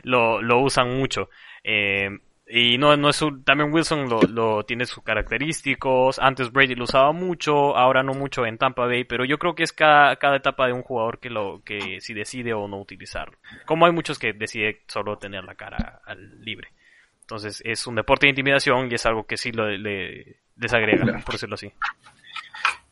lo, 0.03 0.39
lo 0.39 0.60
usan 0.60 0.95
mucho. 0.95 1.32
Eh, 1.64 2.10
y 2.50 2.78
no, 2.78 2.95
no 2.95 3.10
es 3.10 3.22
un, 3.22 3.43
también 3.43 3.74
Wilson 3.74 4.08
lo, 4.08 4.22
lo, 4.22 4.64
tiene 4.64 4.86
sus 4.86 5.04
característicos. 5.04 6.18
Antes 6.18 6.52
Brady 6.52 6.76
lo 6.76 6.86
usaba 6.86 7.12
mucho, 7.12 7.76
ahora 7.76 8.04
no 8.04 8.14
mucho 8.14 8.45
en 8.45 8.58
Tampa 8.58 8.86
Bay, 8.86 9.04
pero 9.04 9.26
yo 9.26 9.38
creo 9.38 9.54
que 9.54 9.64
es 9.64 9.74
cada, 9.74 10.16
cada 10.16 10.38
etapa 10.38 10.68
de 10.68 10.74
un 10.74 10.82
jugador 10.82 11.20
que 11.20 11.30
lo, 11.30 11.62
que 11.66 12.00
si 12.00 12.14
decide 12.14 12.54
o 12.54 12.70
no 12.70 12.80
utilizarlo. 12.80 13.38
Como 13.66 13.86
hay 13.86 13.91
muchos 13.91 14.18
que 14.18 14.32
deciden 14.32 14.78
solo 14.88 15.18
tener 15.18 15.43
la 15.43 15.56
cara 15.56 16.00
al 16.06 16.41
libre. 16.41 16.70
Entonces 17.22 17.62
es 17.66 17.86
un 17.86 17.95
deporte 17.95 18.28
de 18.28 18.30
intimidación 18.30 18.89
y 18.89 18.95
es 18.95 19.06
algo 19.06 19.26
que 19.26 19.36
sí 19.36 19.52
lo, 19.52 19.68
le 19.68 20.38
desagrega, 20.56 21.20
por 21.26 21.34
decirlo 21.34 21.56
así. 21.56 21.74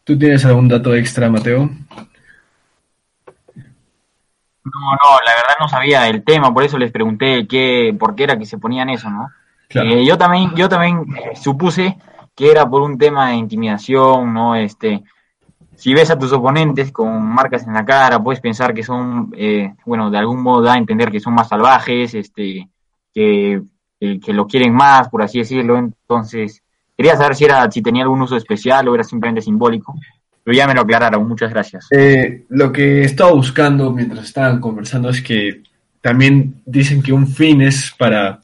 ¿Tú 0.04 0.20
tienes 0.20 0.46
algún 0.46 0.68
dato 0.68 0.94
extra, 0.94 1.30
Mateo? 1.30 1.70
No, 4.66 4.92
no, 4.92 5.20
la 5.24 5.36
verdad 5.36 5.56
no 5.60 5.70
sabía 5.70 6.10
el 6.10 6.24
tema, 6.26 6.54
por 6.54 6.64
eso 6.64 6.78
les 6.78 6.92
pregunté 6.92 7.48
qué, 7.48 7.96
por 7.98 8.16
qué 8.16 8.24
era 8.24 8.38
que 8.38 8.46
se 8.46 8.58
ponían 8.58 8.90
eso, 8.90 9.10
¿no? 9.10 9.32
Eh, 9.70 10.06
yo 10.06 10.18
también, 10.18 10.52
yo 10.56 10.70
también 10.70 11.06
supuse 11.36 11.98
que 12.36 12.52
era 12.52 12.70
por 12.70 12.82
un 12.82 12.98
tema 12.98 13.30
de 13.30 13.36
intimidación, 13.36 14.34
¿no? 14.34 14.56
Este, 14.56 15.04
si 15.76 15.94
ves 15.94 16.10
a 16.12 16.18
tus 16.20 16.32
oponentes 16.34 16.92
con 16.92 17.22
marcas 17.24 17.66
en 17.66 17.74
la 17.74 17.86
cara, 17.86 18.22
puedes 18.22 18.42
pensar 18.42 18.74
que 18.74 18.84
son, 18.84 19.34
eh, 19.38 19.74
bueno, 19.86 20.10
de 20.10 20.18
algún 20.18 20.42
modo 20.42 20.62
da 20.62 20.74
a 20.74 20.78
entender 20.78 21.12
que 21.12 21.20
son 21.20 21.34
más 21.34 21.50
salvajes, 21.50 22.14
este, 22.14 22.68
que, 23.14 23.62
que, 24.00 24.34
lo 24.34 24.48
quieren 24.48 24.74
más, 24.74 25.10
por 25.10 25.22
así 25.22 25.40
decirlo. 25.40 25.78
Entonces, 25.78 26.62
quería 26.96 27.16
saber 27.16 27.36
si 27.36 27.46
era, 27.46 27.70
si 27.72 27.82
tenía 27.82 28.04
algún 28.04 28.22
uso 28.22 28.36
especial 28.36 28.88
o 28.88 28.96
era 28.96 29.04
simplemente 29.04 29.42
simbólico. 29.42 29.96
Pero 30.44 30.58
ya 30.58 30.68
me 30.68 30.76
lo 30.76 30.82
aclararon, 30.82 31.28
muchas 31.28 31.50
gracias. 31.50 31.88
Eh, 31.92 32.46
lo 32.50 32.72
que 32.72 33.04
estaba 33.04 33.32
buscando 33.32 33.92
mientras 33.92 34.26
estaban 34.26 34.60
conversando 34.60 35.10
es 35.10 35.22
que 35.22 35.64
también 36.02 36.62
dicen 36.66 37.02
que 37.02 37.12
un 37.12 37.28
fin 37.28 37.62
es 37.62 37.92
para 37.98 38.42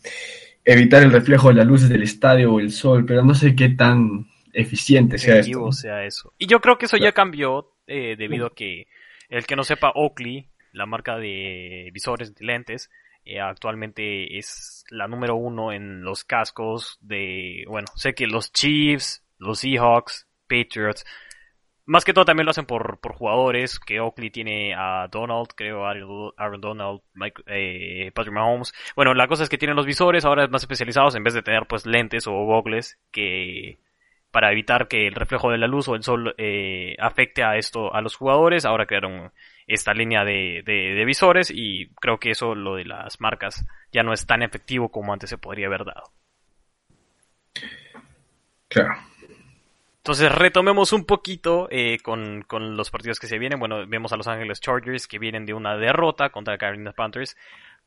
evitar 0.66 1.03
el 1.03 1.12
reflejo 1.12 1.49
de 1.49 1.55
las 1.55 1.68
luces 1.68 1.89
del 1.89 2.03
estadio 2.03 2.53
o 2.53 2.59
el 2.59 2.72
sol, 2.72 3.05
pero 3.05 3.24
no 3.24 3.34
sé 3.34 3.55
qué 3.55 3.70
tan 3.70 4.28
eficiente 4.53 5.18
sea 5.18 5.38
esto. 5.38 5.72
sea 5.72 6.05
eso. 6.05 6.34
Y 6.38 6.47
yo 6.47 6.59
creo 6.59 6.78
que 6.78 6.86
eso 6.86 6.97
ya 6.97 7.12
cambió 7.12 7.74
eh, 7.88 8.16
debido 8.18 8.47
a 8.47 8.55
que 8.55 8.88
el 9.30 9.45
que 9.45 9.55
no 9.55 9.64
sepa 9.64 9.91
Oakley, 9.95 10.47
la 10.74 10.86
marca 10.86 11.18
de 11.18 11.89
visores 11.93 12.36
de 12.36 12.45
lentes, 12.45 12.89
eh, 13.24 13.39
actualmente 13.39 14.38
es 14.38 14.84
la 14.89 15.07
número 15.07 15.36
uno 15.36 15.72
en 15.72 16.03
los 16.03 16.24
cascos 16.24 16.97
de, 17.01 17.64
bueno, 17.68 17.88
sé 17.95 18.14
que 18.14 18.28
los 18.28 18.51
Chiefs, 18.51 19.24
los 19.38 19.59
Seahawks, 19.59 20.28
Patriots, 20.47 21.05
más 21.86 22.05
que 22.05 22.13
todo 22.13 22.25
también 22.25 22.45
lo 22.45 22.51
hacen 22.51 22.65
por, 22.65 22.99
por 22.99 23.13
jugadores, 23.13 23.79
que 23.79 23.99
Oakley 23.99 24.29
tiene 24.29 24.73
a 24.75 25.07
Donald, 25.11 25.49
creo, 25.55 25.86
Aaron 25.86 26.61
Donald, 26.61 27.01
eh, 27.47 28.11
Patrick 28.13 28.34
Mahomes. 28.34 28.73
Bueno, 28.95 29.13
la 29.13 29.27
cosa 29.27 29.43
es 29.43 29.49
que 29.49 29.57
tienen 29.57 29.75
los 29.75 29.86
visores 29.86 30.25
ahora 30.25 30.47
más 30.47 30.63
especializados 30.63 31.15
en 31.15 31.23
vez 31.23 31.34
de 31.34 31.43
tener 31.43 31.65
pues 31.67 31.86
lentes 31.86 32.27
o 32.27 32.32
goggles 32.32 32.99
que 33.11 33.79
para 34.32 34.51
evitar 34.51 34.88
que 34.88 35.07
el 35.07 35.15
reflejo 35.15 35.51
de 35.51 35.57
la 35.57 35.67
luz 35.67 35.88
o 35.89 35.95
el 35.95 36.03
sol 36.03 36.34
eh, 36.38 36.95
afecte 36.99 37.43
a 37.43 37.57
esto 37.57 37.93
a 37.93 38.01
los 38.01 38.15
jugadores. 38.15 38.65
Ahora 38.65 38.86
crearon 38.86 39.32
esta 39.67 39.93
línea 39.93 40.23
de, 40.23 40.63
de, 40.65 41.05
visores 41.05 41.51
y 41.53 41.89
creo 41.95 42.17
que 42.17 42.32
eso 42.32 42.55
lo 42.55 42.75
de 42.75 42.86
las 42.86 43.19
marcas 43.19 43.65
ya 43.91 44.03
no 44.03 44.13
es 44.13 44.25
tan 44.25 44.41
efectivo 44.41 44.89
como 44.89 45.13
antes 45.13 45.29
se 45.29 45.38
podría 45.38 45.67
haber 45.67 45.86
dado. 45.86 46.11
Claro. 48.69 49.11
Entonces 50.01 50.31
retomemos 50.31 50.93
un 50.93 51.05
poquito 51.05 51.67
eh, 51.69 51.99
con, 52.01 52.43
con, 52.43 52.75
los 52.75 52.89
partidos 52.89 53.19
que 53.19 53.27
se 53.27 53.37
vienen. 53.37 53.59
Bueno, 53.59 53.85
vemos 53.87 54.11
a 54.11 54.17
Los 54.17 54.27
Ángeles 54.27 54.59
Chargers 54.59 55.07
que 55.07 55.19
vienen 55.19 55.45
de 55.45 55.53
una 55.53 55.77
derrota 55.77 56.29
contra 56.29 56.57
Carolina 56.57 56.91
Panthers 56.91 57.35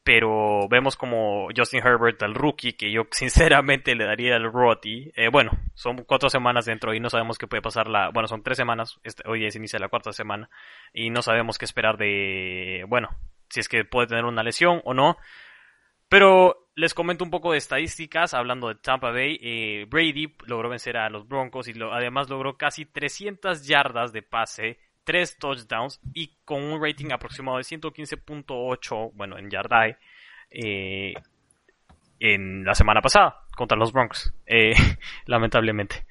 pero 0.05 0.69
vemos 0.69 0.97
como 0.97 1.49
Justin 1.57 1.81
Herbert, 1.83 2.21
el 2.23 2.35
rookie, 2.35 2.75
que 2.75 2.93
yo 2.93 3.07
sinceramente 3.11 3.95
le 3.95 4.05
daría 4.05 4.37
el 4.37 4.53
Roti. 4.53 5.11
Eh, 5.17 5.29
bueno, 5.29 5.53
son 5.73 6.05
cuatro 6.05 6.29
semanas 6.29 6.67
dentro 6.67 6.95
y 6.95 7.01
no 7.01 7.09
sabemos 7.09 7.39
qué 7.39 7.47
puede 7.47 7.63
pasar 7.63 7.89
la, 7.89 8.11
bueno, 8.11 8.29
son 8.29 8.43
tres 8.43 8.59
semanas, 8.59 9.01
este, 9.03 9.27
hoy 9.27 9.51
se 9.51 9.59
inicia 9.59 9.79
la 9.79 9.89
cuarta 9.89 10.13
semana 10.13 10.51
y 10.93 11.09
no 11.09 11.23
sabemos 11.23 11.57
qué 11.57 11.65
esperar 11.65 11.97
de, 11.97 12.85
bueno, 12.87 13.09
si 13.49 13.61
es 13.61 13.69
que 13.69 13.87
puede 13.87 14.07
tener 14.07 14.27
una 14.27 14.43
lesión 14.43 14.83
o 14.85 14.93
no. 14.93 15.17
Pero 16.15 16.69
les 16.77 16.95
comento 16.95 17.25
un 17.25 17.31
poco 17.33 17.51
de 17.51 17.59
estadísticas, 17.59 18.35
hablando 18.35 18.69
de 18.69 18.77
Tampa 18.77 19.11
Bay. 19.11 19.37
Eh, 19.43 19.85
Brady 19.91 20.33
logró 20.47 20.69
vencer 20.69 20.97
a 20.97 21.11
los 21.11 21.27
Broncos 21.27 21.67
y 21.67 21.75
lo, 21.75 21.93
además 21.93 22.31
logró 22.31 22.57
casi 22.57 22.85
300 22.85 23.67
yardas 23.67 24.13
de 24.13 24.23
pase 24.23 24.79
tres 25.03 25.37
touchdowns 25.39 26.01
y 26.15 26.37
con 26.45 26.63
un 26.63 26.81
rating 26.81 27.11
aproximado 27.11 27.57
de 27.57 27.65
115.8, 27.65 29.11
bueno, 29.13 29.37
en 29.39 29.51
Yardai, 29.51 29.97
eh, 30.53 31.15
en 32.21 32.65
la 32.65 32.77
semana 32.77 33.01
pasada 33.01 33.43
contra 33.57 33.77
los 33.77 33.93
Broncos, 33.93 34.33
eh, 34.47 34.73
lamentablemente. 35.27 36.07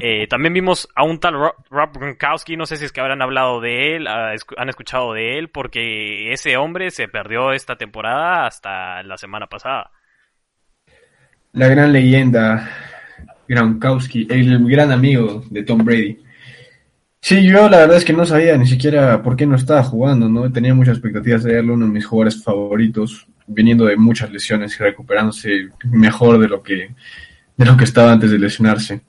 Eh, 0.00 0.26
también 0.28 0.52
vimos 0.52 0.88
a 0.94 1.04
un 1.04 1.18
tal 1.18 1.34
Rob, 1.34 1.98
Gronkowski, 1.98 2.56
no 2.56 2.66
sé 2.66 2.76
si 2.76 2.84
es 2.84 2.92
que 2.92 3.00
habrán 3.00 3.22
hablado 3.22 3.60
de 3.60 3.96
él, 3.96 4.06
ah, 4.06 4.34
han 4.56 4.68
escuchado 4.68 5.14
de 5.14 5.38
él, 5.38 5.48
porque 5.48 6.32
ese 6.32 6.56
hombre 6.56 6.90
se 6.90 7.08
perdió 7.08 7.52
esta 7.52 7.76
temporada 7.76 8.46
hasta 8.46 9.02
la 9.02 9.16
semana 9.16 9.46
pasada. 9.46 9.90
La 11.52 11.68
gran 11.68 11.92
leyenda 11.92 12.68
Gronkowski, 13.48 14.26
el 14.28 14.68
gran 14.68 14.92
amigo 14.92 15.42
de 15.50 15.62
Tom 15.62 15.84
Brady. 15.84 16.18
Sí, 17.20 17.44
yo 17.44 17.68
la 17.68 17.78
verdad 17.78 17.96
es 17.96 18.04
que 18.04 18.12
no 18.12 18.24
sabía 18.24 18.56
ni 18.56 18.66
siquiera 18.66 19.22
por 19.22 19.34
qué 19.34 19.46
no 19.46 19.56
estaba 19.56 19.82
jugando, 19.82 20.28
¿no? 20.28 20.52
Tenía 20.52 20.74
muchas 20.74 20.98
expectativas 20.98 21.42
de 21.42 21.54
verlo, 21.54 21.74
uno 21.74 21.86
de 21.86 21.92
mis 21.92 22.06
jugadores 22.06 22.42
favoritos, 22.42 23.26
viniendo 23.46 23.86
de 23.86 23.96
muchas 23.96 24.30
lesiones 24.30 24.78
y 24.78 24.82
recuperándose 24.82 25.70
mejor 25.84 26.38
de 26.38 26.48
lo 26.48 26.62
que, 26.62 26.94
de 27.56 27.64
lo 27.64 27.76
que 27.76 27.84
estaba 27.84 28.12
antes 28.12 28.30
de 28.30 28.38
lesionarse. 28.38 29.00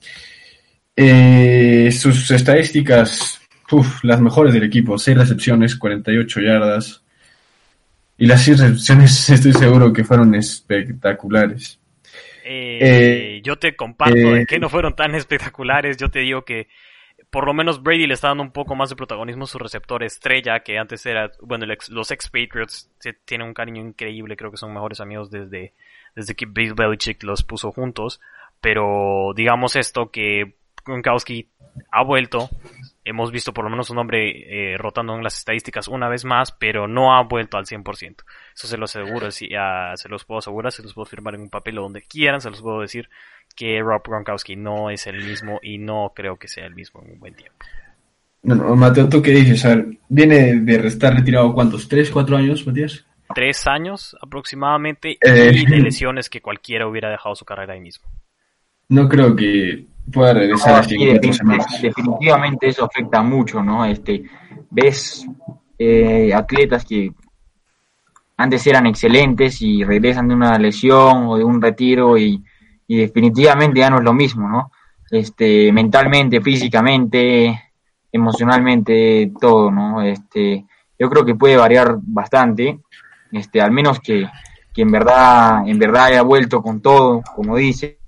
Eh, 1.00 1.92
sus 1.92 2.32
estadísticas, 2.32 3.40
uf, 3.72 4.04
las 4.04 4.20
mejores 4.20 4.52
del 4.52 4.64
equipo, 4.64 4.98
6 4.98 5.16
recepciones, 5.16 5.76
48 5.76 6.42
yardas. 6.42 7.04
Y 8.18 8.26
las 8.26 8.44
6 8.44 8.60
recepciones 8.60 9.30
estoy 9.30 9.54
seguro 9.54 9.94
que 9.94 10.04
fueron 10.04 10.34
espectaculares. 10.34 11.80
Eh, 12.44 12.80
eh, 12.82 13.42
yo 13.44 13.58
te 13.58 13.76
comparto 13.76 14.16
de 14.16 14.46
que 14.48 14.58
no 14.58 14.70
fueron 14.70 14.96
tan 14.96 15.14
espectaculares. 15.14 15.98
Yo 15.98 16.10
te 16.10 16.20
digo 16.20 16.44
que 16.44 16.68
por 17.30 17.46
lo 17.46 17.54
menos 17.54 17.84
Brady 17.84 18.08
le 18.08 18.16
está 18.16 18.30
dando 18.30 18.44
un 18.44 18.52
poco 18.52 18.74
más 18.74 18.90
de 18.90 18.96
protagonismo 18.96 19.44
a 19.44 19.48
su 19.48 19.60
receptor 19.60 20.04
estrella, 20.04 20.62
que 20.62 20.80
antes 20.80 21.06
era, 21.06 21.32
bueno, 21.42 21.66
los 21.90 22.12
ex 22.12 22.30
Patriots 22.30 22.90
tienen 23.26 23.48
un 23.48 23.54
cariño 23.54 23.82
increíble, 23.82 24.38
creo 24.38 24.50
que 24.50 24.58
son 24.58 24.74
mejores 24.74 25.02
amigos 25.02 25.30
desde, 25.30 25.74
desde 26.16 26.36
que 26.36 26.46
Bill 26.46 26.74
Belichick 26.74 27.22
los 27.24 27.44
puso 27.44 27.72
juntos, 27.72 28.22
pero 28.62 29.34
digamos 29.36 29.76
esto 29.76 30.10
que 30.10 30.56
Gronkowski 30.88 31.50
ha 31.92 32.04
vuelto, 32.04 32.50
hemos 33.04 33.32
visto 33.32 33.54
por 33.54 33.64
lo 33.64 33.70
menos 33.70 33.90
un 33.90 34.00
hombre 34.00 34.74
eh, 34.74 34.78
rotando 34.78 35.16
en 35.16 35.24
las 35.24 35.38
estadísticas 35.38 35.88
una 35.88 36.10
vez 36.10 36.26
más, 36.26 36.52
pero 36.52 36.88
no 36.88 37.14
ha 37.14 37.24
vuelto 37.24 37.58
al 37.58 37.66
100%. 37.66 38.16
Eso 38.56 38.68
se 38.68 38.78
lo 38.78 38.86
aseguro, 38.86 39.30
si, 39.32 39.50
se 39.96 40.10
los 40.10 40.26
puedo 40.26 40.40
asegurar, 40.40 40.72
se 40.72 40.84
los 40.84 40.94
puedo 40.94 41.06
firmar 41.06 41.36
en 41.36 41.42
un 41.42 41.50
papel 41.50 41.78
o 41.78 41.84
donde 41.84 42.02
quieran, 42.02 42.42
se 42.42 42.50
los 42.50 42.62
puedo 42.62 42.82
decir 42.82 43.10
que 43.56 43.80
Rob 43.82 44.04
Gronkowski 44.06 44.56
no 44.56 44.90
es 44.90 45.08
el 45.08 45.24
mismo 45.24 45.60
y 45.62 45.78
no 45.78 46.14
creo 46.16 46.38
que 46.38 46.48
sea 46.48 46.66
el 46.66 46.76
mismo 46.76 47.02
en 47.04 47.14
un 47.14 47.20
buen 47.20 47.36
tiempo. 47.36 47.58
No, 48.44 48.56
no, 48.56 48.76
Mateo, 48.76 49.10
¿tú 49.10 49.22
qué 49.22 49.32
dices? 49.32 49.66
A 49.66 49.76
ver, 49.76 49.88
viene 50.10 50.62
de 50.62 50.88
estar 50.88 51.14
retirado 51.14 51.54
cuántos, 51.54 51.88
tres, 51.88 52.10
cuatro 52.10 52.38
años, 52.38 52.66
Matías? 52.66 53.06
Tres 53.34 53.68
años 53.68 54.16
aproximadamente 54.22 55.18
eh, 55.22 55.52
y 55.54 55.66
de 55.66 55.78
lesiones 55.82 56.30
que 56.30 56.42
cualquiera 56.42 56.88
hubiera 56.88 57.10
dejado 57.10 57.36
su 57.36 57.46
carrera 57.46 57.74
ahí 57.74 57.82
mismo. 57.82 58.08
No 58.90 59.10
creo 59.10 59.36
que 59.36 59.86
pueda 60.12 60.34
regresar 60.34 60.84
a 60.84 60.88
Definitivamente 61.82 62.68
eso 62.68 62.86
afecta 62.86 63.22
mucho, 63.22 63.64
¿no? 63.64 63.86
Este, 63.86 64.24
ves 64.70 65.26
eh, 65.78 66.34
atletas 66.34 66.86
que 66.86 67.12
antes 68.38 68.68
eran 68.68 68.86
excelentes 68.86 69.62
y 69.62 69.84
regresan 69.84 70.28
de 70.28 70.36
una 70.36 70.58
lesión 70.58 71.28
o 71.28 71.38
de 71.38 71.44
un 71.44 71.62
retiro 71.62 72.18
y 72.18 72.44
y 72.88 72.98
definitivamente 72.98 73.82
ya 73.82 73.90
no 73.90 73.98
es 73.98 74.04
lo 74.04 74.14
mismo, 74.14 74.48
¿no? 74.48 74.72
Este, 75.12 75.72
mentalmente, 75.72 76.42
físicamente, 76.42 77.62
emocionalmente, 78.12 79.32
todo, 79.40 79.70
¿no? 79.70 80.02
Este, 80.02 80.66
yo 80.98 81.10
creo 81.10 81.26
que 81.26 81.36
puede 81.36 81.58
variar 81.58 81.98
bastante, 82.02 82.80
este, 83.32 83.62
al 83.62 83.72
menos 83.72 84.00
que, 84.00 84.26
que 84.74 84.82
en 84.82 84.92
verdad, 84.92 85.68
en 85.68 85.78
verdad 85.78 86.06
haya 86.06 86.22
vuelto 86.22 86.62
con 86.62 86.82
todo, 86.82 87.22
como 87.36 87.58
dice, 87.58 88.00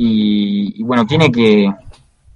y, 0.00 0.82
bueno, 0.84 1.06
tiene 1.06 1.32
que, 1.32 1.72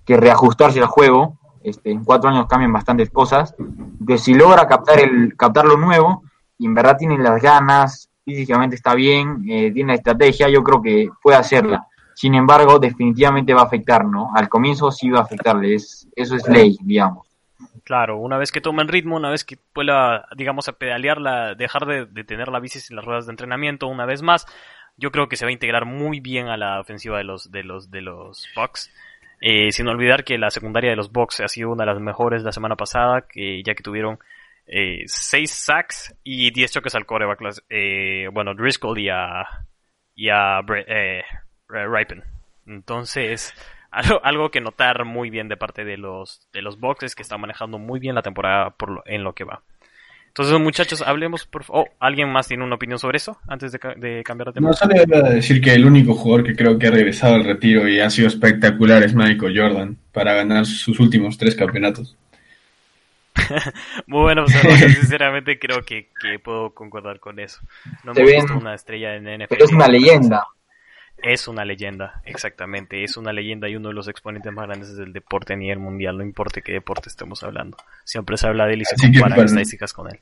que, 0.05 0.17
reajustarse 0.17 0.81
al 0.81 0.87
juego, 0.87 1.39
este, 1.63 1.93
en 1.93 2.03
cuatro 2.03 2.29
años 2.29 2.47
cambian 2.49 2.73
bastantes 2.73 3.09
cosas, 3.11 3.55
que 4.07 4.19
si 4.19 4.35
logra 4.35 4.67
captar 4.67 4.99
el, 4.99 5.37
captar 5.37 5.65
lo 5.65 5.77
nuevo, 5.77 6.25
y 6.59 6.67
en 6.67 6.75
verdad 6.75 6.97
tiene 6.99 7.17
las 7.19 7.41
ganas, 7.41 8.11
físicamente 8.25 8.75
está 8.75 8.95
bien, 8.95 9.45
eh, 9.49 9.71
tiene 9.73 9.93
la 9.93 9.97
estrategia, 9.97 10.49
yo 10.49 10.63
creo 10.65 10.83
que 10.83 11.09
puede 11.23 11.37
hacerla. 11.37 11.87
Sin 12.15 12.35
embargo, 12.35 12.81
definitivamente 12.81 13.55
va 13.55 13.63
a 13.63 13.67
afectar, 13.67 14.05
¿no? 14.05 14.31
Al 14.35 14.49
comienzo 14.49 14.91
sí 14.91 15.09
va 15.09 15.21
a 15.21 15.23
afectarle, 15.23 15.75
es, 15.75 16.09
eso 16.17 16.35
es 16.35 16.49
ley, 16.49 16.77
digamos. 16.83 17.27
Claro, 17.85 18.19
una 18.19 18.39
vez 18.39 18.53
que 18.53 18.61
tome 18.61 18.83
el 18.83 18.89
ritmo, 18.89 19.17
una 19.17 19.31
vez 19.31 19.45
que 19.45 19.57
pueda, 19.57 20.27
digamos, 20.37 20.69
a 20.69 20.73
pedalearla, 20.73 21.55
dejar 21.55 21.87
de, 21.87 22.25
tener 22.25 22.49
la 22.49 22.61
bici 22.61 22.79
en 22.91 22.97
las 22.97 23.05
ruedas 23.05 23.27
de 23.27 23.33
entrenamiento 23.33 23.89
una 23.89 24.07
vez 24.07 24.23
más, 24.23 24.47
yo 24.97 25.11
creo 25.11 25.29
que 25.29 25.37
se 25.37 25.45
va 25.45 25.51
a 25.51 25.53
integrar 25.53 25.85
muy 25.85 26.21
bien 26.21 26.49
a 26.49 26.57
la 26.57 26.81
ofensiva 26.81 27.19
de 27.19 27.25
los, 27.25 27.51
de 27.51 27.65
los, 27.65 27.91
de 27.91 28.03
los 28.03 28.49
Bucks. 28.55 28.93
Eh, 29.41 29.73
sin 29.73 29.89
olvidar 29.89 30.23
que 30.23 30.39
la 30.39 30.51
secundaria 30.51 30.91
de 30.91 30.97
los 30.97 31.11
Bucks 31.11 31.41
ha 31.41 31.49
sido 31.49 31.71
una 31.71 31.85
de 31.85 31.93
las 31.93 32.01
mejores 32.01 32.45
la 32.45 32.53
semana 32.53 32.77
pasada, 32.77 33.27
que 33.29 33.63
ya 33.65 33.75
que 33.75 33.83
tuvieron 33.83 34.19
eh, 34.67 35.03
6 35.07 35.51
sacks 35.51 36.15
y 36.23 36.51
10 36.53 36.73
choques 36.73 36.95
al 36.95 37.07
coreback. 37.07 37.41
Eh, 37.69 38.29
bueno, 38.33 38.55
Driscoll 38.55 38.99
y 38.99 39.09
a, 39.09 39.45
y 40.15 40.29
a 40.29 40.61
eh, 40.87 41.23
Ripen. 41.69 42.23
Entonces, 42.67 43.55
algo, 43.91 44.21
algo, 44.25 44.51
que 44.51 44.61
notar 44.61 45.05
muy 45.05 45.31
bien 45.31 45.49
de 45.49 45.57
parte 45.57 45.85
de 45.85 45.97
los, 45.97 46.49
de 46.53 46.63
los 46.63 46.79
boxes 46.79 47.15
que 47.15 47.23
están 47.23 47.41
manejando 47.41 47.79
muy 47.79 47.99
bien 47.99 48.15
la 48.15 48.23
temporada 48.23 48.71
por 48.71 49.03
en 49.07 49.25
lo 49.25 49.35
que 49.35 49.45
va. 49.45 49.63
Entonces, 50.33 50.59
muchachos, 50.61 51.03
hablemos 51.03 51.45
por 51.45 51.63
oh, 51.69 51.85
¿Alguien 52.01 52.33
más 52.33 52.49
tiene 52.49 52.65
una 52.65 52.77
opinión 52.77 52.99
sobre 52.99 53.19
eso 53.19 53.37
antes 53.47 53.71
de, 53.71 53.79
cambiar 53.79 54.47
de 54.47 54.53
tema? 54.55 54.69
No, 54.69 54.73
solo 54.73 54.95
iba 54.97 55.19
a 55.19 55.31
decir 55.31 55.61
que 55.61 55.75
el 55.75 55.85
único 55.85 56.15
jugador 56.15 56.47
que 56.47 56.57
creo 56.57 56.79
que 56.79 56.87
ha 56.87 56.91
regresado 56.91 57.35
al 57.35 57.45
retiro 57.45 57.87
y 57.87 58.01
ha 58.01 58.09
sido 58.09 58.29
espectacular 58.29 59.03
es 59.03 59.15
Michael 59.15 59.55
Jordan 59.55 59.99
para 60.11 60.33
ganar 60.33 60.65
sus 60.65 60.99
últimos 61.01 61.37
tres 61.37 61.55
campeonatos. 61.55 62.17
Muy 64.07 64.21
bueno, 64.23 64.47
pues, 64.47 64.95
sinceramente 64.95 65.59
creo 65.59 65.83
que, 65.83 66.09
puedo 66.43 66.71
concordar 66.71 67.21
con 67.21 67.39
eso. 67.39 67.61
No 68.03 68.13
hemos 68.13 68.33
visto 68.33 68.57
una 68.57 68.75
estrella 68.75 69.15
en 69.17 69.25
NFL. 69.25 69.49
Pero 69.51 69.65
es 69.67 69.73
una 69.73 69.89
leyenda. 69.89 70.47
Es 71.23 71.47
una 71.47 71.65
leyenda, 71.65 72.21
exactamente. 72.25 73.05
Es 73.05 73.17
una 73.17 73.33
leyenda 73.33 73.69
y 73.69 73.77
uno 73.77 73.89
de 73.89 73.95
los 73.95 74.09
exponentes 74.09 74.53
más 74.53 74.67
grandes 74.67 74.97
del 74.97 75.13
deporte 75.13 75.53
a 75.53 75.57
nivel 75.57 75.79
mundial, 75.79 76.19
no 76.19 76.25
importa 76.25 76.61
qué 76.61 76.73
deporte 76.73 77.09
estemos 77.09 77.43
hablando. 77.43 77.77
Siempre 78.05 78.37
se 78.37 78.49
habla 78.49 78.67
de 78.67 78.75
él 78.75 78.83
y 78.83 78.85
se 78.85 78.97
comparan 78.97 79.45
estadísticas 79.45 79.93
con 79.93 80.09
él. 80.09 80.19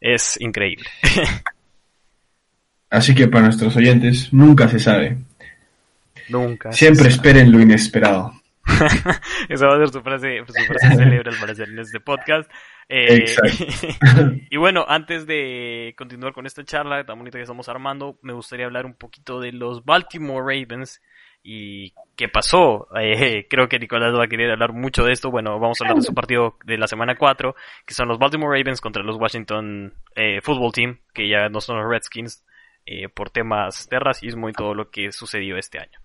Es 0.00 0.40
increíble. 0.40 0.86
Así 2.90 3.14
que 3.14 3.26
para 3.26 3.44
nuestros 3.44 3.76
oyentes, 3.76 4.32
nunca 4.32 4.68
se 4.68 4.78
sabe. 4.78 5.18
Nunca. 6.28 6.72
Siempre 6.72 7.08
esperen 7.08 7.50
lo 7.50 7.60
inesperado. 7.60 8.32
Esa 9.48 9.66
va 9.66 9.74
a 9.74 9.78
ser 9.78 9.88
su 9.88 10.02
frase, 10.02 10.42
su 10.46 10.52
frase 10.52 10.96
célebre 10.96 11.30
al 11.30 11.38
parecer 11.38 11.68
en 11.68 11.78
este 11.78 12.00
podcast. 12.00 12.50
Eh, 12.88 13.24
y 14.50 14.56
bueno, 14.56 14.84
antes 14.88 15.26
de 15.26 15.94
continuar 15.96 16.32
con 16.32 16.46
esta 16.46 16.64
charla 16.64 17.04
tan 17.04 17.18
bonita 17.18 17.38
que 17.38 17.42
estamos 17.42 17.68
armando, 17.68 18.18
me 18.22 18.32
gustaría 18.32 18.66
hablar 18.66 18.86
un 18.86 18.94
poquito 18.94 19.40
de 19.40 19.52
los 19.52 19.84
Baltimore 19.84 20.42
Ravens 20.42 21.02
y 21.42 21.92
qué 22.16 22.28
pasó. 22.28 22.88
Eh, 23.00 23.46
creo 23.48 23.68
que 23.68 23.78
Nicolás 23.78 24.14
va 24.14 24.24
a 24.24 24.28
querer 24.28 24.50
hablar 24.50 24.72
mucho 24.72 25.04
de 25.04 25.12
esto. 25.12 25.30
Bueno, 25.30 25.58
vamos 25.58 25.80
a 25.80 25.84
hablar 25.84 25.96
de 25.96 26.06
su 26.06 26.14
partido 26.14 26.56
de 26.64 26.78
la 26.78 26.86
semana 26.86 27.16
4, 27.16 27.54
que 27.86 27.94
son 27.94 28.08
los 28.08 28.18
Baltimore 28.18 28.58
Ravens 28.58 28.80
contra 28.80 29.02
los 29.02 29.16
Washington 29.16 29.94
eh, 30.14 30.40
Football 30.42 30.72
Team, 30.72 30.98
que 31.14 31.28
ya 31.28 31.48
no 31.48 31.60
son 31.60 31.78
los 31.78 31.90
Redskins, 31.90 32.44
por 33.14 33.30
temas 33.30 33.88
de 33.88 33.98
racismo 33.98 34.48
y 34.48 34.52
todo 34.52 34.72
lo 34.72 34.90
que 34.90 35.10
sucedió 35.10 35.56
este 35.56 35.80
año. 35.80 35.98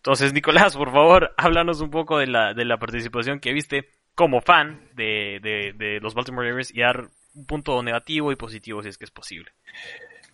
Entonces, 0.00 0.32
Nicolás, 0.32 0.76
por 0.76 0.90
favor, 0.92 1.34
háblanos 1.36 1.80
un 1.80 1.90
poco 1.90 2.18
de 2.18 2.26
la, 2.26 2.54
de 2.54 2.64
la 2.64 2.78
participación 2.78 3.38
que 3.38 3.52
viste 3.52 3.88
como 4.14 4.40
fan 4.40 4.80
de, 4.96 5.40
de, 5.42 5.98
los 6.00 6.14
Baltimore 6.14 6.48
Ravens 6.48 6.74
y 6.74 6.80
dar 6.80 7.08
un 7.34 7.46
punto 7.46 7.82
negativo 7.82 8.32
y 8.32 8.36
positivo 8.36 8.82
si 8.82 8.88
es 8.88 8.98
que 8.98 9.04
es 9.04 9.10
posible. 9.10 9.50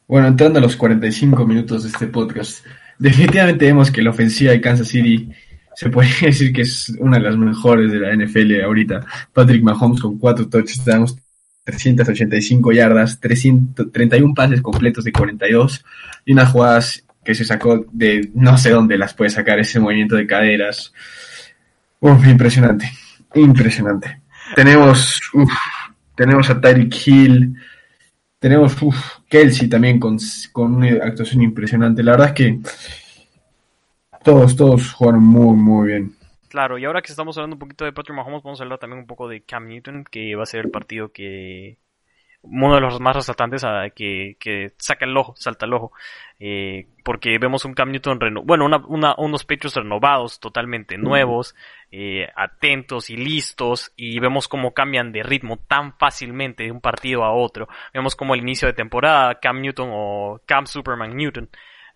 Bueno, 0.09 0.29
entrando 0.29 0.59
a 0.59 0.63
los 0.63 0.77
45 0.77 1.47
minutos 1.47 1.83
de 1.83 1.91
este 1.91 2.07
podcast, 2.07 2.65
definitivamente 2.99 3.67
vemos 3.67 3.91
que 3.91 4.03
la 4.03 4.11
ofensiva 4.11 4.53
de 4.53 4.61
Kansas 4.61 4.89
City 4.89 5.31
se 5.75 5.91
puede 5.91 6.09
decir 6.23 6.53
que 6.53 6.63
es 6.63 6.89
una 7.01 7.19
de 7.19 7.25
las 7.25 7.37
mejores 7.37 7.91
de 7.91 8.01
la 8.01 8.15
NFL 8.15 8.61
ahorita. 8.65 9.05
Patrick 9.33 9.63
Mahomes 9.63 10.01
con 10.01 10.19
cuatro 10.19 10.49
touchdowns, 10.49 11.17
385 11.65 12.73
yardas, 12.73 13.21
331 13.21 14.33
pases 14.35 14.63
completos 14.63 15.05
de 15.05 15.13
42 15.13 15.85
y 16.25 16.33
unas 16.33 16.51
jugadas 16.51 17.06
que 17.27 17.35
se 17.35 17.45
sacó 17.45 17.85
de 17.91 18.31
no 18.35 18.57
sé 18.57 18.71
dónde 18.71 18.97
las 18.97 19.13
puede 19.13 19.31
sacar 19.31 19.59
ese 19.59 19.81
movimiento 19.81 20.15
de 20.15 20.29
caderas. 20.29 20.95
Uf, 21.99 22.25
impresionante, 22.27 22.89
impresionante. 23.35 24.23
Tenemos, 24.55 25.21
tenemos 26.15 26.49
a 26.49 26.61
Tyreek 26.61 26.95
Hill, 27.07 27.57
tenemos 28.39 28.77
Kelsey 29.29 29.69
también 29.69 29.99
con, 29.99 30.19
con 30.53 30.77
una 30.77 31.05
actuación 31.05 31.43
impresionante. 31.43 32.05
La 32.05 32.13
verdad 32.13 32.29
es 32.29 32.35
que 32.35 32.61
todos, 34.23 34.55
todos 34.55 34.93
jugaron 34.93 35.25
muy, 35.25 35.57
muy 35.57 35.89
bien. 35.89 36.15
Claro, 36.49 36.79
y 36.79 36.85
ahora 36.85 37.03
que 37.03 37.11
estamos 37.11 37.37
hablando 37.37 37.57
un 37.57 37.61
poquito 37.61 37.85
de 37.85 37.93
Patrick 37.93 38.17
Mahomes, 38.17 38.45
vamos 38.45 38.61
a 38.61 38.63
hablar 38.63 38.79
también 38.79 39.01
un 39.01 39.07
poco 39.07 39.29
de 39.29 39.43
Cam 39.43 39.67
Newton, 39.67 40.05
que 40.09 40.37
va 40.37 40.45
a 40.45 40.47
ser 40.47 40.67
el 40.67 40.71
partido 40.71 41.11
que 41.11 41.79
uno 42.51 42.75
de 42.75 42.81
los 42.81 43.01
más 43.01 43.17
resaltantes 43.17 43.65
a, 43.65 43.91
que, 43.91 44.37
que, 44.41 44.73
saca 44.79 45.05
el 45.05 45.17
ojo, 45.17 45.35
salta 45.37 45.67
el 45.67 45.75
ojo, 45.75 45.93
eh, 46.39 46.87
porque 47.05 47.39
vemos 47.39 47.65
un 47.65 47.75
Cam 47.75 47.91
Newton, 47.91 48.21
reno 48.21 48.43
bueno, 48.43 48.65
una, 48.65 49.15
unos 49.19 49.45
Patriots 49.45 49.77
renovados, 49.77 50.41
totalmente 50.41 50.99
nuevos, 50.99 51.55
eh, 51.91 52.29
atentos 52.37 53.11
y 53.11 53.17
listos, 53.17 53.93
y 53.97 54.19
vemos 54.19 54.49
cómo 54.49 54.75
cambian 54.75 55.13
de 55.13 55.23
ritmo 55.23 55.59
tan 55.59 55.97
fácilmente 55.99 56.65
de 56.65 56.73
un 56.73 56.81
partido 56.81 57.25
a 57.25 57.33
otro. 57.33 57.69
Vemos 57.93 58.17
como 58.17 58.35
al 58.35 58.41
inicio 58.41 58.69
de 58.69 58.75
temporada 58.75 59.39
Cam 59.41 59.61
Newton 59.61 59.91
o 59.93 60.41
Cam 60.47 60.67
Superman 60.67 61.17
Newton 61.17 61.49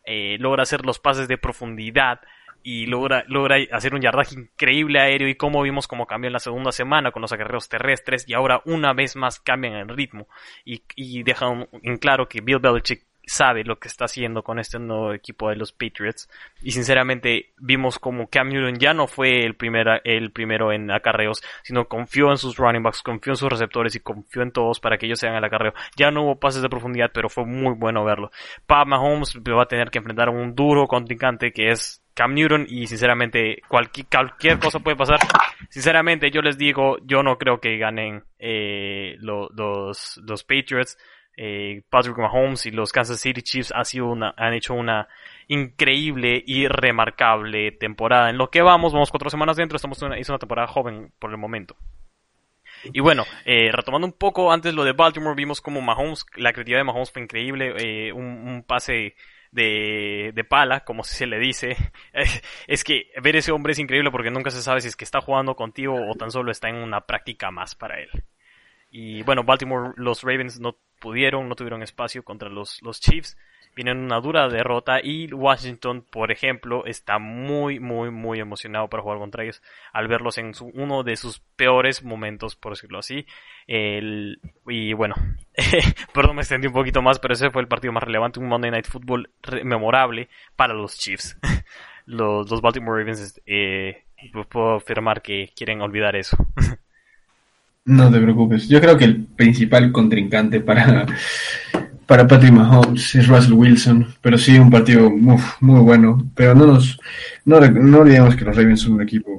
eh, 0.05 0.39
logra 0.41 0.63
hacer 0.63 0.85
los 0.87 0.99
pases 0.99 1.29
de 1.29 1.39
profundidad, 1.39 2.21
y 2.63 2.87
logra, 2.87 3.25
logra 3.29 3.57
hacer 3.73 3.95
un 3.95 4.01
yardaje 4.01 4.35
increíble 4.35 5.01
aéreo 5.01 5.29
y 5.29 5.35
como 5.35 5.63
vimos 5.63 5.89
como 5.89 6.07
cambió 6.07 6.29
en 6.29 6.35
la 6.35 6.39
segunda 6.39 6.73
semana 6.73 7.11
con 7.11 7.23
los 7.23 7.33
acarreos 7.33 7.69
terrestres 7.69 8.29
y 8.29 8.35
ahora 8.35 8.63
una 8.65 8.93
vez 8.93 9.17
más 9.17 9.41
cambian 9.41 9.75
el 9.75 9.89
ritmo. 9.89 10.27
Y, 10.65 10.83
y 10.97 11.23
dejan 11.23 11.69
en 11.83 11.97
claro 11.97 12.29
que 12.29 12.41
Bill 12.41 12.59
Belichick 12.59 13.11
sabe 13.31 13.63
lo 13.63 13.79
que 13.79 13.87
está 13.87 14.07
haciendo 14.07 14.43
con 14.43 14.59
este 14.59 14.81
nuevo 14.81 15.13
equipo 15.13 15.49
de 15.51 15.57
los 15.57 15.73
Patriots. 15.73 16.29
Y 16.63 16.73
sinceramente 16.73 17.53
vimos 17.59 17.99
como 18.01 18.29
Cam 18.29 18.49
Newton 18.49 18.79
ya 18.79 18.93
no 18.93 19.07
fue 19.07 19.45
el, 19.45 19.55
primer, 19.55 20.01
el 20.05 20.33
primero 20.33 20.73
en 20.73 20.91
acarreos 20.91 21.43
sino 21.63 21.87
confió 21.87 22.31
en 22.31 22.39
sus 22.39 22.57
running 22.57 22.83
backs, 22.83 23.03
confió 23.03 23.33
en 23.33 23.37
sus 23.37 23.49
receptores 23.49 23.95
y 23.95 24.01
confió 24.01 24.43
en 24.43 24.51
todos 24.51 24.81
para 24.81 24.99
que 24.99 25.07
ellos 25.07 25.21
sean 25.21 25.37
el 25.37 25.45
acarreo. 25.45 25.75
Ya 25.97 26.11
no 26.11 26.25
hubo 26.25 26.41
pases 26.41 26.63
de 26.63 26.69
profundidad 26.69 27.11
pero 27.15 27.29
fue 27.29 27.45
muy 27.45 27.75
bueno 27.75 28.05
verlo. 28.05 28.33
Pat 28.67 28.87
Mahomes 28.87 29.37
va 29.37 29.63
a 29.63 29.69
tener 29.69 29.91
que 29.91 29.99
enfrentar 29.99 30.29
a 30.29 30.33
un 30.33 30.55
duro 30.57 30.89
contrincante 30.89 31.53
que 31.53 31.71
es 31.71 32.00
Cam 32.15 32.35
Newton 32.35 32.67
y 32.69 32.87
sinceramente 32.87 33.63
cualquier, 33.69 34.07
cualquier 34.07 34.59
cosa 34.59 34.81
puede 34.81 34.97
pasar. 34.97 35.19
Sinceramente 35.69 36.31
yo 36.31 36.43
les 36.43 36.59
digo, 36.59 36.99
yo 37.05 37.23
no 37.23 37.39
creo 37.39 37.61
que 37.61 37.79
ganen 37.79 38.25
eh, 38.39 39.17
los, 39.21 39.51
los, 40.25 40.45
Patriots. 40.45 40.99
Eh, 41.37 41.83
Patrick 41.89 42.19
Mahomes 42.19 42.67
y 42.67 42.71
los 42.71 42.93
Kansas 42.93 43.21
City 43.21 43.41
Chiefs 43.41 43.73
han, 43.73 43.85
sido 43.85 44.07
una, 44.07 44.35
han 44.37 44.53
hecho 44.53 44.75
una 44.75 45.09
increíble 45.49 46.43
y 46.47 46.67
remarcable 46.69 47.73
temporada. 47.73 48.31
En 48.31 48.37
lo 48.37 48.51
que 48.51 48.63
vamos, 48.63 48.93
vamos 48.93 49.11
cuatro 49.11 49.31
semanas 49.31 49.57
dentro, 49.57 49.77
estamos 49.77 50.03
una, 50.03 50.17
una 50.17 50.39
temporada 50.39 50.69
joven 50.69 51.13
por 51.19 51.31
el 51.31 51.39
momento. 51.39 51.77
Y 52.93 53.01
bueno, 53.01 53.25
eh, 53.45 53.71
retomando 53.73 54.07
un 54.07 54.13
poco 54.13 54.53
antes 54.53 54.75
lo 54.75 54.85
de 54.85 54.93
Baltimore, 54.93 55.35
vimos 55.35 55.61
como 55.61 55.81
Mahomes, 55.81 56.25
la 56.37 56.53
creatividad 56.53 56.81
de 56.81 56.85
Mahomes 56.85 57.11
fue 57.11 57.23
increíble, 57.23 57.75
eh, 57.79 58.13
un, 58.13 58.25
un, 58.25 58.63
pase 58.63 59.15
de, 59.51 60.33
de 60.35 60.45
pala, 60.45 60.81
como 60.85 61.05
se 61.05 61.27
le 61.27 61.39
dice. 61.39 61.77
Es 62.67 62.85
que 62.85 63.11
ver 63.23 63.37
ese 63.37 63.53
hombre 63.53 63.73
es 63.73 63.79
increíble 63.79 64.11
porque 64.11 64.31
nunca 64.31 64.51
se 64.51 64.63
sabe 64.63 64.81
si 64.81 64.89
es 64.89 64.97
que 64.97 65.05
está 65.05 65.21
jugando 65.21 65.57
contigo 65.57 65.95
o 65.95 66.15
tan 66.15 66.31
solo 66.31 66.51
está 66.51 66.69
en 66.69 66.77
una 66.77 67.03
práctica 67.03 67.51
más 67.51 67.75
para 67.75 68.01
él. 68.01 68.11
Y 68.91 69.23
bueno, 69.23 69.45
Baltimore, 69.45 69.93
los 69.97 70.23
Ravens 70.23 70.61
no 70.61 70.77
pudieron, 71.01 71.49
no 71.49 71.55
tuvieron 71.55 71.83
espacio 71.83 72.25
contra 72.25 72.49
los, 72.49 72.81
los 72.83 73.01
Chiefs 73.01 73.37
vienen 73.75 73.99
una 73.99 74.21
dura 74.21 74.49
derrota 74.49 75.01
y 75.03 75.33
Washington, 75.33 76.05
por 76.11 76.31
ejemplo, 76.33 76.85
está 76.87 77.19
muy, 77.19 77.81
muy, 77.81 78.11
muy 78.11 78.41
emocionado 78.41 78.89
para 78.89 79.03
jugar 79.03 79.19
contra 79.19 79.45
ellos 79.45 79.63
al 79.93 80.09
verlos 80.09 80.39
en 80.39 80.53
uno 80.75 81.03
de 81.03 81.17
sus 81.17 81.41
peores 81.57 82.03
momentos, 82.03 82.57
por 82.57 82.73
decirlo 82.73 82.99
así. 82.99 83.27
El, 83.67 84.41
y 84.67 84.93
bueno, 84.93 85.15
perdón, 86.15 86.37
me 86.37 86.43
extendí 86.43 86.67
un 86.67 86.73
poquito 86.73 87.03
más, 87.03 87.19
pero 87.19 87.35
ese 87.35 87.51
fue 87.51 87.63
el 87.63 87.69
partido 87.69 87.93
más 87.93 88.03
relevante, 88.03 88.41
un 88.41 88.49
Monday 88.49 88.71
Night 88.71 88.87
Football 88.87 89.31
memorable 89.65 90.29
para 90.57 90.75
los 90.75 90.97
Chiefs. 90.97 91.39
los, 92.07 92.51
los 92.51 92.61
Baltimore 92.61 92.99
Ravens, 92.99 93.41
eh, 93.47 94.05
puedo 94.49 94.77
afirmar 94.77 95.23
que 95.23 95.51
quieren 95.57 95.81
olvidar 95.81 96.17
eso. 96.17 96.37
No 97.83 98.11
te 98.11 98.21
preocupes. 98.21 98.69
Yo 98.69 98.81
creo 98.81 98.97
que 98.97 99.07
el 99.07 99.25
principal 99.25 99.91
contrincante 99.91 100.61
para 100.61 101.07
para 102.11 102.27
Patrick 102.27 102.51
Mahomes 102.51 103.15
es 103.15 103.29
Russell 103.29 103.53
Wilson, 103.53 104.17
pero 104.21 104.37
sí 104.37 104.59
un 104.59 104.69
partido 104.69 105.09
muy 105.09 105.81
bueno. 105.81 106.19
Pero 106.35 106.57
no 106.57 106.67
nos 106.67 106.99
no, 107.45 107.59
olvidemos 107.59 108.35
que 108.35 108.45
los 108.45 108.57
Ravens 108.57 108.81
son 108.81 108.95
un 108.95 109.03
equipo 109.03 109.31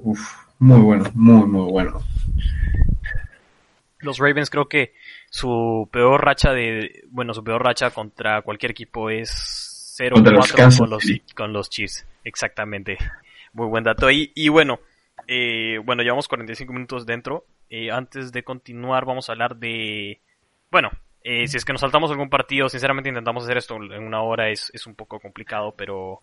muy 0.58 0.80
bueno, 0.80 1.12
muy 1.14 1.46
muy 1.48 1.70
bueno. 1.70 2.02
Los 4.00 4.20
Ravens 4.20 4.50
creo 4.50 4.70
que 4.70 4.94
su 5.30 5.90
peor 5.92 6.24
racha 6.24 6.54
de 6.54 7.04
bueno 7.10 7.34
su 7.34 7.44
peor 7.44 7.62
racha 7.62 7.90
contra 7.90 8.42
cualquier 8.42 8.72
equipo 8.72 9.10
es 9.10 9.98
0-4 10.00 10.78
con 10.78 10.90
los 10.90 11.04
con 11.36 11.52
los 11.52 11.70
Chiefs, 11.70 12.06
exactamente. 12.24 12.98
Muy 13.52 13.68
buen 13.68 13.84
dato. 13.84 14.10
Y, 14.10 14.32
y 14.34 14.48
bueno, 14.48 14.80
eh, 15.28 15.78
bueno, 15.84 16.04
llevamos 16.04 16.30
45 16.30 16.72
minutos 16.72 17.06
dentro. 17.06 17.46
Eh, 17.70 17.92
antes 17.92 18.32
de 18.32 18.44
continuar, 18.44 19.04
vamos 19.04 19.28
a 19.28 19.34
hablar 19.34 19.58
de. 19.58 20.22
Bueno, 20.72 20.90
eh, 21.24 21.48
si 21.48 21.58
es 21.58 21.66
que 21.66 21.74
nos 21.74 21.82
saltamos 21.82 22.12
algún 22.12 22.30
partido, 22.30 22.70
sinceramente 22.70 23.10
intentamos 23.10 23.44
hacer 23.44 23.58
esto 23.58 23.76
en 23.76 24.04
una 24.04 24.22
hora, 24.22 24.50
es, 24.50 24.72
es 24.74 24.88
un 24.88 24.96
poco 24.96 25.20
complicado, 25.20 25.74
pero 25.78 26.22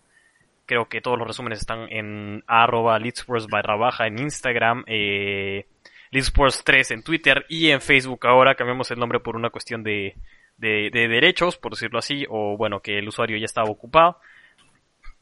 creo 0.65 0.87
que 0.87 1.01
todos 1.01 1.17
los 1.17 1.27
resúmenes 1.27 1.59
están 1.59 1.91
en 1.91 2.43
arroba 2.45 2.99
Leadsports 2.99 3.47
barra 3.47 3.75
baja 3.75 4.07
en 4.07 4.19
Instagram, 4.19 4.83
eh, 4.87 5.65
Leadsports 6.11 6.63
3 6.63 6.91
en 6.91 7.03
Twitter 7.03 7.45
y 7.49 7.69
en 7.69 7.81
Facebook 7.81 8.27
ahora 8.27 8.55
cambiamos 8.55 8.91
el 8.91 8.99
nombre 8.99 9.19
por 9.19 9.35
una 9.35 9.49
cuestión 9.49 9.83
de, 9.83 10.15
de, 10.57 10.89
de 10.91 11.07
derechos, 11.07 11.57
por 11.57 11.71
decirlo 11.71 11.99
así, 11.99 12.25
o 12.29 12.57
bueno, 12.57 12.81
que 12.81 12.99
el 12.99 13.07
usuario 13.07 13.37
ya 13.37 13.45
estaba 13.45 13.69
ocupado. 13.69 14.19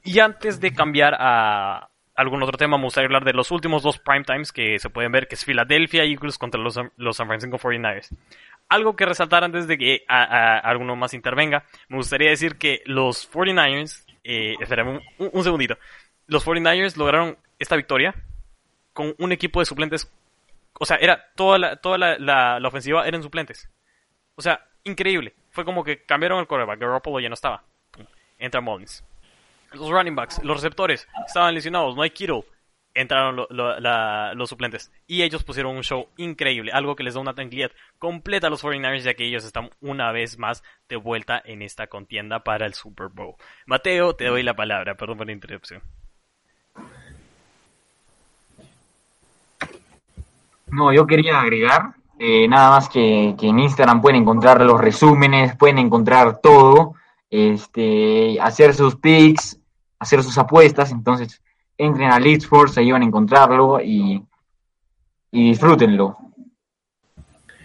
Y 0.03 0.19
antes 0.19 0.59
de 0.59 0.73
cambiar 0.73 1.15
a 1.19 1.89
algún 2.17 2.41
otro 2.41 2.57
tema, 2.57 2.77
me 2.77 2.83
gustaría 2.83 3.05
hablar 3.05 3.23
de 3.23 3.33
los 3.33 3.51
últimos 3.51 3.83
dos 3.83 3.99
prime 3.99 4.23
times 4.23 4.51
que 4.51 4.79
se 4.79 4.89
pueden 4.89 5.11
ver, 5.11 5.27
que 5.27 5.35
es 5.35 5.45
Philadelphia 5.45 6.03
Eagles 6.03 6.37
contra 6.37 6.59
los, 6.59 6.79
los 6.97 7.15
San 7.15 7.27
Francisco 7.27 7.57
49ers. 7.57 8.09
Algo 8.69 8.95
que 8.95 9.05
resaltar 9.05 9.43
antes 9.43 9.67
de 9.67 9.77
que 9.77 10.03
alguno 10.07 10.95
más 10.95 11.13
intervenga, 11.13 11.65
me 11.87 11.97
gustaría 11.97 12.29
decir 12.29 12.57
que 12.57 12.81
los 12.85 13.31
49ers, 13.31 14.05
eh, 14.23 14.55
un, 15.19 15.29
un, 15.31 15.43
segundito, 15.43 15.77
los 16.25 16.45
49ers 16.45 16.97
lograron 16.97 17.37
esta 17.59 17.75
victoria 17.75 18.15
con 18.93 19.15
un 19.19 19.31
equipo 19.31 19.59
de 19.59 19.65
suplentes, 19.65 20.11
o 20.79 20.85
sea, 20.85 20.97
era 20.97 21.31
toda 21.35 21.57
la, 21.57 21.75
toda 21.77 21.97
la, 21.97 22.17
la, 22.59 22.67
ofensiva 22.67 23.07
eran 23.07 23.23
suplentes. 23.23 23.69
O 24.35 24.41
sea, 24.41 24.65
increíble. 24.83 25.33
Fue 25.49 25.65
como 25.65 25.83
que 25.83 26.03
cambiaron 26.05 26.39
el 26.39 26.47
quarterback, 26.47 26.79
Garoppolo 26.79 27.19
ya 27.19 27.29
no 27.29 27.33
estaba. 27.33 27.63
Entra 28.37 28.61
Mullins. 28.61 29.03
Los 29.73 29.89
running 29.89 30.15
backs, 30.15 30.43
los 30.43 30.57
receptores, 30.57 31.07
estaban 31.25 31.53
lesionados, 31.53 31.95
no 31.95 32.01
hay 32.01 32.09
Kittle 32.09 32.45
entraron 32.97 33.35
los 33.49 34.49
suplentes. 34.49 34.91
Y 35.07 35.23
ellos 35.23 35.43
pusieron 35.43 35.75
un 35.75 35.83
show 35.83 36.07
increíble, 36.17 36.71
algo 36.73 36.95
que 36.95 37.03
les 37.03 37.13
da 37.13 37.21
una 37.21 37.35
tranquilidad 37.35 37.71
completa 37.99 38.47
a 38.47 38.49
los 38.49 38.63
49ers, 38.63 39.03
ya 39.03 39.13
que 39.13 39.25
ellos 39.25 39.45
están 39.45 39.69
una 39.81 40.11
vez 40.11 40.37
más 40.37 40.63
de 40.89 40.95
vuelta 40.95 41.41
en 41.45 41.61
esta 41.61 41.87
contienda 41.87 42.43
para 42.43 42.65
el 42.65 42.73
Super 42.73 43.07
Bowl. 43.07 43.35
Mateo, 43.65 44.15
te 44.15 44.25
doy 44.25 44.43
la 44.43 44.55
palabra, 44.55 44.95
perdón 44.95 45.17
por 45.17 45.27
la 45.27 45.33
interrupción. 45.33 45.81
No, 50.69 50.91
yo 50.91 51.07
quería 51.07 51.39
agregar 51.39 51.93
eh, 52.19 52.47
nada 52.47 52.71
más 52.71 52.89
que, 52.89 53.35
que, 53.39 53.47
en 53.47 53.59
Instagram 53.59 54.01
pueden 54.01 54.21
encontrar 54.21 54.61
los 54.61 54.81
resúmenes, 54.81 55.55
pueden 55.55 55.77
encontrar 55.77 56.39
todo, 56.41 56.95
este, 57.29 58.39
hacer 58.41 58.73
sus 58.73 58.95
picks, 58.95 59.59
hacer 59.99 60.23
sus 60.23 60.37
apuestas, 60.37 60.91
entonces 60.91 61.41
entren 61.77 62.11
a 62.11 62.19
Leeds 62.19 62.47
Force, 62.47 62.79
ahí 62.79 62.91
van 62.91 63.03
a 63.03 63.05
encontrarlo 63.05 63.79
y, 63.81 64.23
y 65.31 65.49
disfrútenlo. 65.49 66.17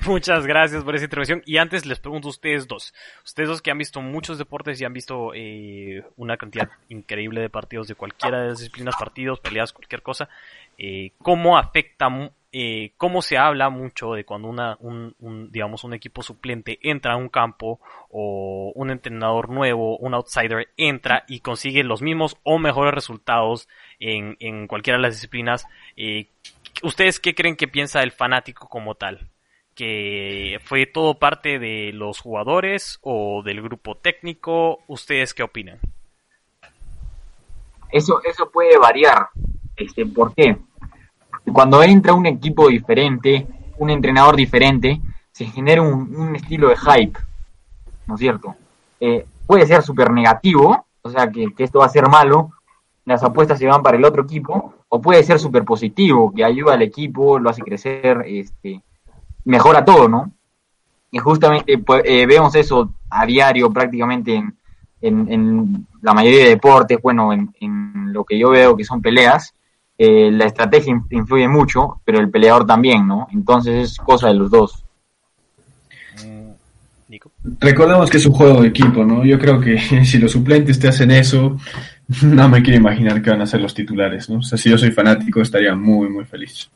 Muchas 0.07 0.47
gracias 0.47 0.83
por 0.83 0.97
esa 0.97 1.05
intervención. 1.05 1.43
Y 1.47 1.59
antes 1.59 1.87
les 1.87 2.01
pregunto 2.01 2.29
a 2.29 2.31
ustedes 2.31 2.67
dos. 2.67 2.93
Ustedes 3.25 3.49
dos 3.49 3.63
que 3.63 3.71
han 3.71 3.79
visto 3.79 4.01
muchos 4.01 4.37
deportes 4.37 4.81
y 4.81 4.85
han 4.85 4.93
visto 4.93 5.33
eh, 5.35 6.05
una 6.17 6.37
cantidad 6.37 6.71
increíble 6.89 7.41
de 7.41 7.51
partidos 7.51 7.87
de 7.87 7.95
cualquiera 7.95 8.41
de 8.41 8.49
las 8.49 8.59
disciplinas, 8.59 8.97
partidos, 8.97 9.39
peleas, 9.39 9.73
cualquier 9.73 10.03
cosa. 10.03 10.29
Eh, 10.77 11.13
¿Cómo 11.19 11.57
afecta 11.57 12.09
eh, 12.53 12.93
cómo 12.99 13.23
se 13.23 13.39
habla 13.39 13.71
mucho 13.71 14.13
de 14.13 14.25
cuando 14.25 14.49
una, 14.49 14.77
un, 14.81 15.15
digamos, 15.51 15.85
un 15.85 15.95
equipo 15.95 16.23
suplente 16.23 16.79
entra 16.83 17.15
a 17.15 17.17
un 17.17 17.31
campo 17.31 17.81
o 18.11 18.73
un 18.75 18.91
entrenador 18.91 19.49
nuevo, 19.49 19.97
un 19.97 20.13
outsider 20.13 20.69
entra 20.77 21.25
y 21.29 21.41
consigue 21.41 21.83
los 21.83 22.03
mismos 22.03 22.37
o 22.43 22.59
mejores 22.59 22.93
resultados 22.93 23.69
en, 23.99 24.37
en 24.39 24.67
cualquiera 24.67 24.99
de 24.99 25.03
las 25.03 25.15
disciplinas. 25.15 25.67
Eh, 25.97 26.27
¿Ustedes 26.83 27.21
qué 27.21 27.35
creen 27.35 27.57
que 27.57 27.69
piensa 27.69 28.03
el 28.03 28.13
fanático 28.13 28.69
como 28.69 28.97
tal? 28.97 29.31
¿Que 29.75 30.61
fue 30.65 30.85
todo 30.85 31.19
parte 31.19 31.59
de 31.59 31.93
los 31.95 32.21
jugadores 32.21 32.99
o 33.01 33.43
del 33.43 33.63
grupo 33.63 33.95
técnico? 33.95 34.81
¿Ustedes 34.89 35.33
qué 35.33 35.43
opinan? 35.43 35.79
Eso, 37.91 38.21
eso 38.25 38.51
puede 38.51 38.77
variar. 38.79 39.29
Este, 39.77 40.05
¿Por 40.05 40.35
qué? 40.35 40.57
Cuando 41.51 41.83
entra 41.83 42.15
un 42.15 42.27
equipo 42.27 42.69
diferente, 42.69 43.47
un 43.79 43.91
entrenador 43.91 44.37
diferente, 44.37 45.01
se 45.33 45.47
genera 45.47 45.83
un, 45.83 46.37
estilo 46.37 46.69
de 46.69 46.77
hype, 46.77 47.19
¿no 48.07 48.15
es 48.15 48.21
cierto? 48.21 48.55
Eh, 49.01 49.27
puede 49.47 49.67
ser 49.67 49.83
súper 49.83 50.11
negativo, 50.11 50.87
o 51.03 51.11
sea, 51.11 51.31
que, 51.31 51.53
esto 51.59 51.81
va 51.81 51.87
a 51.87 51.91
ser 51.91 52.09
malo, 52.09 52.51
las 53.05 53.23
apuestas 53.25 53.59
se 53.59 53.67
van 53.67 53.83
para 53.83 53.97
el 53.97 54.05
otro 54.05 54.23
equipo, 54.23 54.75
o 54.89 55.01
puede 55.01 55.25
ser 55.25 55.39
súper 55.39 55.65
positivo, 55.65 56.33
que 56.33 56.45
ayuda 56.45 56.75
al 56.75 56.83
equipo, 56.83 57.39
lo 57.39 57.51
hace 57.51 57.63
crecer, 57.63 58.23
este, 58.27 58.83
mejora 59.45 59.85
todo, 59.85 60.09
¿no? 60.09 60.31
Y 61.11 61.19
justamente 61.19 61.79
pues, 61.79 62.03
eh, 62.05 62.25
vemos 62.27 62.55
eso 62.55 62.95
a 63.11 63.27
diario 63.27 63.71
prácticamente 63.71 64.35
en, 64.37 65.33
en, 65.33 65.87
la 66.01 66.15
mayoría 66.15 66.45
de 66.45 66.51
deportes, 66.51 66.99
bueno, 67.03 67.33
en, 67.33 67.53
en, 67.61 68.13
lo 68.13 68.25
que 68.25 68.39
yo 68.39 68.51
veo 68.51 68.77
que 68.77 68.85
son 68.85 69.03
peleas, 69.03 69.55
eh, 70.05 70.33
la 70.33 70.47
estrategia 70.47 71.01
influye 71.11 71.47
mucho, 71.47 72.01
pero 72.05 72.19
el 72.19 72.29
peleador 72.29 72.67
también, 72.67 73.07
¿no? 73.07 73.29
Entonces 73.33 73.93
es 73.93 73.97
cosa 73.99 74.27
de 74.27 74.35
los 74.35 74.51
dos. 74.51 74.85
Recordemos 77.61 78.11
que 78.11 78.17
es 78.17 78.27
un 78.27 78.33
juego 78.33 78.63
de 78.63 78.69
equipo, 78.69 79.05
¿no? 79.05 79.25
Yo 79.25 79.39
creo 79.39 79.61
que 79.61 79.79
si 80.05 80.19
los 80.19 80.33
suplentes 80.33 80.81
te 80.81 80.89
hacen 80.89 81.13
eso, 81.13 81.57
no 82.23 82.49
me 82.49 82.63
quiero 82.63 82.81
imaginar 82.81 83.23
que 83.23 83.31
van 83.31 83.43
a 83.43 83.47
ser 83.47 83.61
los 83.61 83.75
titulares, 83.75 84.29
¿no? 84.29 84.39
O 84.39 84.43
sea, 84.43 84.59
si 84.59 84.71
yo 84.71 84.77
soy 84.77 84.91
fanático 84.91 85.41
estaría 85.41 85.77
muy, 85.77 86.09
muy 86.09 86.25
feliz. 86.25 86.69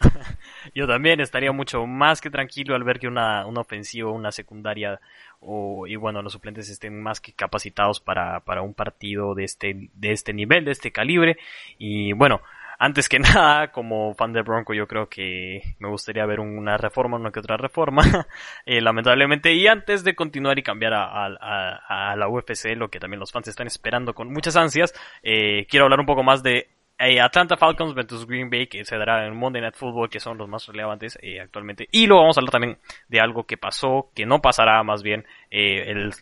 yo 0.74 0.88
también 0.88 1.20
estaría 1.20 1.52
mucho 1.52 1.86
más 1.86 2.20
que 2.20 2.30
tranquilo 2.30 2.74
al 2.74 2.82
ver 2.82 2.98
que 2.98 3.06
una, 3.06 3.46
una 3.46 3.60
ofensiva, 3.60 4.10
una 4.10 4.32
secundaria 4.32 4.98
o, 5.38 5.86
y 5.86 5.94
bueno, 5.94 6.20
los 6.20 6.32
suplentes 6.32 6.68
estén 6.68 7.00
más 7.00 7.20
que 7.20 7.32
capacitados 7.32 8.00
para, 8.00 8.40
para 8.40 8.62
un 8.62 8.74
partido 8.74 9.36
de 9.36 9.44
este, 9.44 9.88
de 9.94 10.12
este 10.12 10.32
nivel, 10.32 10.64
de 10.64 10.72
este 10.72 10.90
calibre. 10.90 11.36
Y 11.78 12.12
bueno, 12.12 12.40
antes 12.82 13.08
que 13.08 13.18
nada, 13.20 13.70
como 13.70 14.12
fan 14.14 14.32
de 14.32 14.42
Bronco, 14.42 14.74
yo 14.74 14.88
creo 14.88 15.08
que 15.08 15.62
me 15.78 15.88
gustaría 15.88 16.26
ver 16.26 16.40
una 16.40 16.76
reforma, 16.76 17.16
una 17.16 17.30
que 17.30 17.38
otra 17.38 17.56
reforma, 17.56 18.02
eh, 18.66 18.80
lamentablemente. 18.80 19.54
Y 19.54 19.68
antes 19.68 20.02
de 20.02 20.16
continuar 20.16 20.58
y 20.58 20.64
cambiar 20.64 20.94
a, 20.94 22.16
la 22.16 22.28
UFC, 22.28 22.76
lo 22.76 22.88
que 22.88 22.98
también 22.98 23.20
los 23.20 23.30
fans 23.30 23.46
están 23.46 23.68
esperando 23.68 24.14
con 24.14 24.32
muchas 24.32 24.56
ansias, 24.56 24.92
eh, 25.22 25.64
quiero 25.70 25.84
hablar 25.84 26.00
un 26.00 26.06
poco 26.06 26.24
más 26.24 26.42
de 26.42 26.70
eh, 26.98 27.20
Atlanta 27.20 27.56
Falcons 27.56 27.94
versus 27.94 28.26
Green 28.26 28.50
Bay, 28.50 28.66
que 28.66 28.84
se 28.84 28.96
dará 28.96 29.28
en 29.28 29.36
Monday 29.36 29.62
Night 29.62 29.76
Football, 29.76 30.10
que 30.10 30.18
son 30.18 30.36
los 30.36 30.48
más 30.48 30.66
relevantes 30.66 31.16
actualmente. 31.40 31.88
Y 31.92 32.08
luego 32.08 32.22
vamos 32.22 32.36
a 32.36 32.40
hablar 32.40 32.50
también 32.50 32.78
de 33.06 33.20
algo 33.20 33.44
que 33.44 33.56
pasó, 33.56 34.10
que 34.12 34.26
no 34.26 34.40
pasará 34.42 34.82
más 34.82 35.04
bien 35.04 35.24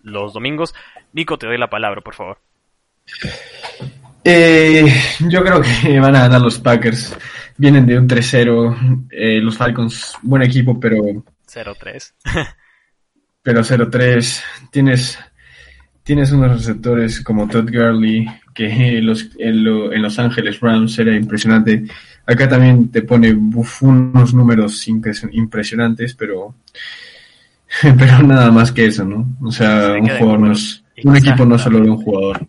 los 0.03 0.35
domingos. 0.35 0.75
Nico, 1.15 1.39
te 1.39 1.47
doy 1.47 1.57
la 1.57 1.71
palabra, 1.71 2.03
por 2.03 2.15
favor. 2.15 2.39
Eh, 4.25 4.93
yo 5.29 5.43
creo 5.43 5.63
que 5.63 5.99
van 6.01 6.17
a 6.17 6.21
ganar 6.21 6.41
los 6.41 6.59
Packers. 6.59 7.17
Vienen 7.57 7.87
de 7.87 7.99
un 7.99 8.09
3-0. 8.09 9.07
Eh, 9.11 9.41
los 9.41 9.57
Falcons, 9.57 10.15
buen 10.23 10.43
equipo, 10.43 10.79
pero. 10.79 10.97
0-3. 11.47 12.13
pero 13.43 13.61
0-3. 13.61 14.43
Tienes, 14.71 15.19
tienes 16.03 16.33
unos 16.33 16.53
receptores 16.53 17.21
como 17.21 17.49
Todd 17.49 17.71
Gurley, 17.71 18.27
que 18.55 19.01
los, 19.03 19.31
en, 19.39 20.03
Los 20.03 20.19
Ángeles 20.19 20.61
Rams 20.61 20.99
era 20.99 21.15
impresionante. 21.15 21.85
Acá 22.27 22.49
también 22.49 22.91
te 22.91 23.03
pone 23.03 23.33
unos 23.33 24.35
números 24.35 24.87
impresionantes, 24.89 26.15
pero. 26.15 26.55
Pero 27.83 28.25
nada 28.25 28.51
más 28.51 28.73
que 28.73 28.87
eso, 28.87 29.05
¿no? 29.05 29.37
O 29.43 29.53
sea, 29.53 29.93
un 29.93 30.09
jugador 30.09 30.41
no 30.41 30.51
es, 30.51 30.83
un 31.05 31.17
equipo 31.17 31.47
no 31.47 31.57
solo 31.57 31.79
de 31.79 31.89
un 31.89 32.03
jugador. 32.03 32.49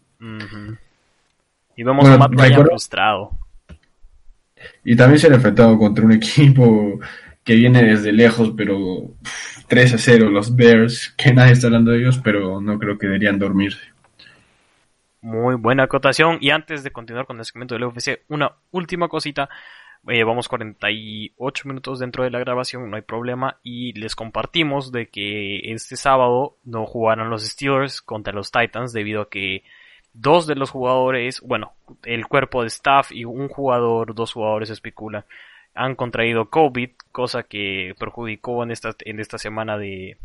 Y 1.75 1.83
vemos 1.83 2.07
a 2.07 2.17
Matt 2.17 2.33
Ryan 2.33 2.65
frustrado. 2.65 3.31
Y 4.83 4.95
también 4.95 5.19
se 5.19 5.27
han 5.27 5.33
enfrentado 5.33 5.77
contra 5.77 6.05
un 6.05 6.11
equipo 6.13 6.99
que 7.43 7.55
viene 7.55 7.83
desde 7.83 8.11
lejos, 8.11 8.53
pero 8.55 9.15
3 9.67 9.93
a 9.93 9.97
0 9.97 10.29
los 10.29 10.55
Bears, 10.55 11.13
que 11.17 11.33
nadie 11.33 11.53
está 11.53 11.67
hablando 11.67 11.91
de 11.91 11.99
ellos, 11.99 12.19
pero 12.23 12.61
no 12.61 12.77
creo 12.77 12.97
que 12.97 13.07
deberían 13.07 13.39
dormirse. 13.39 13.81
Muy 15.21 15.55
buena 15.55 15.83
acotación. 15.83 16.37
Y 16.41 16.49
antes 16.49 16.83
de 16.83 16.91
continuar 16.91 17.25
con 17.25 17.37
el 17.39 17.45
segmento 17.45 17.75
del 17.75 17.85
UFC, 17.85 18.21
una 18.27 18.51
última 18.71 19.07
cosita. 19.07 19.49
Eh, 20.07 20.23
vamos 20.23 20.47
48 20.47 21.67
minutos 21.67 21.99
dentro 21.99 22.23
de 22.23 22.31
la 22.31 22.39
grabación, 22.39 22.89
no 22.89 22.95
hay 22.95 23.03
problema. 23.03 23.59
Y 23.61 23.93
les 23.93 24.15
compartimos 24.15 24.91
de 24.91 25.09
que 25.09 25.71
este 25.71 25.95
sábado 25.95 26.57
no 26.63 26.87
jugaron 26.87 27.29
los 27.29 27.45
Steelers 27.47 28.01
contra 28.01 28.33
los 28.33 28.49
Titans 28.49 28.93
debido 28.93 29.21
a 29.21 29.29
que 29.29 29.63
dos 30.13 30.47
de 30.47 30.55
los 30.55 30.69
jugadores, 30.71 31.41
bueno, 31.41 31.73
el 32.03 32.27
cuerpo 32.27 32.61
de 32.61 32.67
staff 32.67 33.11
y 33.11 33.25
un 33.25 33.47
jugador, 33.47 34.13
dos 34.13 34.33
jugadores 34.33 34.69
especula, 34.69 35.25
han 35.73 35.95
contraído 35.95 36.49
COVID, 36.49 36.89
cosa 37.11 37.43
que 37.43 37.93
perjudicó 37.97 38.63
en 38.63 38.71
esta, 38.71 38.93
en 39.05 39.19
esta 39.19 39.37
semana 39.37 39.77
de, 39.77 40.17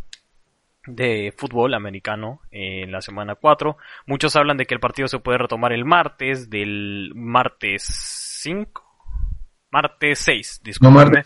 de 0.86 1.32
fútbol 1.36 1.74
americano 1.74 2.40
en 2.50 2.90
la 2.90 3.00
semana 3.00 3.36
4. 3.36 3.76
Muchos 4.06 4.34
hablan 4.36 4.56
de 4.56 4.66
que 4.66 4.74
el 4.74 4.80
partido 4.80 5.08
se 5.08 5.18
puede 5.18 5.38
retomar 5.38 5.72
el 5.72 5.84
martes, 5.84 6.50
del 6.50 7.12
martes 7.14 7.84
5, 7.84 8.82
martes 9.70 10.18
6, 10.20 10.60
disculpenme, 10.64 11.22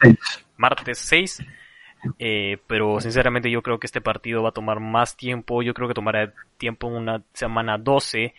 martes 0.56 0.98
6. 0.98 1.44
Eh, 2.18 2.56
pero 2.66 2.98
sinceramente 2.98 3.50
yo 3.50 3.60
creo 3.60 3.78
que 3.78 3.86
este 3.86 4.00
partido 4.00 4.42
va 4.42 4.48
a 4.48 4.52
tomar 4.52 4.80
más 4.80 5.18
tiempo, 5.18 5.62
yo 5.62 5.74
creo 5.74 5.86
que 5.86 5.92
tomará 5.92 6.32
tiempo 6.56 6.86
una 6.86 7.22
semana 7.34 7.76
12 7.76 8.34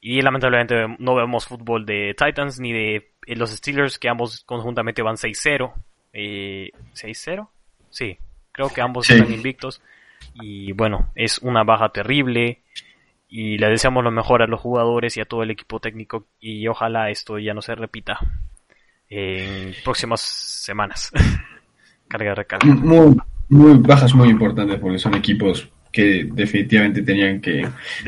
y 0.00 0.22
lamentablemente 0.22 0.96
no 0.98 1.14
vemos 1.14 1.46
fútbol 1.46 1.84
de 1.84 2.14
Titans 2.16 2.58
ni 2.58 2.72
de 2.72 3.10
eh, 3.26 3.36
los 3.36 3.50
Steelers, 3.50 3.98
que 3.98 4.08
ambos 4.08 4.42
conjuntamente 4.44 5.02
van 5.02 5.16
6-0. 5.16 5.72
Eh, 6.12 6.70
¿6-0? 6.94 7.48
Sí, 7.90 8.18
creo 8.50 8.70
que 8.70 8.80
ambos 8.80 9.10
están 9.10 9.32
invictos. 9.32 9.82
Y 10.34 10.72
bueno, 10.72 11.10
es 11.14 11.38
una 11.38 11.64
baja 11.64 11.90
terrible. 11.90 12.62
Y 13.28 13.58
le 13.58 13.68
deseamos 13.68 14.02
lo 14.02 14.10
mejor 14.10 14.42
a 14.42 14.46
los 14.46 14.60
jugadores 14.60 15.16
y 15.16 15.20
a 15.20 15.26
todo 15.26 15.42
el 15.42 15.50
equipo 15.50 15.80
técnico. 15.80 16.24
Y 16.40 16.66
ojalá 16.66 17.10
esto 17.10 17.38
ya 17.38 17.52
no 17.52 17.60
se 17.60 17.74
repita 17.74 18.18
en 19.08 19.74
próximas 19.84 20.22
semanas. 20.22 21.12
Carga 22.08 22.34
recarga. 22.34 22.66
Muy, 22.66 23.16
Muy, 23.50 23.78
bajas 23.78 24.14
muy 24.14 24.30
importantes 24.30 24.78
porque 24.78 24.98
son 24.98 25.14
equipos 25.14 25.68
que 25.92 26.26
definitivamente 26.32 27.02
tenían 27.02 27.40
que, 27.40 27.66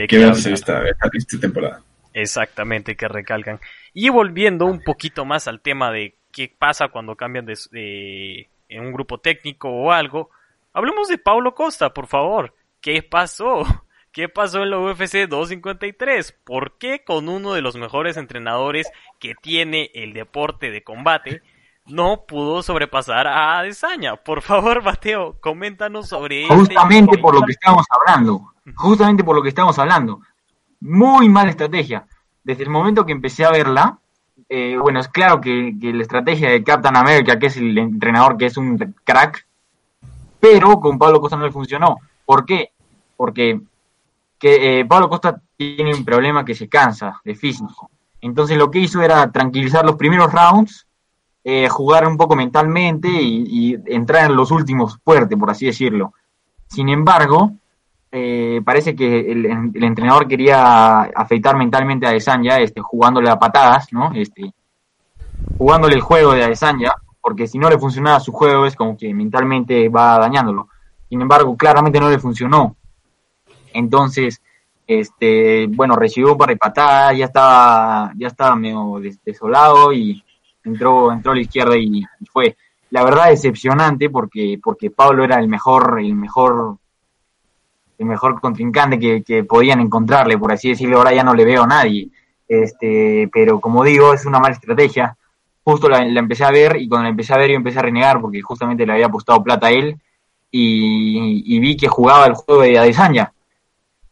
que 0.08 0.18
verse 0.18 0.52
esta, 0.52 0.82
esta, 0.86 1.38
temporada. 1.40 1.82
Exactamente, 2.12 2.96
que 2.96 3.08
recalcan. 3.08 3.60
Y 3.94 4.08
volviendo 4.08 4.66
un 4.66 4.82
poquito 4.82 5.24
más 5.24 5.48
al 5.48 5.60
tema 5.60 5.90
de 5.90 6.14
qué 6.30 6.52
pasa 6.56 6.88
cuando 6.88 7.16
cambian 7.16 7.46
de, 7.46 8.48
en 8.68 8.80
un 8.80 8.92
grupo 8.92 9.18
técnico 9.18 9.68
o 9.68 9.92
algo, 9.92 10.30
hablemos 10.72 11.08
de 11.08 11.18
Paulo 11.18 11.54
Costa, 11.54 11.92
por 11.92 12.06
favor. 12.06 12.54
¿Qué 12.80 13.02
pasó? 13.02 13.62
¿Qué 14.12 14.28
pasó 14.28 14.62
en 14.62 14.70
la 14.70 14.78
UFC 14.78 15.26
253? 15.26 16.32
¿Por 16.44 16.76
qué 16.76 17.02
con 17.02 17.30
uno 17.30 17.54
de 17.54 17.62
los 17.62 17.76
mejores 17.76 18.18
entrenadores 18.18 18.90
que 19.18 19.34
tiene 19.40 19.90
el 19.94 20.12
deporte 20.12 20.70
de 20.70 20.82
combate 20.82 21.40
no 21.86 22.24
pudo 22.26 22.62
sobrepasar 22.62 23.26
a 23.26 23.58
Adesanya? 23.58 24.16
Por 24.16 24.42
favor, 24.42 24.82
Mateo, 24.84 25.36
coméntanos 25.40 26.08
sobre 26.08 26.42
este 26.42 26.54
Justamente 26.54 27.18
por 27.18 27.34
lo 27.34 27.42
que 27.42 27.52
estamos 27.52 27.86
hablando. 27.90 28.52
Justamente 28.76 29.24
por 29.24 29.36
lo 29.36 29.42
que 29.42 29.48
estamos 29.48 29.78
hablando. 29.78 30.20
Muy 30.80 31.28
mala 31.28 31.50
estrategia. 31.50 32.06
Desde 32.44 32.64
el 32.64 32.70
momento 32.70 33.06
que 33.06 33.12
empecé 33.12 33.44
a 33.44 33.50
verla, 33.50 33.98
eh, 34.48 34.76
bueno, 34.76 35.00
es 35.00 35.08
claro 35.08 35.40
que, 35.40 35.74
la 35.80 36.02
estrategia 36.02 36.50
de 36.50 36.64
Captain 36.64 36.96
America, 36.96 37.38
que 37.38 37.46
es 37.46 37.56
el 37.56 37.76
entrenador 37.78 38.36
que 38.36 38.46
es 38.46 38.56
un 38.56 38.94
crack, 39.04 39.46
pero 40.40 40.80
con 40.80 40.98
Pablo 40.98 41.20
Costa 41.20 41.36
no 41.36 41.44
le 41.44 41.52
funcionó. 41.52 41.98
¿Por 42.24 42.44
qué? 42.44 42.72
Porque 43.16 43.60
que 44.38 44.80
eh, 44.80 44.84
Pablo 44.84 45.08
Costa 45.08 45.40
tiene 45.56 45.94
un 45.94 46.04
problema 46.04 46.44
que 46.44 46.56
se 46.56 46.68
cansa 46.68 47.20
de 47.24 47.36
físico. 47.36 47.90
Entonces 48.20 48.58
lo 48.58 48.70
que 48.70 48.80
hizo 48.80 49.00
era 49.00 49.30
tranquilizar 49.30 49.84
los 49.84 49.94
primeros 49.94 50.32
rounds, 50.32 50.86
eh, 51.44 51.68
jugar 51.68 52.06
un 52.06 52.16
poco 52.16 52.36
mentalmente 52.36 53.08
y, 53.08 53.76
entrar 53.86 54.30
en 54.30 54.36
los 54.36 54.50
últimos 54.50 54.98
fuerte, 55.04 55.36
por 55.36 55.50
así 55.50 55.66
decirlo. 55.66 56.12
Sin 56.68 56.88
embargo, 56.88 57.52
eh, 58.12 58.60
parece 58.64 58.94
que 58.94 59.32
el, 59.32 59.46
entrenador 59.82 60.28
quería 60.28 61.02
afeitar 61.02 61.56
mentalmente 61.56 62.06
a 62.06 62.10
Adesanya, 62.10 62.58
este, 62.58 62.80
jugándole 62.80 63.28
a 63.28 63.38
patadas, 63.38 63.92
¿no? 63.92 64.12
Este, 64.14 64.52
jugándole 65.58 65.94
el 65.94 66.00
juego 66.00 66.32
de 66.32 66.44
Adesanya, 66.44 66.92
porque 67.20 67.48
si 67.48 67.58
no 67.58 67.68
le 67.68 67.78
funcionaba 67.78 68.20
su 68.20 68.32
juego 68.32 68.66
es 68.66 68.76
como 68.76 68.96
que 68.96 69.12
mentalmente 69.12 69.88
va 69.88 70.18
dañándolo. 70.18 70.68
Sin 71.08 71.20
embargo, 71.20 71.56
claramente 71.56 71.98
no 71.98 72.08
le 72.08 72.18
funcionó. 72.18 72.76
Entonces, 73.72 74.40
este, 74.86 75.66
bueno, 75.66 75.96
recibió 75.96 76.32
un 76.32 76.38
par 76.38 76.50
de 76.50 76.56
patadas, 76.56 77.16
ya 77.16 77.24
estaba, 77.24 78.12
ya 78.16 78.28
estaba 78.28 78.54
medio 78.54 79.00
desolado 79.24 79.92
y 79.92 80.22
entró, 80.64 81.12
entró 81.12 81.32
a 81.32 81.34
la 81.34 81.40
izquierda 81.40 81.76
y, 81.76 82.04
fue. 82.30 82.56
La 82.90 83.04
verdad 83.04 83.30
decepcionante 83.30 84.10
porque, 84.10 84.58
porque 84.62 84.90
Pablo 84.90 85.24
era 85.24 85.38
el 85.38 85.48
mejor, 85.48 85.98
el 86.00 86.14
mejor, 86.14 86.76
el 87.98 88.06
mejor 88.06 88.40
contrincante 88.40 89.22
que, 89.24 89.44
podían 89.44 89.80
encontrarle, 89.80 90.36
por 90.36 90.52
así 90.52 90.70
decirlo, 90.70 90.98
ahora 90.98 91.14
ya 91.14 91.24
no 91.24 91.34
le 91.34 91.44
veo 91.44 91.62
a 91.62 91.66
nadie. 91.66 92.10
Este, 92.46 93.30
pero 93.32 93.60
como 93.60 93.82
digo, 93.82 94.12
es 94.12 94.26
una 94.26 94.40
mala 94.40 94.54
estrategia. 94.54 95.16
Justo 95.64 95.88
la, 95.88 96.00
empecé 96.00 96.44
a 96.44 96.50
ver 96.50 96.76
y 96.76 96.88
cuando 96.88 97.04
la 97.04 97.10
empecé 97.10 97.32
a 97.32 97.38
ver 97.38 97.50
yo 97.50 97.56
empecé 97.56 97.78
a 97.78 97.82
renegar 97.82 98.20
porque 98.20 98.42
justamente 98.42 98.84
le 98.84 98.92
había 98.92 99.06
apostado 99.06 99.42
plata 99.42 99.68
a 99.68 99.70
él 99.70 99.96
y, 100.50 101.56
y 101.56 101.60
vi 101.60 101.76
que 101.76 101.88
jugaba 101.88 102.26
el 102.26 102.34
juego 102.34 102.62
de 102.62 102.78
Adesanya 102.78 103.32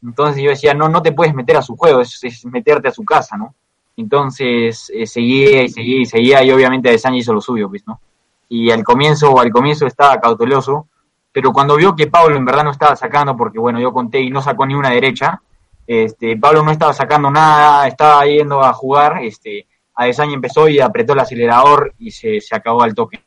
entonces 0.03 0.43
yo 0.43 0.51
decía, 0.51 0.75
no, 0.75 0.89
no 0.89 1.03
te 1.03 1.13
puedes 1.13 1.35
meter 1.35 1.57
a 1.57 1.63
su 1.63 1.77
juego, 1.77 2.01
es, 2.01 2.45
meterte 2.47 2.89
a 2.89 2.93
su 2.93 3.05
casa, 3.05 3.37
¿no? 3.37 3.55
Entonces 4.01 4.91
eh, 4.95 5.07
seguía 5.07 5.63
y 5.63 5.69
seguía 5.69 6.01
y 6.01 6.07
seguía 6.07 6.43
y 6.43 6.51
obviamente 6.51 6.89
Adesanya 6.89 7.19
hizo 7.19 7.35
lo 7.35 7.41
suyo, 7.41 7.69
pues, 7.69 7.87
¿no? 7.87 8.01
Y 8.49 8.71
al 8.71 8.83
comienzo, 8.83 9.39
al 9.39 9.51
comienzo 9.51 9.87
estaba 9.87 10.19
cauteloso, 10.19 10.89
pero 11.31 11.53
cuando 11.53 11.77
vio 11.77 11.95
que 11.95 12.07
Pablo 12.07 12.37
en 12.37 12.45
verdad 12.45 12.65
no 12.65 12.71
estaba 12.71 12.97
sacando, 12.97 13.37
porque 13.37 13.59
bueno, 13.59 13.79
yo 13.79 13.93
conté 13.93 14.21
y 14.21 14.31
no 14.31 14.41
sacó 14.41 14.67
ni 14.67 14.75
una 14.75 14.91
derecha, 14.91 15.43
este, 15.87 16.37
Pablo 16.37 16.63
no 16.63 16.71
estaba 16.71 16.93
sacando 16.93 17.31
nada, 17.31 17.87
estaba 17.87 18.25
yendo 18.25 18.63
a 18.63 18.73
jugar, 18.73 19.19
este, 19.23 19.67
Adesanya 19.95 20.35
empezó 20.35 20.69
y 20.69 20.81
apretó 20.81 21.13
el 21.13 21.21
acelerador 21.21 21.95
y 21.99 22.11
se, 22.11 22.41
se 22.41 22.57
acabó 22.57 22.83
al 22.83 22.95
toque, 22.95 23.23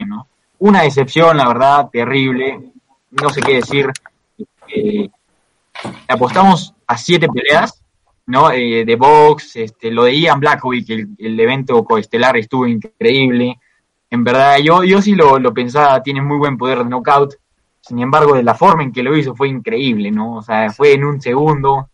¿no? 0.00 0.26
Una 0.58 0.82
decepción, 0.82 1.36
la 1.36 1.46
verdad, 1.46 1.88
terrible, 1.90 2.72
no 3.10 3.30
sé 3.30 3.40
qué 3.42 3.54
decir. 3.54 3.92
Eh, 4.74 5.08
apostamos 6.08 6.74
a 6.86 6.98
siete 6.98 7.28
peleas, 7.28 7.82
¿no? 8.26 8.50
Eh, 8.50 8.84
de 8.84 8.96
box, 8.96 9.56
este, 9.56 9.90
lo 9.90 10.04
de 10.04 10.18
Ian 10.18 10.40
Blackwick, 10.40 10.90
el, 10.90 11.08
el 11.18 11.38
evento 11.40 11.84
coestelar 11.84 12.36
estuvo 12.36 12.66
increíble. 12.66 13.58
En 14.10 14.24
verdad, 14.24 14.58
yo, 14.58 14.84
yo 14.84 15.02
sí 15.02 15.14
lo, 15.14 15.38
lo 15.38 15.52
pensaba, 15.52 16.02
tiene 16.02 16.22
muy 16.22 16.38
buen 16.38 16.56
poder 16.56 16.78
de 16.78 16.84
knockout. 16.84 17.34
Sin 17.80 18.00
embargo, 18.00 18.34
de 18.34 18.42
la 18.42 18.54
forma 18.54 18.82
en 18.82 18.92
que 18.92 19.02
lo 19.02 19.16
hizo 19.16 19.34
fue 19.34 19.48
increíble, 19.48 20.10
¿no? 20.10 20.36
O 20.36 20.42
sea, 20.42 20.70
fue 20.70 20.94
en 20.94 21.04
un 21.04 21.20
segundo. 21.20 21.88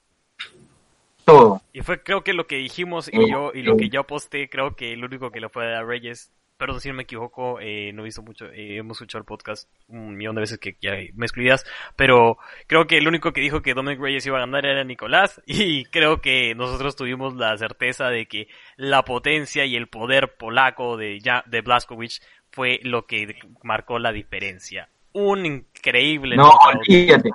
Todo. 1.24 1.60
Y 1.72 1.82
fue 1.82 2.02
creo 2.02 2.24
que 2.24 2.32
lo 2.32 2.46
que 2.46 2.56
dijimos 2.56 3.08
y 3.12 3.16
eh, 3.16 3.30
yo 3.30 3.52
y 3.54 3.62
lo 3.62 3.76
que 3.76 3.84
eh. 3.84 3.90
yo 3.90 4.00
aposté, 4.00 4.48
creo 4.48 4.74
que 4.74 4.92
el 4.92 5.04
único 5.04 5.30
que 5.30 5.40
lo 5.40 5.50
fue 5.50 5.76
a 5.76 5.82
Reyes 5.82 6.32
perdón 6.62 6.80
si 6.80 6.88
no 6.90 6.94
me 6.94 7.02
equivoco, 7.02 7.58
eh, 7.60 7.90
no 7.92 8.02
he 8.02 8.04
visto 8.04 8.22
mucho, 8.22 8.46
eh, 8.46 8.76
hemos 8.76 8.96
escuchado 8.96 9.18
el 9.18 9.24
podcast 9.24 9.68
un 9.88 10.16
millón 10.16 10.36
de 10.36 10.42
veces 10.42 10.58
que 10.58 10.76
ya 10.80 10.92
me 11.14 11.26
excluías, 11.26 11.66
pero 11.96 12.38
creo 12.68 12.86
que 12.86 12.98
el 12.98 13.08
único 13.08 13.32
que 13.32 13.40
dijo 13.40 13.62
que 13.62 13.74
Dominic 13.74 14.00
Reyes 14.00 14.24
iba 14.26 14.36
a 14.36 14.42
ganar 14.42 14.64
era 14.64 14.84
Nicolás 14.84 15.42
y 15.46 15.86
creo 15.86 16.20
que 16.20 16.54
nosotros 16.54 16.94
tuvimos 16.94 17.34
la 17.34 17.58
certeza 17.58 18.10
de 18.10 18.26
que 18.26 18.46
la 18.76 19.04
potencia 19.04 19.64
y 19.64 19.74
el 19.74 19.88
poder 19.88 20.36
polaco 20.36 20.96
de, 20.96 21.20
de 21.46 21.60
Blaskowicz 21.62 22.20
fue 22.52 22.78
lo 22.84 23.06
que 23.06 23.34
marcó 23.64 23.98
la 23.98 24.12
diferencia. 24.12 24.88
Un 25.14 25.44
increíble. 25.44 26.36
No, 26.36 26.52
fíjate. 26.86 27.32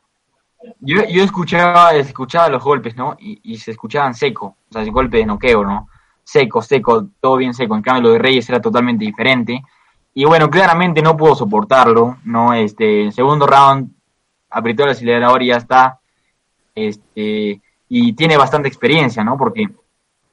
Yo, 0.80 1.02
yo 1.10 1.24
escuchaba, 1.24 1.94
escuchaba 1.96 2.48
los 2.48 2.64
golpes, 2.64 2.96
¿no? 2.96 3.18
Y, 3.20 3.42
y 3.44 3.58
se 3.58 3.72
escuchaban 3.72 4.14
seco, 4.14 4.56
o 4.70 4.74
sea, 4.74 4.86
golpe 4.86 5.18
de 5.18 5.26
noqueo, 5.26 5.66
¿no? 5.66 5.90
Seco, 6.28 6.62
seco, 6.62 7.08
todo 7.22 7.38
bien 7.38 7.54
seco. 7.54 7.76
En 7.76 7.82
cambio, 7.82 8.04
lo 8.04 8.14
de 8.14 8.20
Reyes 8.20 8.50
era 8.50 8.62
totalmente 8.62 9.06
diferente. 9.06 9.64
Y 10.14 10.26
bueno, 10.26 10.50
claramente 10.50 11.02
no 11.02 11.16
pudo 11.16 11.36
soportarlo, 11.36 12.18
¿no? 12.26 12.54
Este, 12.54 13.12
segundo 13.14 13.48
round, 13.48 13.90
apretó 14.50 14.84
el 14.84 14.90
acelerador 14.90 15.42
y 15.42 15.48
ya 15.48 15.56
está. 15.56 16.00
Este, 16.76 17.62
y 17.88 18.14
tiene 18.14 18.36
bastante 18.36 18.68
experiencia, 18.68 19.24
¿no? 19.24 19.38
Porque 19.38 19.68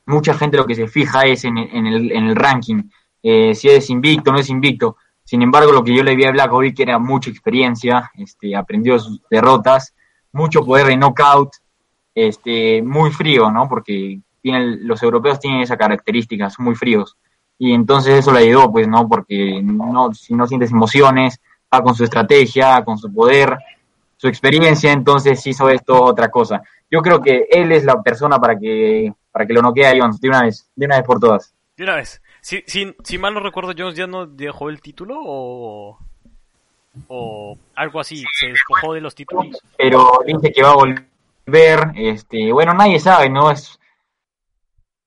mucha 0.07 0.35
gente 0.35 0.57
lo 0.57 0.67
que 0.67 0.75
se 0.75 0.89
fija 0.89 1.27
es 1.27 1.45
en, 1.45 1.59
el, 1.59 2.11
en 2.11 2.25
el, 2.27 2.35
ranking, 2.35 2.83
eh, 3.23 3.55
si 3.55 3.69
es 3.69 3.89
invicto 3.89 4.33
no 4.33 4.39
es 4.39 4.51
invicto. 4.51 4.97
Sin 5.23 5.43
embargo, 5.43 5.71
lo 5.71 5.85
que 5.85 5.95
yo 5.95 6.03
le 6.03 6.17
vi 6.17 6.25
a 6.25 6.33
Black 6.33 6.51
que 6.75 6.83
era 6.83 6.99
mucha 6.99 7.31
experiencia, 7.31 8.11
este, 8.15 8.57
aprendió 8.57 8.99
sus 8.99 9.23
derrotas, 9.31 9.95
mucho 10.33 10.65
poder 10.65 10.89
de 10.89 10.97
knockout, 10.97 11.51
este, 12.15 12.83
muy 12.83 13.11
frío, 13.13 13.51
¿no? 13.51 13.69
Porque 13.69 14.21
los 14.53 15.03
europeos 15.03 15.41
tienen 15.41 15.63
esa 15.63 15.77
característica, 15.77 16.51
son 16.51 16.67
muy 16.67 16.75
fríos. 16.75 17.17
Y 17.59 17.73
entonces 17.73 18.15
eso 18.15 18.33
le 18.33 18.41
ayudó, 18.41 18.71
pues, 18.71 18.89
¿no? 18.89 19.09
Porque 19.09 19.61
no, 19.63 20.13
si 20.13 20.35
no 20.35 20.47
sientes 20.47 20.71
emociones, 20.71 21.41
va 21.73 21.83
con 21.83 21.95
su 21.95 22.05
estrategia, 22.05 22.85
con 22.85 22.99
su 22.99 23.13
poder, 23.13 23.57
su 24.17 24.29
experiencia, 24.29 24.93
entonces 24.93 25.47
hizo 25.47 25.69
esto 25.69 26.03
otra 26.03 26.31
cosa. 26.31 26.63
Yo 26.91 27.01
creo 27.01 27.21
que 27.21 27.47
él 27.51 27.73
es 27.73 27.85
la 27.85 28.03
persona 28.03 28.39
para 28.39 28.59
que, 28.59 29.13
para 29.31 29.47
que 29.47 29.53
lo 29.53 29.63
noquee 29.63 29.87
a 29.87 29.95
Jones 29.99 30.21
de 30.21 30.29
una 30.29 30.43
vez, 30.43 30.71
de 30.75 30.87
una 30.87 30.97
vez 30.97 31.05
por 31.05 31.21
todas. 31.21 31.55
De 31.77 31.85
una 31.85 31.97
vez. 31.97 32.21
Si, 32.41 32.63
si, 32.67 32.95
si 33.03 33.19
mal 33.19 33.35
no 33.35 33.41
recuerdo, 33.41 33.73
Jones 33.77 33.97
ya 33.97 34.07
no 34.07 34.27
dejó 34.27 34.69
el 34.69 34.81
título 34.81 35.17
o, 35.19 35.99
o 37.09 37.59
algo 37.75 38.01
así, 38.01 38.23
se 38.39 38.49
despojó 38.49 38.95
de 38.95 39.01
los 39.01 39.15
títulos. 39.15 39.47
Pero 39.77 40.21
dice 40.27 40.53
que 40.53 40.63
va 40.63 40.71
a 40.71 40.77
volver, 40.77 41.93
este, 41.97 42.53
bueno, 42.53 42.75
nadie 42.75 43.01
sabe, 43.01 43.29
¿no? 43.29 43.51
Es, 43.51 43.79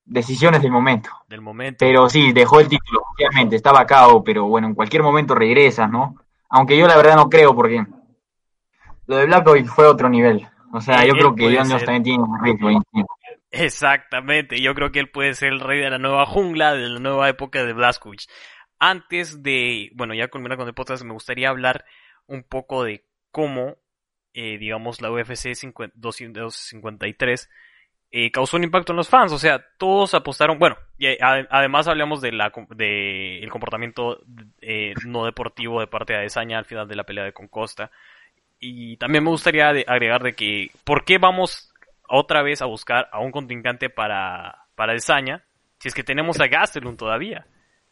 decisiones 0.08 0.62
del 0.62 0.72
momento. 0.72 1.10
Del 1.28 1.42
momento. 1.42 1.78
Pero 1.80 2.10
sí, 2.10 2.32
dejó 2.32 2.60
el 2.60 2.68
título, 2.68 3.04
obviamente, 3.14 3.56
estaba 3.56 3.82
acá, 3.82 4.08
pero 4.26 4.46
bueno, 4.46 4.68
en 4.68 4.76
cualquier 4.76 5.04
momento 5.04 5.36
regresa, 5.36 5.88
¿no? 5.88 6.16
Aunque 6.50 6.78
yo 6.78 6.88
la 6.88 6.96
verdad 6.96 7.16
no 7.16 7.30
creo, 7.30 7.54
porque 7.54 7.86
lo 9.06 9.18
de 9.18 9.26
Blackovic 9.26 9.68
fue 9.68 9.86
otro 9.86 10.10
nivel. 10.10 10.48
O 10.74 10.82
sea, 10.82 11.06
yo 11.06 11.14
creo 11.14 11.36
que 11.36 11.56
John 11.56 11.70
Jones 11.70 11.86
también 11.86 12.04
tiene 12.04 12.24
un 12.24 12.44
ritmo. 12.44 12.84
Exactamente, 13.52 14.62
yo 14.62 14.76
creo 14.76 14.92
que 14.92 15.00
él 15.00 15.10
puede 15.10 15.34
ser 15.34 15.54
el 15.54 15.62
rey 15.62 15.80
de 15.80 15.90
la 15.90 15.98
nueva 15.98 16.26
jungla, 16.26 16.74
de 16.74 16.90
la 16.90 17.00
nueva 17.00 17.30
época 17.30 17.64
de 17.64 17.74
Blazkowicz. 17.74 18.28
Antes 18.80 19.42
de, 19.42 19.92
bueno, 19.96 20.14
ya 20.14 20.28
culminar 20.28 20.58
con 20.58 20.68
el 20.68 20.74
podcast, 20.74 21.04
me 21.04 21.14
gustaría 21.14 21.50
hablar 21.50 21.86
un 22.28 22.44
poco 22.44 22.84
de 22.84 23.06
cómo, 23.32 23.78
eh, 24.34 24.58
digamos, 24.58 25.02
la 25.02 25.12
UFC 25.12 25.54
253 25.96 27.50
eh, 28.20 28.32
causó 28.32 28.58
un 28.58 28.64
impacto 28.64 28.94
en 28.94 28.98
los 28.98 29.10
fans. 29.10 29.32
O 29.32 29.38
sea, 29.38 29.64
todos 29.78 30.16
apostaron. 30.16 30.58
Bueno, 30.58 30.76
y 30.98 31.06
además 31.22 31.88
hablamos 31.88 32.20
de 32.20 32.32
la 32.32 32.52
de 32.70 33.38
el 33.44 33.50
comportamiento 33.52 34.24
eh, 34.60 34.96
no 35.06 35.24
deportivo 35.26 35.80
de 35.80 35.86
parte 35.86 36.14
de 36.14 36.20
Adesanya 36.20 36.58
al 36.58 36.66
final 36.66 36.88
de 36.88 36.96
la 36.96 37.04
pelea 37.04 37.26
de 37.26 37.34
Concosta. 37.34 37.92
Y 38.60 38.98
también 38.98 39.24
me 39.24 39.30
gustaría 39.30 39.70
agregar 39.70 40.24
de 40.24 40.34
que, 40.34 40.72
¿por 40.84 41.06
qué 41.06 41.20
vamos 41.20 41.72
otra 42.10 42.42
vez 42.42 42.64
a 42.64 42.66
buscar 42.66 43.08
a 43.12 43.20
un 43.20 43.32
contrincante 43.32 43.92
para, 43.92 44.66
para 44.74 44.94
Adesanya 44.94 45.44
si 45.78 45.90
es 45.90 45.94
que 45.94 46.04
tenemos 46.04 46.40
a 46.40 46.48
Gastelum 46.48 46.98
todavía? 46.98 47.46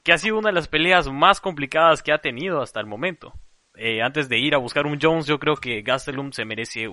Que 0.03 0.11
ha 0.11 0.17
sido 0.17 0.39
una 0.39 0.49
de 0.49 0.55
las 0.55 0.67
peleas 0.67 1.07
más 1.07 1.39
complicadas 1.39 2.01
que 2.01 2.11
ha 2.11 2.17
tenido 2.17 2.63
hasta 2.63 2.79
el 2.79 2.87
momento. 2.87 3.31
eh, 3.75 4.01
antes 4.01 4.27
de 4.27 4.39
ir 4.39 4.55
a 4.55 4.59
buscar 4.59 4.87
un 4.87 4.97
Jones, 4.99 5.27
yo 5.27 5.37
creo 5.37 5.55
que 5.57 5.83
Gastelum 5.83 6.31
se 6.31 6.45
merece 6.45 6.87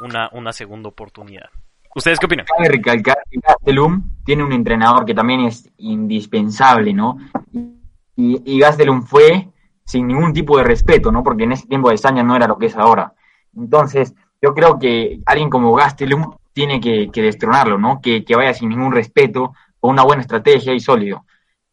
una, 0.00 0.30
una 0.32 0.54
segunda 0.54 0.88
oportunidad. 0.88 1.50
¿Ustedes 1.94 2.18
qué 2.18 2.26
opinan? 2.26 2.46
Cabe 2.46 2.68
recalcar 2.68 3.18
que 3.30 3.40
Gastelum 3.40 4.02
tiene 4.24 4.44
un 4.44 4.52
entrenador 4.52 5.04
que 5.04 5.14
también 5.14 5.40
es 5.40 5.70
indispensable, 5.78 6.92
¿no? 6.92 7.18
Y, 8.16 8.42
y 8.44 8.58
Gastelum 8.60 9.02
fue 9.02 9.48
sin 9.84 10.06
ningún 10.06 10.32
tipo 10.32 10.58
de 10.58 10.64
respeto, 10.64 11.10
¿no? 11.10 11.22
Porque 11.22 11.44
en 11.44 11.52
ese 11.52 11.66
tiempo 11.66 11.90
de 11.90 11.98
Saña 11.98 12.22
no 12.22 12.36
era 12.36 12.46
lo 12.46 12.58
que 12.58 12.66
es 12.66 12.76
ahora. 12.76 13.14
Entonces, 13.56 14.14
yo 14.40 14.54
creo 14.54 14.78
que 14.78 15.20
alguien 15.26 15.50
como 15.50 15.74
Gastelum 15.74 16.34
tiene 16.52 16.80
que, 16.80 17.10
destronarlo, 17.14 17.78
¿no? 17.78 18.00
Que, 18.00 18.24
vaya 18.34 18.52
sin 18.52 18.68
ningún 18.68 18.92
respeto, 18.92 19.54
con 19.80 19.92
una 19.92 20.02
buena 20.02 20.22
estrategia 20.22 20.74
y 20.74 20.80
sólido. 20.80 21.24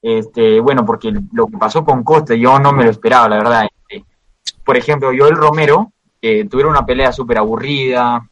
Este, 0.01 0.59
bueno, 0.59 0.86
porque 0.86 1.11
lo 1.34 1.47
que 1.47 1.57
pasó 1.57 1.84
con 1.84 2.03
Costa 2.03 2.36
yo 2.36 2.59
no 2.59 2.72
me 2.72 2.84
lo 2.84 2.91
esperaba, 2.91 3.28
la 3.28 3.38
verdad. 3.38 3.68
Este, 3.89 4.05
por 4.63 4.78
ejemplo, 4.78 5.09
Joel 5.18 5.36
Romero, 5.36 5.91
que 6.22 6.45
tuvieron 6.45 6.72
una 6.72 6.86
pelea 6.86 7.11
súper 7.11 7.39
aburrida, 7.39 8.30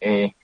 eh, 0.00 0.34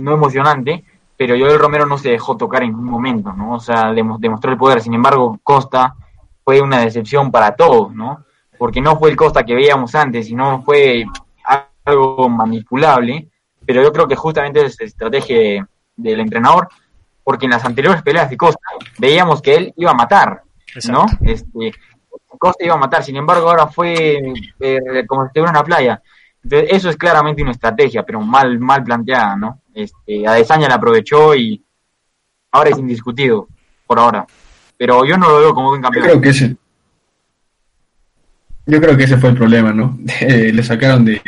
no 0.00 0.14
emocionante, 0.14 0.84
pero 1.16 1.36
Joel 1.38 1.58
Romero 1.58 1.86
no 1.86 1.98
se 1.98 2.10
dejó 2.10 2.36
tocar 2.36 2.62
en 2.62 2.70
ningún 2.70 2.86
momento, 2.86 3.32
¿no? 3.32 3.54
O 3.54 3.60
sea, 3.60 3.92
demostró 3.92 4.50
el 4.50 4.58
poder. 4.58 4.80
Sin 4.80 4.94
embargo, 4.94 5.38
Costa 5.42 5.94
fue 6.44 6.60
una 6.60 6.80
decepción 6.80 7.30
para 7.30 7.54
todos, 7.54 7.94
¿no? 7.94 8.24
Porque 8.58 8.80
no 8.80 8.98
fue 8.98 9.10
el 9.10 9.16
Costa 9.16 9.44
que 9.44 9.54
veíamos 9.54 9.94
antes, 9.94 10.26
sino 10.26 10.62
fue 10.62 11.04
algo 11.84 12.28
manipulable, 12.28 13.28
pero 13.66 13.82
yo 13.82 13.92
creo 13.92 14.08
que 14.08 14.16
justamente 14.16 14.64
es 14.64 14.80
estrategia 14.80 15.68
del 15.96 16.20
entrenador, 16.20 16.68
porque 17.22 17.46
en 17.46 17.52
las 17.52 17.64
anteriores 17.64 18.02
peleas 18.02 18.30
de 18.30 18.36
Costa 18.36 18.68
veíamos 18.98 19.42
que 19.42 19.54
él 19.54 19.74
iba 19.76 19.90
a 19.90 19.94
matar, 19.94 20.42
¿no? 20.88 21.06
Este, 21.20 21.72
Costa 22.38 22.64
iba 22.64 22.74
a 22.74 22.78
matar, 22.78 23.02
sin 23.02 23.16
embargo 23.16 23.48
ahora 23.48 23.66
fue 23.66 24.32
eh, 24.60 25.04
como 25.06 25.22
si 25.22 25.26
estuviera 25.26 25.50
en 25.50 25.56
una 25.56 25.64
playa. 25.64 26.02
Entonces, 26.42 26.68
eso 26.72 26.88
es 26.88 26.96
claramente 26.96 27.42
una 27.42 27.50
estrategia, 27.50 28.02
pero 28.04 28.20
mal, 28.20 28.58
mal 28.58 28.82
planteada, 28.82 29.36
¿no? 29.36 29.59
Este, 29.74 30.26
Adesanya 30.26 30.68
la 30.68 30.74
aprovechó 30.74 31.34
y 31.34 31.64
ahora 32.50 32.70
es 32.70 32.78
indiscutido, 32.78 33.48
por 33.86 33.98
ahora. 33.98 34.26
Pero 34.76 35.04
yo 35.04 35.16
no 35.16 35.28
lo 35.28 35.38
veo 35.38 35.54
como 35.54 35.70
buen 35.70 35.82
campeón. 35.82 36.04
Yo 36.04 36.10
creo 36.10 36.22
que 36.22 36.28
ese, 36.30 36.56
yo 38.66 38.80
creo 38.80 38.96
que 38.96 39.04
ese 39.04 39.18
fue 39.18 39.30
el 39.30 39.36
problema, 39.36 39.72
¿no? 39.72 39.98
le 40.20 40.62
sacaron 40.62 41.04
de 41.04 41.22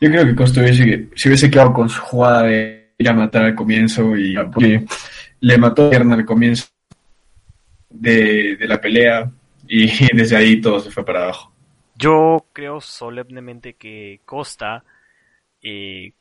yo 0.00 0.10
creo 0.10 0.24
que 0.26 0.34
Costa 0.34 0.60
hubiese, 0.60 1.08
si 1.14 1.28
hubiese 1.28 1.50
quedado 1.50 1.72
con 1.72 1.88
su 1.88 2.00
jugada 2.02 2.42
de 2.42 2.92
ir 2.98 3.08
a 3.08 3.14
matar 3.14 3.44
al 3.44 3.54
comienzo 3.54 4.16
y 4.16 4.36
porque 4.52 4.84
le 5.40 5.58
mató 5.58 5.86
a 5.86 5.90
pierna 5.90 6.14
al 6.14 6.24
comienzo 6.24 6.66
de, 7.88 8.56
la 8.60 8.80
pelea 8.80 9.30
y 9.66 9.86
desde 10.14 10.36
ahí 10.36 10.60
todo 10.60 10.80
se 10.80 10.90
fue 10.90 11.04
para 11.04 11.24
abajo. 11.24 11.52
Yo 11.96 12.46
creo 12.52 12.80
solemnemente 12.80 13.74
que 13.74 14.20
Costa 14.24 14.84
eh, 15.62 16.12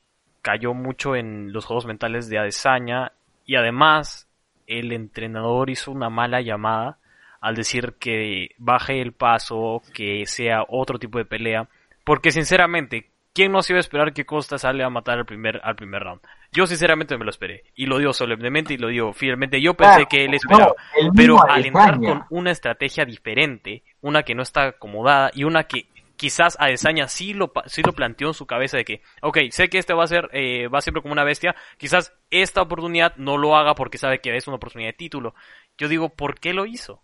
cayó 0.43 0.75
mucho 0.75 1.15
en 1.15 1.51
los 1.51 1.65
juegos 1.65 1.87
mentales 1.87 2.29
de 2.29 2.37
Adesanya 2.37 3.13
y 3.47 3.55
además 3.55 4.27
el 4.67 4.91
entrenador 4.91 5.71
hizo 5.71 5.91
una 5.91 6.11
mala 6.11 6.41
llamada 6.41 6.99
al 7.41 7.55
decir 7.55 7.95
que 7.99 8.49
baje 8.57 9.01
el 9.01 9.13
paso, 9.13 9.81
que 9.93 10.25
sea 10.27 10.63
otro 10.67 10.99
tipo 10.99 11.17
de 11.17 11.25
pelea, 11.25 11.67
porque 12.05 12.31
sinceramente 12.31 13.09
¿Quién 13.33 13.51
no 13.51 13.63
se 13.63 13.73
iba 13.73 13.77
a 13.77 13.79
esperar 13.79 14.13
que 14.13 14.25
Costa 14.25 14.59
sale 14.59 14.83
a 14.83 14.89
matar 14.91 15.17
al 15.17 15.25
primer, 15.25 15.59
al 15.63 15.75
primer 15.75 16.03
round? 16.03 16.21
Yo 16.51 16.67
sinceramente 16.67 17.17
me 17.17 17.23
lo 17.23 17.31
esperé. 17.31 17.63
Y 17.75 17.87
lo 17.87 17.97
digo 17.97 18.13
solemnemente 18.13 18.75
y 18.75 18.77
lo 18.77 18.89
digo 18.89 19.11
fielmente. 19.11 19.59
Yo 19.59 19.73
pensé 19.73 20.05
que 20.05 20.25
él 20.25 20.35
esperaba. 20.35 20.73
pero 21.15 21.43
al 21.49 21.65
entrar 21.65 21.99
con 21.99 22.25
una 22.29 22.51
estrategia 22.51 23.05
diferente, 23.05 23.81
una 24.01 24.21
que 24.21 24.35
no 24.35 24.43
está 24.43 24.67
acomodada 24.67 25.31
y 25.33 25.45
una 25.45 25.63
que 25.63 25.87
quizás 26.23 26.55
a 26.57 26.67
Desaña 26.67 27.09
sí 27.09 27.33
lo, 27.33 27.51
sí 27.65 27.81
lo 27.83 27.91
planteó 27.91 28.29
en 28.29 28.33
su 28.33 28.45
cabeza 28.45 28.77
de 28.77 28.85
que, 28.85 29.01
ok, 29.21 29.39
sé 29.51 29.67
que 29.67 29.77
este 29.77 29.93
va 29.93 30.05
a 30.05 30.07
ser, 30.07 30.29
eh, 30.31 30.69
va 30.69 30.79
siempre 30.79 31.01
como 31.01 31.11
una 31.11 31.25
bestia, 31.25 31.53
quizás 31.75 32.13
esta 32.29 32.61
oportunidad 32.61 33.13
no 33.17 33.35
lo 33.35 33.57
haga 33.57 33.75
porque 33.75 33.97
sabe 33.97 34.21
que 34.21 34.33
es 34.33 34.47
una 34.47 34.55
oportunidad 34.55 34.91
de 34.91 34.93
título. 34.93 35.35
Yo 35.77 35.89
digo, 35.89 36.07
¿por 36.07 36.39
qué 36.39 36.53
lo 36.53 36.65
hizo? 36.65 37.01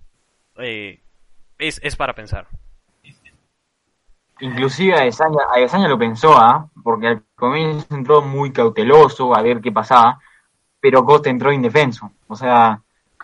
Eh, 0.56 1.02
es, 1.58 1.82
es 1.84 1.98
para 1.98 2.16
pensar. 2.16 2.48
Inclusive 4.40 4.96
Adesanya, 4.96 5.90
lo 5.90 6.00
pensó, 6.00 6.38
¿ah? 6.38 6.70
porque 6.82 7.08
al 7.08 7.24
comienzo 7.36 7.94
entró 7.94 8.22
muy 8.22 8.54
cauteloso 8.54 9.36
a 9.36 9.42
ver 9.42 9.60
qué 9.60 9.74
pasaba, 9.74 10.18
pero 10.80 11.04
Costa 11.04 11.30
entró 11.30 11.52
indefenso, 11.52 12.10
o 12.26 12.38
sea, 12.38 12.82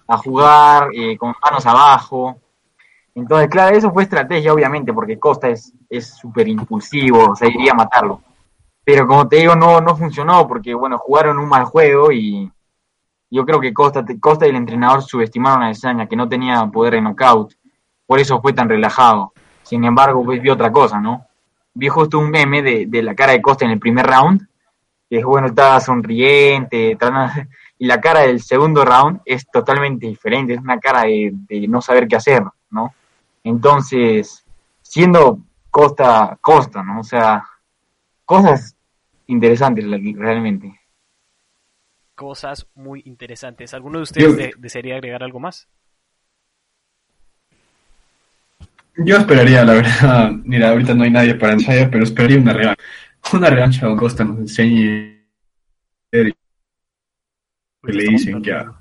a 0.10 0.18
jugar 0.18 0.90
eh, 0.94 1.18
con 1.18 1.34
manos 1.42 1.66
abajo. 1.66 2.42
Entonces, 3.16 3.50
claro, 3.50 3.76
eso 3.76 3.92
fue 3.92 4.04
estrategia, 4.04 4.54
obviamente, 4.54 4.94
porque 4.94 5.18
Costa 5.18 5.50
es 5.50 6.08
súper 6.08 6.48
impulsivo, 6.48 7.32
o 7.32 7.36
sea, 7.36 7.48
iría 7.48 7.72
a 7.72 7.76
matarlo. 7.76 8.22
Pero 8.86 9.08
como 9.08 9.28
te 9.28 9.38
digo, 9.38 9.56
no, 9.56 9.82
no 9.82 9.98
funcionó, 9.98 10.48
porque 10.48 10.76
bueno, 10.76 11.00
jugaron 11.00 11.40
un 11.40 11.50
mal 11.50 11.66
juego 11.66 12.12
y 12.12 12.52
yo 13.32 13.44
creo 13.44 13.60
que 13.60 13.74
Costa, 13.74 14.06
Costa 14.20 14.46
y 14.46 14.52
el 14.52 14.56
entrenador 14.56 15.02
subestimaron 15.02 15.64
a 15.64 15.66
Adesanya, 15.66 16.08
que 16.08 16.16
no 16.16 16.30
tenía 16.30 16.64
poder 16.68 16.94
en 16.94 17.06
knockout, 17.06 17.56
por 18.06 18.20
eso 18.20 18.40
fue 18.42 18.54
tan 18.54 18.70
relajado. 18.70 19.34
Sin 19.64 19.84
embargo, 19.84 20.24
pues 20.24 20.40
vi 20.40 20.52
otra 20.52 20.72
cosa, 20.72 21.02
¿no? 21.02 21.26
Vi 21.74 21.88
justo 21.90 22.20
un 22.20 22.30
meme 22.30 22.62
de, 22.62 23.02
la 23.02 23.16
cara 23.16 23.32
de 23.32 23.42
Costa 23.42 23.66
en 23.66 23.72
el 23.72 23.80
primer 23.80 24.06
round, 24.06 24.48
que 25.10 25.18
es 25.18 25.26
bueno, 25.26 25.48
estaba 25.48 25.80
sonriente, 25.80 26.96
y 27.80 27.86
la 27.88 28.00
cara 28.00 28.22
del 28.22 28.40
segundo 28.40 28.86
round 28.86 29.20
es 29.26 29.50
totalmente 29.50 30.06
diferente, 30.06 30.54
es 30.54 30.60
una 30.60 30.80
cara 30.80 31.02
de, 31.02 31.34
no 31.68 31.82
saber 31.82 32.08
qué 32.08 32.18
hacer, 32.18 32.44
¿no? 32.70 32.94
Entonces, 33.46 34.44
siendo 34.82 35.40
Costa, 35.70 36.38
Costa, 36.42 36.82
¿no? 36.82 37.02
O 37.02 37.04
sea, 37.04 37.46
cosas 38.26 38.76
interesantes 39.28 39.86
realmente. 39.86 40.80
Cosas 42.16 42.68
muy 42.74 43.04
interesantes. 43.06 43.76
¿Alguno 43.76 44.00
de 44.00 44.04
ustedes 44.04 44.54
desearía 44.58 44.96
agregar 44.96 45.22
algo 45.22 45.40
más? 45.40 45.68
Yo 48.98 49.18
esperaría, 49.18 49.64
la 49.64 49.74
verdad, 49.74 50.32
mira, 50.44 50.70
ahorita 50.70 50.96
no 50.96 51.04
hay 51.04 51.12
nadie 51.12 51.36
para 51.36 51.54
ensayar, 51.54 51.92
pero 51.92 52.04
esperaría 52.04 52.40
una 52.40 52.54
revancha. 52.54 52.84
Una 53.34 53.50
revancha 53.50 53.86
donde 53.86 54.00
Costa 54.00 54.24
nos 54.24 54.40
enseñe 54.40 55.24
que 56.12 56.34
le 57.84 58.04
dicen 58.06 58.42
ya. 58.42 58.74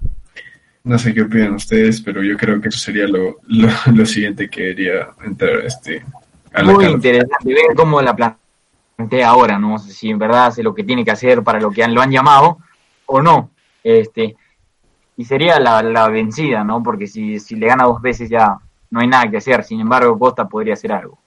No 0.85 0.99
sé 0.99 1.15
qué 1.15 1.23
opinan 1.23 1.55
ustedes, 1.55 2.01
pero 2.03 2.23
yo 2.23 2.37
creo 2.37 2.61
que 2.61 2.69
eso 2.69 2.79
sería 2.79 3.07
lo, 3.09 3.39
lo, 3.47 4.07
siguiente 4.07 4.49
que 4.49 4.63
debería 4.63 5.09
entrar 5.25 5.61
este, 5.65 6.05
a 6.53 6.63
la 6.63 6.73
Muy 6.73 6.85
interesante 6.85 7.55
ver 7.55 7.75
cómo 7.75 8.03
la 8.03 8.15
plantea 8.15 9.29
ahora, 9.29 9.59
¿no? 9.59 9.79
sé 9.79 9.93
Si 9.93 10.11
en 10.11 10.19
verdad 10.19 10.47
hace 10.47 10.63
lo 10.63 10.75
que 10.75 10.85
tiene 10.85 11.05
que 11.05 11.11
hacer 11.11 11.43
para 11.43 11.59
lo 11.59 11.71
que 11.71 11.87
lo 11.89 12.03
han 12.03 12.11
llamado 12.11 12.59
o 13.07 13.23
no. 13.23 13.51
Este, 13.83 14.37
y 15.17 15.25
sería 15.25 15.59
la, 15.59 15.83
la 15.83 16.09
vencida, 16.09 16.65
¿no? 16.65 16.83
Porque 16.83 17.07
si, 17.07 17.41
si 17.41 17.57
le 17.57 17.67
gana 17.67 17.85
dos 17.85 18.03
veces 18.03 18.29
ya 18.29 18.59
no 18.91 19.01
hay 19.01 19.09
nada 19.09 19.31
que 19.31 19.39
hacer. 19.39 19.65
Sin 19.65 19.81
embargo, 19.81 20.19
Costa 20.19 20.49
podría 20.49 20.75
hacer 20.75 20.93
algo. 20.93 21.19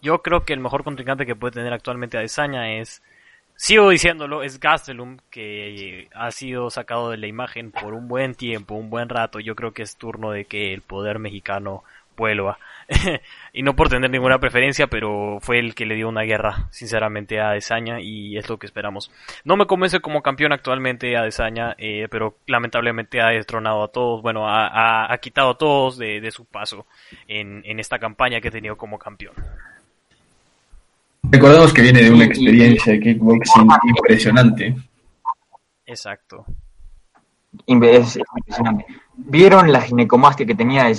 Yo 0.00 0.20
creo 0.20 0.44
que 0.44 0.52
el 0.52 0.60
mejor 0.60 0.84
contrincante 0.84 1.26
que 1.26 1.34
puede 1.34 1.52
tener 1.52 1.72
actualmente 1.72 2.18
Adesanya 2.18 2.78
es, 2.78 3.02
sigo 3.56 3.90
diciéndolo, 3.90 4.42
es 4.42 4.60
Gastelum, 4.60 5.18
que 5.30 6.08
ha 6.14 6.30
sido 6.30 6.70
sacado 6.70 7.10
de 7.10 7.16
la 7.16 7.26
imagen 7.26 7.70
por 7.70 7.94
un 7.94 8.08
buen 8.08 8.34
tiempo, 8.34 8.74
un 8.74 8.90
buen 8.90 9.08
rato. 9.08 9.40
Yo 9.40 9.54
creo 9.54 9.72
que 9.72 9.82
es 9.82 9.96
turno 9.96 10.30
de 10.30 10.44
que 10.44 10.72
el 10.72 10.82
poder 10.82 11.18
mexicano 11.18 11.84
vuelva. 12.16 12.58
y 13.52 13.62
no 13.62 13.74
por 13.74 13.88
tener 13.88 14.10
ninguna 14.10 14.38
preferencia, 14.38 14.86
pero 14.86 15.38
fue 15.40 15.58
el 15.58 15.74
que 15.74 15.86
le 15.86 15.94
dio 15.94 16.08
una 16.08 16.22
guerra, 16.22 16.68
sinceramente, 16.70 17.40
a 17.40 17.50
Desaña 17.50 18.00
y 18.00 18.36
es 18.36 18.48
lo 18.48 18.58
que 18.58 18.66
esperamos. 18.66 19.10
No 19.44 19.56
me 19.56 19.66
convence 19.66 20.00
como 20.00 20.22
campeón 20.22 20.52
actualmente 20.52 21.16
a 21.16 21.22
Desaña, 21.22 21.74
eh, 21.78 22.08
pero 22.10 22.36
lamentablemente 22.46 23.20
ha 23.20 23.28
destronado 23.28 23.82
a 23.84 23.88
todos, 23.88 24.22
bueno, 24.22 24.46
ha, 24.46 25.16
quitado 25.20 25.50
a 25.50 25.58
todos 25.58 25.96
de, 25.98 26.30
su 26.30 26.44
paso 26.44 26.86
en, 27.28 27.78
esta 27.78 27.98
campaña 27.98 28.40
que 28.40 28.48
ha 28.48 28.52
tenido 28.52 28.76
como 28.76 28.98
campeón. 28.98 29.34
Recordemos 31.34 31.72
que 31.72 31.82
viene 31.82 32.00
de 32.04 32.12
una 32.12 32.26
experiencia 32.26 32.92
de 32.92 33.00
kickboxing 33.00 33.68
impresionante. 33.88 34.76
Exacto. 35.84 36.46
impresionante. 37.66 38.86
¿Vieron 39.16 39.72
la 39.72 39.80
ginecomastia 39.80 40.46
que 40.46 40.54
tenía 40.54 40.84
de 40.84 40.94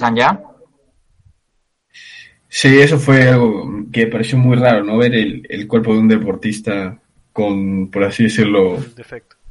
Sí, 2.50 2.80
eso 2.80 3.00
fue 3.00 3.30
algo 3.30 3.86
que 3.94 4.08
pareció 4.08 4.38
muy 4.38 4.58
raro, 4.58 4.84
¿no? 4.84 4.98
Ver 4.98 5.16
el, 5.16 5.68
cuerpo 5.70 5.94
de 5.94 6.00
un 6.00 6.10
deportista 6.10 7.00
con, 7.32 7.90
por 7.90 8.04
así 8.04 8.24
decirlo, 8.24 8.78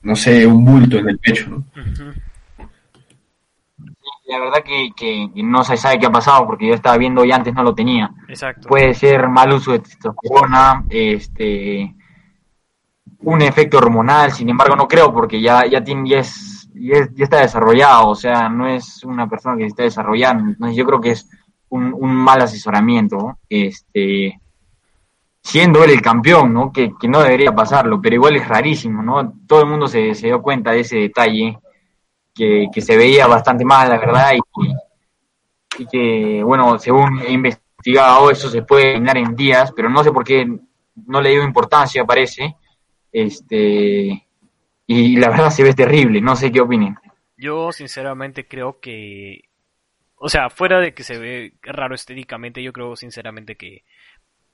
no 0.03 0.17
sé, 0.17 0.47
un 0.47 0.67
bulto 0.67 0.99
en 0.99 1.09
el 1.09 1.19
pecho, 1.19 1.49
¿no? 1.49 1.65
La 4.27 4.39
verdad 4.39 4.65
que, 4.65 5.31
no 5.43 5.65
se 5.65 5.77
sabe 5.77 5.99
qué 5.99 6.07
ha 6.07 6.11
pasado 6.11 6.47
porque 6.47 6.67
yo 6.67 6.75
estaba 6.75 6.97
viendo 6.97 7.25
y 7.25 7.33
antes 7.33 7.53
no 7.53 7.63
lo 7.63 7.75
tenía. 7.75 8.11
Exacto. 8.29 8.69
Puede 8.69 8.95
ser 8.95 9.29
mal 9.29 9.53
uso 9.53 9.73
de 9.73 9.81
testosterona, 9.81 10.85
este, 10.89 11.95
un 13.21 13.43
efecto 13.43 13.79
hormonal, 13.79 14.33
sin 14.33 14.49
embargo 14.49 14.77
no 14.77 14.89
creo 14.89 15.13
porque 15.13 15.41
ya, 15.41 15.67
ya, 15.67 15.83
tiene, 15.83 16.09
ya, 16.09 16.19
es, 16.19 16.69
ya, 16.75 17.07
está 17.19 17.41
desarrollado, 17.41 18.09
o 18.09 18.15
sea, 18.15 18.49
no 18.49 18.67
es 18.67 19.05
una 19.05 19.29
persona 19.29 19.57
que 19.57 19.65
se 19.65 19.69
está 19.69 19.83
desarrollando, 19.83 20.51
entonces 20.51 20.77
yo 20.77 20.85
creo 20.87 21.01
que 21.01 21.11
es 21.11 21.29
un, 21.69 21.93
un 21.93 22.15
mal 22.15 22.41
asesoramiento, 22.43 23.39
este, 23.49 24.41
siendo 25.43 25.85
él 25.85 25.91
el 25.91 26.03
campeón, 26.03 26.53
¿no? 26.53 26.73
Que, 26.73 26.93
que, 26.99 27.09
no 27.09 27.23
debería 27.23 27.55
pasarlo, 27.55 28.01
pero 28.01 28.15
igual 28.15 28.37
es 28.37 28.49
rarísimo, 28.49 29.03
¿no? 29.03 29.35
Todo 29.47 29.63
el 29.63 29.69
mundo 29.69 29.87
se, 29.87 30.15
se 30.15 30.29
dio 30.29 30.41
cuenta 30.43 30.73
de 30.73 30.81
ese 30.81 30.97
detalle, 30.97 31.59
que, 32.35 32.69
se 32.81 32.97
veía 32.97 33.27
bastante 33.27 33.65
mal, 33.65 33.89
la 33.89 33.99
verdad, 33.99 34.33
y, 34.35 35.83
y, 35.83 35.87
que, 35.87 36.43
bueno, 36.43 36.79
según 36.79 37.21
he 37.21 37.33
investigado, 37.33 38.31
eso 38.31 38.51
se 38.51 38.63
puede 38.63 38.93
eliminar 38.93 39.19
en 39.19 39.37
días, 39.37 39.73
pero 39.75 39.89
no 39.89 40.03
sé 40.03 40.11
por 40.11 40.25
qué 40.25 40.47
no 41.07 41.21
le 41.21 41.31
dio 41.31 41.45
importancia, 41.45 42.05
parece, 42.05 42.57
este, 43.13 44.27
y 44.87 45.17
la 45.17 45.31
verdad 45.31 45.51
se 45.51 45.63
ve 45.63 45.73
terrible, 45.73 46.21
no 46.21 46.37
sé 46.37 46.51
qué 46.51 46.61
opinen. 46.61 46.97
Yo 47.37 47.73
sinceramente 47.73 48.47
creo 48.47 48.81
que, 48.81 49.49
o 50.17 50.29
sea, 50.29 50.51
fuera 50.51 50.81
de 50.81 50.95
que 50.95 51.03
se 51.03 51.19
ve 51.19 51.55
raro 51.63 51.95
estéticamente, 51.95 52.63
yo 52.63 52.73
creo 52.73 52.97
sinceramente 52.97 53.57
que 53.57 53.85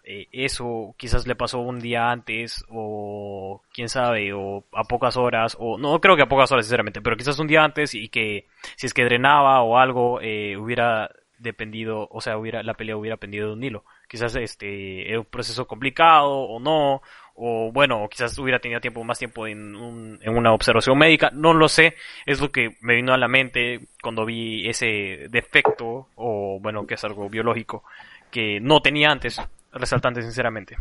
eh, 0.05 0.29
eso 0.33 0.95
quizás 0.97 1.27
le 1.27 1.35
pasó 1.35 1.61
un 1.61 1.81
día 1.81 2.11
antes 2.11 2.65
o 2.69 3.63
quién 3.73 3.89
sabe 3.89 4.33
o 4.33 4.65
a 4.73 4.85
pocas 4.85 5.17
horas 5.17 5.57
o 5.59 5.79
no 5.79 6.01
creo 6.01 6.17
que 6.17 6.23
a 6.23 6.29
pocas 6.29 6.51
horas 6.53 6.65
sinceramente 6.65 7.01
pero 7.03 7.17
quizás 7.17 7.39
un 7.39 7.47
día 7.47 7.65
antes 7.65 7.95
y 7.95 8.09
que 8.09 8.47
si 8.77 8.87
es 8.87 8.95
que 8.95 9.05
drenaba 9.05 9.63
o 9.63 9.79
algo 9.79 10.21
eh, 10.21 10.57
hubiera 10.57 11.11
dependido 11.41 12.07
o 12.11 12.21
sea 12.21 12.39
hubiera 12.39 12.63
la 12.63 12.75
pelea 12.75 12.97
hubiera 12.97 13.17
pendido 13.17 13.49
de 13.49 13.53
un 13.55 13.65
hilo. 13.65 13.85
Quizás 14.09 14.35
este 14.37 15.09
era 15.09 15.21
un 15.21 15.27
proceso 15.27 15.67
complicado 15.67 16.31
o 16.31 16.61
no 16.61 17.03
o 17.35 17.71
bueno 17.73 18.07
quizás 18.11 18.39
hubiera 18.39 18.59
tenido 18.59 18.81
tiempo 18.81 19.03
más 19.05 19.19
tiempo 19.19 19.47
en, 19.47 19.75
un, 19.75 20.19
en 20.23 20.37
una 20.37 20.53
observación 20.53 20.99
médica 20.99 21.31
no 21.33 21.55
lo 21.55 21.69
sé. 21.69 21.95
Es 22.27 22.41
lo 22.41 22.51
que 22.51 22.77
me 22.81 22.97
vino 22.97 23.13
a 23.13 23.19
la 23.19 23.29
mente 23.29 23.81
cuando 24.03 24.25
vi 24.25 24.69
ese 24.69 25.29
defecto 25.31 26.09
o 26.15 26.59
bueno 26.61 26.87
que 26.87 26.95
es 26.95 27.05
algo 27.05 27.29
biológico 27.29 27.85
que 28.31 28.61
no 28.61 28.81
tenía 28.81 29.11
antes 29.11 29.41
resaltante, 29.73 30.23
sinceramente. 30.23 30.77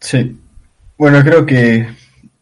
Sí. 0.00 0.38
Bueno, 0.96 1.22
creo 1.22 1.44
que 1.44 1.88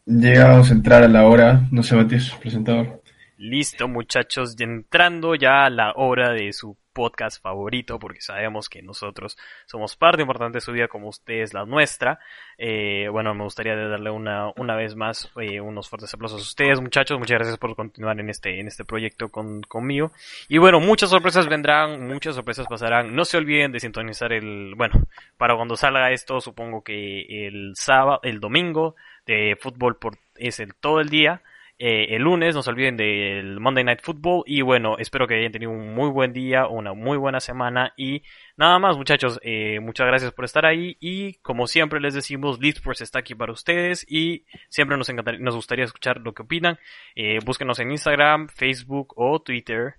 llegamos 0.06 0.70
a 0.70 0.74
entrar 0.74 1.02
a 1.02 1.08
la 1.08 1.26
hora. 1.26 1.66
No 1.70 1.82
sé, 1.82 1.96
Matías, 1.96 2.30
presentador. 2.40 3.02
Listo, 3.36 3.88
muchachos, 3.88 4.54
entrando 4.58 5.34
ya 5.34 5.64
a 5.64 5.70
la 5.70 5.92
hora 5.96 6.30
de 6.30 6.52
su 6.52 6.76
podcast 6.94 7.42
favorito, 7.42 7.98
porque 7.98 8.22
sabemos 8.22 8.70
que 8.70 8.80
nosotros 8.80 9.36
somos 9.66 9.96
parte 9.96 10.22
importante 10.22 10.56
de 10.56 10.60
su 10.62 10.72
vida 10.72 10.88
como 10.88 11.08
ustedes 11.08 11.52
la 11.52 11.66
nuestra. 11.66 12.18
Eh, 12.56 13.08
bueno, 13.10 13.34
me 13.34 13.44
gustaría 13.44 13.76
darle 13.76 14.10
una, 14.10 14.52
una 14.56 14.76
vez 14.76 14.94
más 14.94 15.30
eh, 15.40 15.60
unos 15.60 15.88
fuertes 15.88 16.14
aplausos 16.14 16.40
a 16.40 16.42
ustedes, 16.42 16.80
muchachos. 16.80 17.18
Muchas 17.18 17.38
gracias 17.38 17.58
por 17.58 17.76
continuar 17.76 18.18
en 18.20 18.30
este, 18.30 18.60
en 18.60 18.68
este 18.68 18.84
proyecto 18.84 19.28
con, 19.28 19.62
conmigo. 19.62 20.12
Y 20.48 20.58
bueno, 20.58 20.80
muchas 20.80 21.10
sorpresas 21.10 21.48
vendrán, 21.48 22.06
muchas 22.06 22.36
sorpresas 22.36 22.66
pasarán. 22.66 23.14
No 23.14 23.24
se 23.24 23.36
olviden 23.36 23.72
de 23.72 23.80
sintonizar 23.80 24.32
el, 24.32 24.74
bueno, 24.76 24.94
para 25.36 25.56
cuando 25.56 25.76
salga 25.76 26.12
esto, 26.12 26.40
supongo 26.40 26.82
que 26.82 27.46
el 27.46 27.72
sábado, 27.74 28.20
el 28.22 28.40
domingo 28.40 28.94
de 29.26 29.56
fútbol 29.60 29.96
por, 29.96 30.16
es 30.36 30.60
el 30.60 30.74
todo 30.74 31.00
el 31.00 31.08
día. 31.08 31.42
Eh, 31.78 32.14
el 32.14 32.22
lunes, 32.22 32.54
no 32.54 32.62
se 32.62 32.70
olviden 32.70 32.96
del 32.96 33.58
Monday 33.60 33.84
Night 33.84 34.00
Football. 34.02 34.44
Y 34.46 34.62
bueno, 34.62 34.96
espero 34.98 35.26
que 35.26 35.34
hayan 35.34 35.52
tenido 35.52 35.72
un 35.72 35.94
muy 35.94 36.08
buen 36.10 36.32
día, 36.32 36.66
una 36.66 36.94
muy 36.94 37.16
buena 37.16 37.40
semana. 37.40 37.92
Y 37.96 38.22
nada 38.56 38.78
más 38.78 38.96
muchachos, 38.96 39.40
eh, 39.42 39.80
muchas 39.80 40.06
gracias 40.06 40.32
por 40.32 40.44
estar 40.44 40.66
ahí. 40.66 40.96
Y 41.00 41.34
como 41.34 41.66
siempre 41.66 42.00
les 42.00 42.14
decimos, 42.14 42.60
Leadsports 42.60 43.00
está 43.00 43.18
aquí 43.20 43.34
para 43.34 43.52
ustedes. 43.52 44.06
Y 44.08 44.44
siempre 44.68 44.96
nos 44.96 45.08
encantaría, 45.08 45.40
nos 45.40 45.56
gustaría 45.56 45.84
escuchar 45.84 46.20
lo 46.20 46.32
que 46.32 46.42
opinan, 46.42 46.78
eh, 47.14 47.38
búsquenos 47.44 47.78
en 47.80 47.90
Instagram, 47.90 48.48
Facebook 48.48 49.14
o 49.16 49.40
Twitter, 49.42 49.94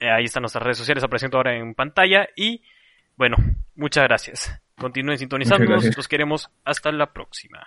ahí 0.00 0.24
están 0.24 0.42
nuestras 0.42 0.64
redes 0.64 0.78
sociales 0.78 1.04
apareciendo 1.04 1.36
ahora 1.36 1.56
en 1.56 1.74
pantalla. 1.74 2.28
Y 2.34 2.62
bueno, 3.16 3.36
muchas 3.74 4.04
gracias. 4.04 4.62
Continúen 4.76 5.18
sintonizándonos, 5.18 5.94
los 5.94 6.08
queremos. 6.08 6.50
Hasta 6.64 6.90
la 6.90 7.12
próxima. 7.12 7.66